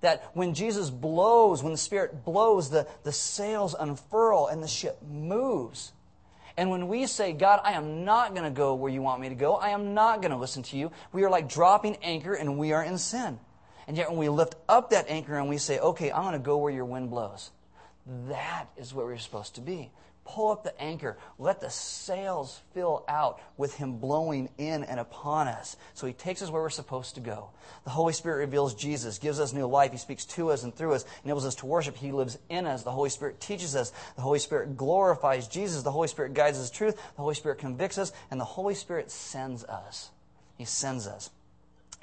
that 0.00 0.30
when 0.34 0.54
Jesus 0.54 0.90
blows, 0.90 1.62
when 1.62 1.72
the 1.72 1.78
Spirit 1.78 2.24
blows, 2.24 2.70
the, 2.70 2.86
the 3.02 3.12
sails 3.12 3.74
unfurl 3.78 4.46
and 4.46 4.62
the 4.62 4.68
ship 4.68 4.98
moves. 5.02 5.92
And 6.56 6.70
when 6.70 6.88
we 6.88 7.06
say, 7.06 7.32
God, 7.32 7.60
I 7.64 7.72
am 7.72 8.04
not 8.04 8.34
going 8.34 8.44
to 8.44 8.50
go 8.50 8.74
where 8.74 8.90
you 8.90 9.02
want 9.02 9.20
me 9.20 9.28
to 9.28 9.34
go, 9.34 9.54
I 9.56 9.70
am 9.70 9.94
not 9.94 10.22
going 10.22 10.32
to 10.32 10.38
listen 10.38 10.62
to 10.64 10.76
you, 10.76 10.90
we 11.12 11.24
are 11.24 11.30
like 11.30 11.48
dropping 11.48 11.96
anchor 11.96 12.34
and 12.34 12.58
we 12.58 12.72
are 12.72 12.82
in 12.82 12.98
sin. 12.98 13.38
And 13.86 13.96
yet 13.96 14.10
when 14.10 14.18
we 14.18 14.28
lift 14.28 14.56
up 14.68 14.90
that 14.90 15.08
anchor 15.08 15.38
and 15.38 15.48
we 15.48 15.58
say, 15.58 15.78
okay, 15.78 16.10
I'm 16.10 16.22
going 16.22 16.32
to 16.32 16.38
go 16.38 16.56
where 16.56 16.72
your 16.72 16.84
wind 16.84 17.10
blows, 17.10 17.50
that 18.28 18.66
is 18.76 18.94
where 18.94 19.06
we're 19.06 19.18
supposed 19.18 19.56
to 19.56 19.60
be 19.60 19.90
pull 20.26 20.50
up 20.50 20.64
the 20.64 20.78
anchor. 20.80 21.16
Let 21.38 21.60
the 21.60 21.70
sails 21.70 22.60
fill 22.74 23.04
out 23.08 23.40
with 23.56 23.74
Him 23.76 23.98
blowing 23.98 24.48
in 24.58 24.84
and 24.84 25.00
upon 25.00 25.48
us. 25.48 25.76
So 25.94 26.06
He 26.06 26.12
takes 26.12 26.42
us 26.42 26.50
where 26.50 26.62
we're 26.62 26.70
supposed 26.70 27.14
to 27.14 27.20
go. 27.20 27.50
The 27.84 27.90
Holy 27.90 28.12
Spirit 28.12 28.38
reveals 28.38 28.74
Jesus, 28.74 29.18
gives 29.18 29.40
us 29.40 29.52
new 29.52 29.66
life. 29.66 29.92
He 29.92 29.98
speaks 29.98 30.24
to 30.26 30.50
us 30.50 30.64
and 30.64 30.74
through 30.74 30.94
us, 30.94 31.04
enables 31.24 31.46
us 31.46 31.54
to 31.56 31.66
worship. 31.66 31.96
He 31.96 32.12
lives 32.12 32.38
in 32.48 32.66
us. 32.66 32.82
The 32.82 32.90
Holy 32.90 33.10
Spirit 33.10 33.40
teaches 33.40 33.76
us. 33.76 33.92
The 34.16 34.22
Holy 34.22 34.38
Spirit 34.38 34.76
glorifies 34.76 35.48
Jesus. 35.48 35.82
The 35.82 35.92
Holy 35.92 36.08
Spirit 36.08 36.34
guides 36.34 36.58
us 36.58 36.70
to 36.70 36.76
truth. 36.76 36.96
The 36.96 37.22
Holy 37.22 37.34
Spirit 37.34 37.58
convicts 37.58 37.98
us. 37.98 38.12
And 38.30 38.40
the 38.40 38.44
Holy 38.44 38.74
Spirit 38.74 39.10
sends 39.10 39.64
us. 39.64 40.10
He 40.58 40.64
sends 40.64 41.06
us. 41.06 41.30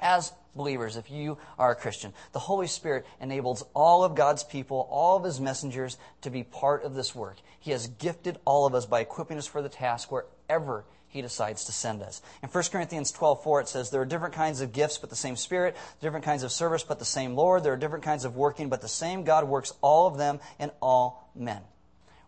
As 0.00 0.32
believers, 0.54 0.96
if 0.96 1.10
you 1.10 1.38
are 1.58 1.72
a 1.72 1.76
Christian, 1.76 2.12
the 2.32 2.38
Holy 2.38 2.66
Spirit 2.66 3.06
enables 3.20 3.64
all 3.74 4.04
of 4.04 4.14
God's 4.14 4.44
people, 4.44 4.86
all 4.90 5.16
of 5.16 5.24
His 5.24 5.40
messengers, 5.40 5.96
to 6.22 6.30
be 6.30 6.42
part 6.42 6.84
of 6.84 6.94
this 6.94 7.14
work. 7.14 7.36
He 7.58 7.70
has 7.70 7.86
gifted 7.86 8.38
all 8.44 8.66
of 8.66 8.74
us 8.74 8.86
by 8.86 9.00
equipping 9.00 9.38
us 9.38 9.46
for 9.46 9.62
the 9.62 9.68
task 9.68 10.10
wherever 10.12 10.84
he 11.14 11.22
decides 11.22 11.64
to 11.66 11.72
send 11.72 12.02
us. 12.02 12.20
In 12.42 12.48
1 12.48 12.64
Corinthians 12.72 13.12
12:4 13.12 13.60
it 13.60 13.68
says 13.68 13.90
there 13.90 14.00
are 14.00 14.04
different 14.04 14.34
kinds 14.34 14.60
of 14.60 14.72
gifts 14.72 14.98
but 14.98 15.10
the 15.10 15.16
same 15.16 15.36
spirit, 15.36 15.76
different 16.00 16.24
kinds 16.24 16.42
of 16.42 16.50
service 16.50 16.82
but 16.82 16.98
the 16.98 17.04
same 17.04 17.36
Lord, 17.36 17.62
there 17.62 17.72
are 17.72 17.76
different 17.76 18.02
kinds 18.04 18.24
of 18.24 18.34
working 18.34 18.68
but 18.68 18.80
the 18.80 18.88
same 18.88 19.22
God 19.22 19.44
works 19.44 19.72
all 19.80 20.08
of 20.08 20.18
them 20.18 20.40
in 20.58 20.72
all 20.82 21.30
men. 21.32 21.62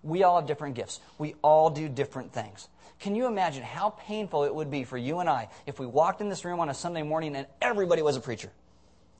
We 0.05 0.23
all 0.23 0.37
have 0.37 0.47
different 0.47 0.77
gifts. 0.77 1.01
We 1.19 1.35
all 1.43 1.69
do 1.69 1.89
different 1.89 2.33
things. 2.33 2.69
Can 2.99 3.15
you 3.15 3.27
imagine 3.27 3.63
how 3.63 3.91
painful 3.91 4.45
it 4.45 4.55
would 4.55 4.71
be 4.71 4.85
for 4.85 4.97
you 4.97 5.19
and 5.19 5.29
I 5.29 5.49
if 5.67 5.79
we 5.79 5.87
walked 5.87 6.21
in 6.21 6.29
this 6.29 6.45
room 6.45 6.61
on 6.61 6.69
a 6.69 6.75
Sunday 6.75 7.03
morning 7.03 7.37
and 7.37 7.47
everybody 7.61 8.03
was 8.03 8.17
a 8.17 8.21
preacher? 8.21 8.51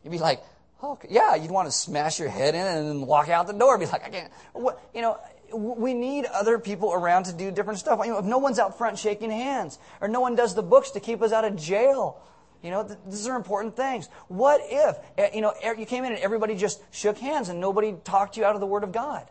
You'd 0.03 0.11
be 0.11 0.19
like, 0.19 0.43
oh, 0.83 0.99
yeah, 1.09 1.35
you'd 1.35 1.51
want 1.51 1.69
to 1.69 1.73
smash 1.73 2.19
your 2.19 2.29
head 2.29 2.55
in 2.55 2.67
and 2.67 2.89
then 2.89 3.07
walk 3.07 3.29
out 3.29 3.47
the 3.47 3.53
door. 3.53 3.77
Be 3.77 3.87
like, 3.87 4.05
I 4.05 4.09
can't. 4.09 4.33
What, 4.53 4.81
you 4.95 5.03
know, 5.03 5.19
we 5.53 5.95
need 5.95 6.25
other 6.27 6.59
people 6.59 6.93
around 6.93 7.25
to 7.25 7.33
do 7.33 7.51
different 7.51 7.79
stuff. 7.79 8.01
You 8.05 8.13
know, 8.13 8.19
if 8.19 8.25
no 8.25 8.39
one's 8.39 8.59
out 8.59 8.79
front 8.79 8.99
shaking 8.99 9.31
hands, 9.31 9.79
or 10.01 10.09
no 10.09 10.21
one 10.21 10.35
does 10.37 10.55
the 10.55 10.63
books 10.63 10.93
to 10.93 11.01
keep 11.01 11.23
us 11.23 11.33
out 11.33 11.45
of 11.45 11.57
jail, 11.57 12.21
you 12.63 12.71
know, 12.71 12.85
th- 12.85 12.99
these 13.07 13.27
are 13.27 13.37
important 13.37 13.77
things. 13.77 14.09
What 14.29 14.61
if, 14.65 14.97
eh, 15.19 15.31
you 15.35 15.41
know, 15.41 15.53
you 15.63 15.87
came 15.87 16.05
in 16.05 16.13
and 16.13 16.21
everybody 16.21 16.57
just 16.57 16.83
shook 16.91 17.19
hands 17.19 17.49
and 17.49 17.61
nobody 17.61 17.95
talked 18.05 18.37
you 18.37 18.45
out 18.45 18.55
of 18.55 18.61
the 18.61 18.67
Word 18.67 18.85
of 18.85 18.93
God? 18.93 19.29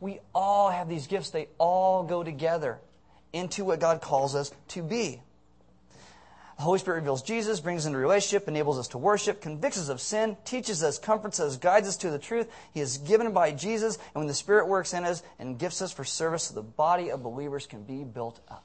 We 0.00 0.18
all 0.34 0.68
have 0.70 0.88
these 0.88 1.06
gifts. 1.06 1.30
They 1.30 1.48
all 1.58 2.02
go 2.02 2.22
together 2.22 2.80
into 3.32 3.64
what 3.64 3.80
God 3.80 4.00
calls 4.00 4.34
us 4.34 4.52
to 4.68 4.82
be. 4.82 5.22
The 6.56 6.62
Holy 6.62 6.78
Spirit 6.78 6.98
reveals 6.98 7.22
Jesus, 7.22 7.60
brings 7.60 7.82
us 7.82 7.86
into 7.86 7.98
relationship, 7.98 8.48
enables 8.48 8.78
us 8.78 8.88
to 8.88 8.98
worship, 8.98 9.42
convicts 9.42 9.78
us 9.78 9.90
of 9.90 10.00
sin, 10.00 10.38
teaches 10.46 10.82
us, 10.82 10.98
comforts 10.98 11.38
us, 11.38 11.58
guides 11.58 11.86
us 11.86 11.98
to 11.98 12.10
the 12.10 12.18
truth. 12.18 12.50
He 12.72 12.80
is 12.80 12.96
given 12.96 13.32
by 13.32 13.52
Jesus, 13.52 13.96
and 13.96 14.14
when 14.14 14.26
the 14.26 14.32
Spirit 14.34 14.66
works 14.66 14.94
in 14.94 15.04
us 15.04 15.22
and 15.38 15.58
gifts 15.58 15.82
us 15.82 15.92
for 15.92 16.02
service, 16.02 16.44
so 16.44 16.54
the 16.54 16.62
body 16.62 17.10
of 17.10 17.22
believers 17.22 17.66
can 17.66 17.82
be 17.82 18.04
built 18.04 18.40
up. 18.48 18.64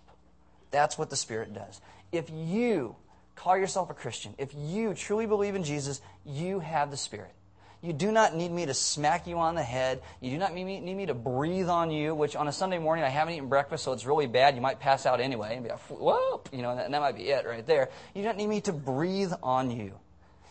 That's 0.72 0.98
what 0.98 1.10
the 1.10 1.18
Spirit 1.18 1.54
does. 1.54 1.82
If 2.14 2.30
you 2.30 2.96
call 3.36 3.58
yourself 3.58 3.90
a 3.90 3.94
Christian, 3.94 4.36
if 4.38 4.54
you 4.56 4.94
truly 4.94 5.26
believe 5.26 5.56
in 5.56 5.66
Jesus, 5.66 6.00
you 6.26 6.60
have 6.60 6.92
the 6.92 6.98
Spirit. 6.98 7.34
You 7.82 7.94
do 7.94 8.12
not 8.12 8.36
need 8.36 8.52
me 8.52 8.68
to 8.68 8.76
smack 8.76 9.26
you 9.26 9.40
on 9.40 9.56
the 9.56 9.64
head. 9.64 10.02
You 10.20 10.30
do 10.30 10.38
not 10.38 10.54
need 10.54 10.66
me, 10.66 10.80
need 10.80 10.96
me 10.96 11.08
to 11.08 11.16
breathe 11.16 11.68
on 11.68 11.90
you, 11.90 12.14
which 12.14 12.36
on 12.36 12.48
a 12.48 12.52
Sunday 12.52 12.78
morning 12.78 13.04
I 13.04 13.10
haven't 13.10 13.34
eaten 13.34 13.50
breakfast, 13.50 13.84
so 13.84 13.92
it's 13.92 14.06
really 14.06 14.28
bad. 14.28 14.54
You 14.56 14.62
might 14.62 14.80
pass 14.80 15.08
out 15.08 15.20
anyway 15.20 15.56
and 15.56 15.64
be 15.64 15.72
like, 15.72 15.80
whoop, 15.90 16.50
you 16.54 16.62
know, 16.62 16.72
and 16.72 16.94
that 16.94 17.02
might 17.02 17.16
be 17.16 17.30
it 17.30 17.46
right 17.46 17.66
there. 17.66 17.90
You 18.14 18.22
don't 18.22 18.38
need 18.38 18.48
me 18.48 18.62
to 18.62 18.74
breathe 18.74 19.34
on 19.42 19.72
you. 19.72 19.94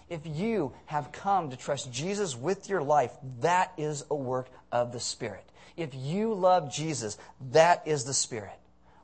If 0.08 0.22
you 0.24 0.72
have 0.86 1.12
come 1.12 1.50
to 1.50 1.56
trust 1.56 1.92
Jesus 1.92 2.36
with 2.36 2.68
your 2.68 2.82
life, 2.82 3.12
that 3.40 3.72
is 3.78 4.04
a 4.10 4.16
work 4.16 4.48
of 4.72 4.92
the 4.92 4.98
Spirit. 4.98 5.44
If 5.76 5.90
you 5.94 6.34
love 6.34 6.72
Jesus, 6.72 7.16
that 7.52 7.86
is 7.86 8.04
the 8.04 8.14
Spirit 8.14 8.58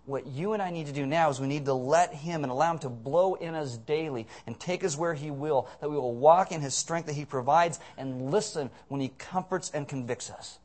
what 0.07 0.27
you 0.27 0.53
and 0.53 0.63
I 0.63 0.71
need 0.71 0.87
to 0.87 0.93
do 0.93 1.05
now 1.05 1.29
is 1.31 1.41
we 1.41 1.49
need 1.49 1.65
to 1.65 1.75
let 1.75 2.15
Him 2.15 2.45
and 2.45 2.51
allow 2.51 2.73
Him 2.73 2.79
to 2.81 2.89
blow 2.89 3.35
in 3.35 3.55
us 3.55 3.77
daily 3.77 4.27
and 4.47 4.59
take 4.59 4.85
us 4.85 4.97
where 4.97 5.15
He 5.15 5.31
will, 5.31 5.69
that 5.81 5.91
we 5.91 5.97
will 5.97 6.15
walk 6.15 6.53
in 6.53 6.61
His 6.61 6.75
strength 6.75 7.07
that 7.07 7.15
He 7.15 7.25
provides 7.25 7.81
and 7.99 8.31
listen 8.31 8.71
when 8.89 9.01
He 9.01 9.09
comforts 9.19 9.71
and 9.75 9.87
convicts 9.89 10.31
us. 10.31 10.59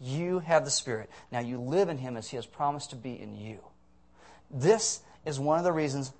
You 0.00 0.40
have 0.40 0.64
the 0.64 0.70
Spirit. 0.70 1.10
Now 1.30 1.40
you 1.40 1.60
live 1.60 1.88
in 1.88 1.98
Him 1.98 2.16
as 2.16 2.28
He 2.28 2.36
has 2.36 2.44
promised 2.44 2.90
to 2.90 2.96
be 2.96 3.12
in 3.20 3.36
you. 3.36 3.60
This 4.50 5.00
is 5.24 5.38
one 5.38 5.58
of 5.58 5.64
the 5.64 5.72
reasons 5.72 6.12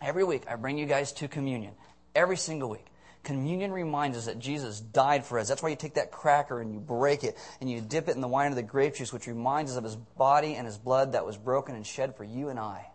every 0.00 0.24
week 0.24 0.42
I 0.48 0.56
bring 0.56 0.78
you 0.78 0.86
guys 0.86 1.12
to 1.12 1.28
communion. 1.28 1.74
Every 2.14 2.36
single 2.36 2.68
week. 2.68 2.84
Communion 3.22 3.72
reminds 3.72 4.18
us 4.18 4.26
that 4.26 4.40
Jesus 4.40 4.80
died 4.80 5.24
for 5.24 5.38
us. 5.38 5.48
That's 5.48 5.62
why 5.62 5.68
you 5.68 5.76
take 5.76 5.94
that 5.94 6.10
cracker 6.10 6.60
and 6.60 6.72
you 6.72 6.80
break 6.80 7.22
it 7.22 7.36
and 7.60 7.70
you 7.70 7.80
dip 7.80 8.08
it 8.08 8.16
in 8.16 8.20
the 8.20 8.28
wine 8.28 8.50
of 8.50 8.56
the 8.56 8.62
grape 8.62 8.96
juice, 8.96 9.12
which 9.12 9.28
reminds 9.28 9.70
us 9.72 9.76
of 9.76 9.84
his 9.84 9.94
body 9.94 10.54
and 10.54 10.66
his 10.66 10.76
blood 10.76 11.12
that 11.12 11.24
was 11.24 11.36
broken 11.36 11.76
and 11.76 11.86
shed 11.86 12.16
for 12.16 12.24
you 12.24 12.48
and 12.48 12.58
I. 12.58 12.86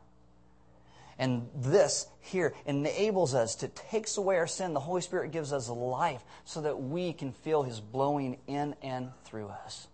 And 1.18 1.48
this 1.56 2.08
here 2.20 2.54
enables 2.66 3.34
us 3.34 3.56
to 3.56 3.70
takes 3.70 4.18
away 4.18 4.38
our 4.38 4.48
sin. 4.48 4.74
The 4.74 4.80
Holy 4.80 5.02
Spirit 5.02 5.32
gives 5.32 5.54
us 5.54 5.70
life 5.70 6.24
so 6.46 6.62
that 6.62 6.80
we 6.80 7.14
can 7.14 7.32
feel 7.32 7.64
his 7.64 7.80
blowing 7.80 8.38
in 8.48 8.76
and 8.84 9.10
through 9.24 9.48
us. 9.48 9.88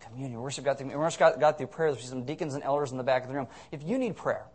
Communion. 0.00 0.40
Worship 0.40 0.64
God 0.64 0.78
through, 0.78 0.96
worship 0.96 1.38
God, 1.38 1.58
through 1.58 1.66
prayer. 1.66 1.92
There's 1.92 2.08
some 2.08 2.24
deacons 2.24 2.54
and 2.54 2.64
elders 2.64 2.90
in 2.90 2.96
the 2.96 3.04
back 3.04 3.22
of 3.22 3.28
the 3.28 3.34
room. 3.34 3.48
If 3.70 3.82
you 3.82 3.98
need 3.98 4.16
prayer, 4.16 4.46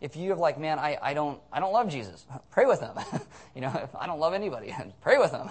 if 0.00 0.16
you 0.16 0.30
have 0.30 0.38
like, 0.38 0.58
man, 0.58 0.78
I, 0.78 0.98
I 1.00 1.14
don't 1.14 1.40
I 1.52 1.60
don't 1.60 1.72
love 1.72 1.88
Jesus, 1.88 2.24
pray 2.50 2.66
with 2.66 2.80
him. 2.80 2.92
you 3.54 3.60
know, 3.60 3.72
if 3.82 3.94
I 3.94 4.06
don't 4.06 4.20
love 4.20 4.34
anybody, 4.34 4.74
pray 5.00 5.18
with 5.18 5.30
him. 5.32 5.50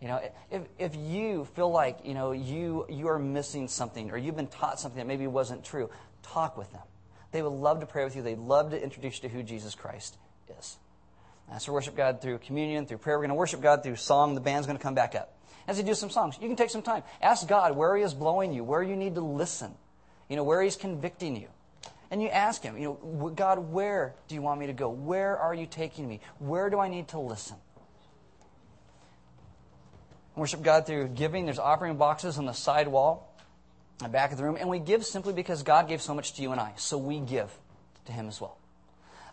You 0.00 0.08
know, 0.08 0.20
if, 0.50 0.62
if 0.78 0.96
you 0.96 1.44
feel 1.56 1.70
like, 1.70 1.98
you 2.04 2.14
know, 2.14 2.32
you, 2.32 2.86
you 2.88 3.08
are 3.08 3.18
missing 3.18 3.68
something 3.68 4.10
or 4.10 4.16
you've 4.16 4.36
been 4.36 4.46
taught 4.46 4.80
something 4.80 4.98
that 4.98 5.06
maybe 5.06 5.26
wasn't 5.26 5.62
true, 5.62 5.90
talk 6.22 6.56
with 6.56 6.72
them. 6.72 6.80
They 7.32 7.42
would 7.42 7.50
love 7.52 7.80
to 7.80 7.86
pray 7.86 8.04
with 8.04 8.16
you. 8.16 8.22
They'd 8.22 8.38
love 8.38 8.70
to 8.70 8.82
introduce 8.82 9.22
you 9.22 9.28
to 9.28 9.34
who 9.34 9.42
Jesus 9.42 9.74
Christ 9.74 10.16
is. 10.58 10.78
Uh, 11.52 11.58
so 11.58 11.72
worship 11.72 11.96
God 11.96 12.22
through 12.22 12.38
communion, 12.38 12.86
through 12.86 12.98
prayer. 12.98 13.18
We're 13.18 13.24
going 13.24 13.30
to 13.30 13.34
worship 13.34 13.60
God 13.60 13.82
through 13.82 13.96
song. 13.96 14.34
The 14.34 14.40
band's 14.40 14.66
going 14.66 14.78
to 14.78 14.82
come 14.82 14.94
back 14.94 15.14
up. 15.14 15.36
As 15.68 15.76
they 15.76 15.82
do 15.82 15.94
some 15.94 16.10
songs, 16.10 16.38
you 16.40 16.48
can 16.48 16.56
take 16.56 16.70
some 16.70 16.82
time. 16.82 17.02
Ask 17.20 17.46
God 17.46 17.76
where 17.76 17.94
He 17.96 18.02
is 18.02 18.14
blowing 18.14 18.52
you, 18.52 18.64
where 18.64 18.82
you 18.82 18.96
need 18.96 19.16
to 19.16 19.20
listen, 19.20 19.74
you 20.28 20.36
know, 20.36 20.44
where 20.44 20.62
He's 20.62 20.76
convicting 20.76 21.36
you 21.36 21.48
and 22.10 22.20
you 22.20 22.28
ask 22.28 22.62
him, 22.62 22.76
you 22.76 22.98
know, 23.02 23.30
God, 23.30 23.58
where 23.70 24.14
do 24.26 24.34
you 24.34 24.42
want 24.42 24.58
me 24.58 24.66
to 24.66 24.72
go? 24.72 24.90
Where 24.90 25.38
are 25.38 25.54
you 25.54 25.66
taking 25.66 26.08
me? 26.08 26.20
Where 26.38 26.68
do 26.68 26.80
I 26.80 26.88
need 26.88 27.08
to 27.08 27.20
listen? 27.20 27.56
Worship 30.34 30.62
God 30.62 30.86
through 30.86 31.08
giving. 31.08 31.44
There's 31.44 31.58
offering 31.58 31.96
boxes 31.96 32.38
on 32.38 32.46
the 32.46 32.52
side 32.52 32.88
wall, 32.88 33.36
the 33.98 34.08
back 34.08 34.32
of 34.32 34.38
the 34.38 34.44
room, 34.44 34.56
and 34.58 34.68
we 34.68 34.78
give 34.78 35.04
simply 35.04 35.32
because 35.32 35.62
God 35.62 35.88
gave 35.88 36.00
so 36.00 36.14
much 36.14 36.34
to 36.34 36.42
you 36.42 36.52
and 36.52 36.60
I, 36.60 36.72
so 36.76 36.98
we 36.98 37.20
give 37.20 37.50
to 38.06 38.12
Him 38.12 38.26
as 38.26 38.40
well. 38.40 38.56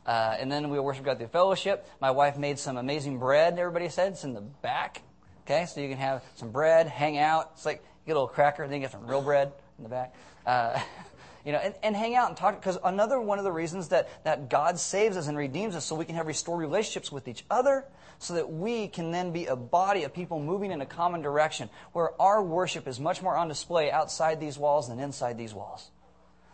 Uh, 0.06 0.36
and 0.40 0.52
then 0.52 0.70
we 0.70 0.80
worship 0.80 1.04
God 1.04 1.18
through 1.18 1.28
fellowship. 1.28 1.88
My 2.00 2.12
wife 2.12 2.38
made 2.38 2.60
some 2.60 2.78
amazing 2.78 3.20
bread. 3.20 3.58
Everybody 3.60 3.90
said 3.90 4.13
it's 4.13 4.24
in 4.24 4.34
the 4.34 4.42
back. 4.42 5.02
Okay, 5.46 5.66
so 5.66 5.82
you 5.82 5.90
can 5.90 5.98
have 5.98 6.24
some 6.36 6.52
bread, 6.52 6.88
hang 6.88 7.18
out. 7.18 7.52
It's 7.54 7.66
like 7.66 7.78
you 7.78 8.08
get 8.08 8.12
a 8.13 8.20
little 8.20 8.28
cracker, 8.28 8.68
then 8.68 8.76
you 8.76 8.82
get 8.82 8.92
some 8.92 9.08
real 9.08 9.22
bread 9.22 9.52
in 9.78 9.84
the 9.84 9.90
back. 9.90 10.13
Uh, 10.46 10.80
you 11.48 11.54
know, 11.54 11.60
and, 11.60 11.74
and 11.82 11.96
hang 11.96 12.14
out 12.14 12.28
and 12.28 12.36
talk. 12.36 12.60
Because 12.60 12.78
another 12.84 13.22
one 13.22 13.38
of 13.38 13.46
the 13.46 13.52
reasons 13.54 13.88
that, 13.88 14.10
that 14.26 14.50
God 14.50 14.78
saves 14.78 15.16
us 15.16 15.28
and 15.28 15.38
redeems 15.38 15.78
us 15.78 15.86
so 15.86 15.96
we 15.96 16.04
can 16.04 16.16
have 16.16 16.28
restored 16.28 16.60
relationships 16.60 17.10
with 17.10 17.30
each 17.30 17.46
other, 17.50 17.86
so 18.20 18.34
that 18.34 18.52
we 18.52 18.90
can 18.90 19.12
then 19.12 19.32
be 19.32 19.46
a 19.46 19.56
body 19.56 20.04
of 20.04 20.14
people 20.14 20.42
moving 20.42 20.72
in 20.72 20.82
a 20.82 20.86
common 20.86 21.22
direction, 21.22 21.70
where 21.94 22.22
our 22.22 22.44
worship 22.44 22.86
is 22.86 23.00
much 23.00 23.22
more 23.22 23.38
on 23.38 23.48
display 23.48 23.90
outside 23.90 24.42
these 24.42 24.58
walls 24.58 24.90
than 24.90 25.00
inside 25.00 25.38
these 25.38 25.54
walls. 25.54 25.90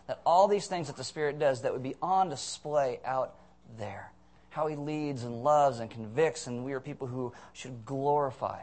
That 0.06 0.20
all 0.24 0.46
these 0.46 0.68
things 0.68 0.86
that 0.86 0.96
the 0.96 1.02
Spirit 1.02 1.40
does 1.40 1.62
that 1.62 1.72
would 1.72 1.82
be 1.82 1.96
on 2.00 2.28
display 2.28 3.00
out 3.04 3.34
there. 3.76 4.12
How 4.50 4.68
He 4.68 4.76
leads 4.76 5.24
and 5.24 5.42
loves 5.42 5.80
and 5.80 5.90
convicts, 5.90 6.46
and 6.46 6.64
we 6.64 6.72
are 6.72 6.78
people 6.78 7.08
who 7.08 7.32
should 7.52 7.84
glorify 7.84 8.60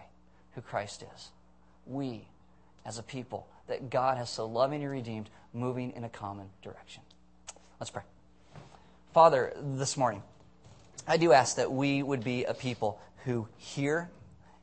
who 0.54 0.62
Christ 0.62 1.04
is. 1.14 1.30
We, 1.86 2.26
as 2.86 3.00
a 3.00 3.04
people 3.04 3.48
that 3.72 3.90
God 3.90 4.18
has 4.18 4.30
so 4.30 4.46
lovingly 4.46 4.86
redeemed, 4.86 5.30
moving 5.54 5.94
in 5.96 6.04
a 6.04 6.10
common 6.10 6.50
direction. 6.62 7.02
Let's 7.80 7.90
pray. 7.90 8.02
Father, 9.14 9.54
this 9.62 9.96
morning, 9.96 10.22
I 11.08 11.16
do 11.16 11.32
ask 11.32 11.56
that 11.56 11.72
we 11.72 12.04
would 12.04 12.22
be 12.22 12.44
a 12.44 12.54
people 12.54 13.00
who 13.24 13.48
hear 13.56 14.10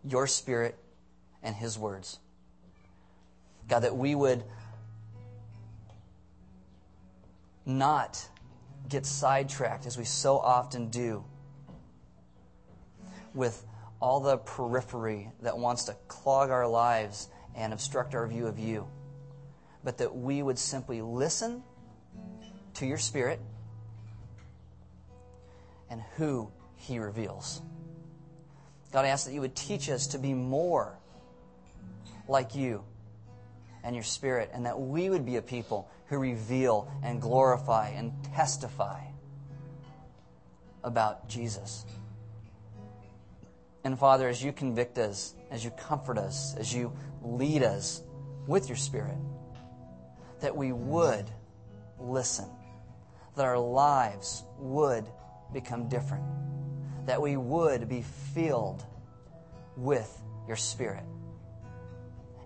your 0.04 0.26
Spirit 0.26 0.76
and 1.42 1.56
His 1.56 1.78
words. 1.78 2.18
God, 3.66 3.80
that 3.80 3.96
we 3.96 4.14
would 4.14 4.44
not 7.64 8.28
get 8.90 9.06
sidetracked 9.06 9.86
as 9.86 9.96
we 9.96 10.04
so 10.04 10.36
often 10.38 10.90
do 10.90 11.24
with 13.32 13.64
all 14.00 14.20
the 14.20 14.36
periphery 14.36 15.30
that 15.40 15.56
wants 15.56 15.84
to 15.84 15.96
clog 16.08 16.50
our 16.50 16.68
lives 16.68 17.28
and 17.54 17.72
obstruct 17.72 18.14
our 18.14 18.26
view 18.26 18.46
of 18.46 18.58
you 18.58 18.86
but 19.84 19.98
that 19.98 20.14
we 20.14 20.42
would 20.42 20.58
simply 20.58 21.02
listen 21.02 21.62
to 22.74 22.86
your 22.86 22.98
Spirit 22.98 23.40
and 25.90 26.02
who 26.16 26.50
He 26.76 26.98
reveals. 26.98 27.62
God, 28.92 29.04
I 29.04 29.08
ask 29.08 29.26
that 29.26 29.32
you 29.32 29.40
would 29.40 29.56
teach 29.56 29.90
us 29.90 30.08
to 30.08 30.18
be 30.18 30.34
more 30.34 30.98
like 32.26 32.54
you 32.54 32.84
and 33.84 33.94
your 33.94 34.04
Spirit, 34.04 34.50
and 34.52 34.66
that 34.66 34.78
we 34.78 35.08
would 35.08 35.24
be 35.24 35.36
a 35.36 35.42
people 35.42 35.88
who 36.06 36.18
reveal 36.18 36.90
and 37.02 37.22
glorify 37.22 37.90
and 37.90 38.12
testify 38.34 39.00
about 40.82 41.28
Jesus. 41.28 41.86
And 43.84 43.98
Father, 43.98 44.28
as 44.28 44.42
you 44.42 44.52
convict 44.52 44.98
us, 44.98 45.34
as 45.50 45.64
you 45.64 45.70
comfort 45.70 46.18
us, 46.18 46.54
as 46.56 46.74
you 46.74 46.92
lead 47.22 47.62
us 47.62 48.02
with 48.46 48.68
your 48.68 48.76
Spirit, 48.76 49.16
that 50.40 50.56
we 50.56 50.72
would 50.72 51.30
listen, 51.98 52.48
that 53.36 53.44
our 53.44 53.58
lives 53.58 54.44
would 54.58 55.08
become 55.52 55.88
different, 55.88 56.24
that 57.06 57.20
we 57.20 57.36
would 57.36 57.88
be 57.88 58.02
filled 58.34 58.84
with 59.76 60.22
your 60.46 60.56
Spirit, 60.56 61.04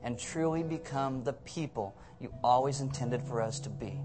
and 0.02 0.18
truly 0.18 0.62
become 0.62 1.22
the 1.24 1.32
people 1.32 1.96
you 2.20 2.32
always 2.42 2.80
intended 2.80 3.22
for 3.22 3.42
us 3.42 3.60
to 3.60 3.70
be. 3.70 4.00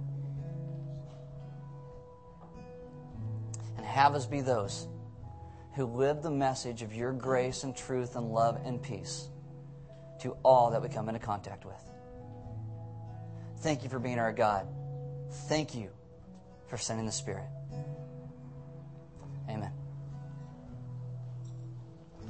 And 3.77 3.85
have 3.85 4.15
us 4.15 4.25
be 4.25 4.41
those 4.41 4.87
who 5.75 5.85
live 5.85 6.23
the 6.23 6.31
message 6.31 6.81
of 6.81 6.95
your 6.95 7.13
grace 7.13 7.63
and 7.63 7.75
truth 7.75 8.15
and 8.15 8.31
love 8.31 8.59
and 8.65 8.81
peace 8.81 9.29
to 10.21 10.35
all 10.43 10.71
that 10.71 10.81
we 10.81 10.89
come 10.89 11.07
into 11.07 11.19
contact 11.19 11.65
with. 11.65 11.96
Thank 13.61 13.83
you 13.83 13.89
for 13.89 13.99
being 13.99 14.19
our 14.19 14.31
God. 14.31 14.67
Thank 15.47 15.75
you 15.75 15.89
for 16.67 16.77
sending 16.77 17.05
the 17.05 17.11
Spirit. 17.11 17.47
Amen. 19.49 19.76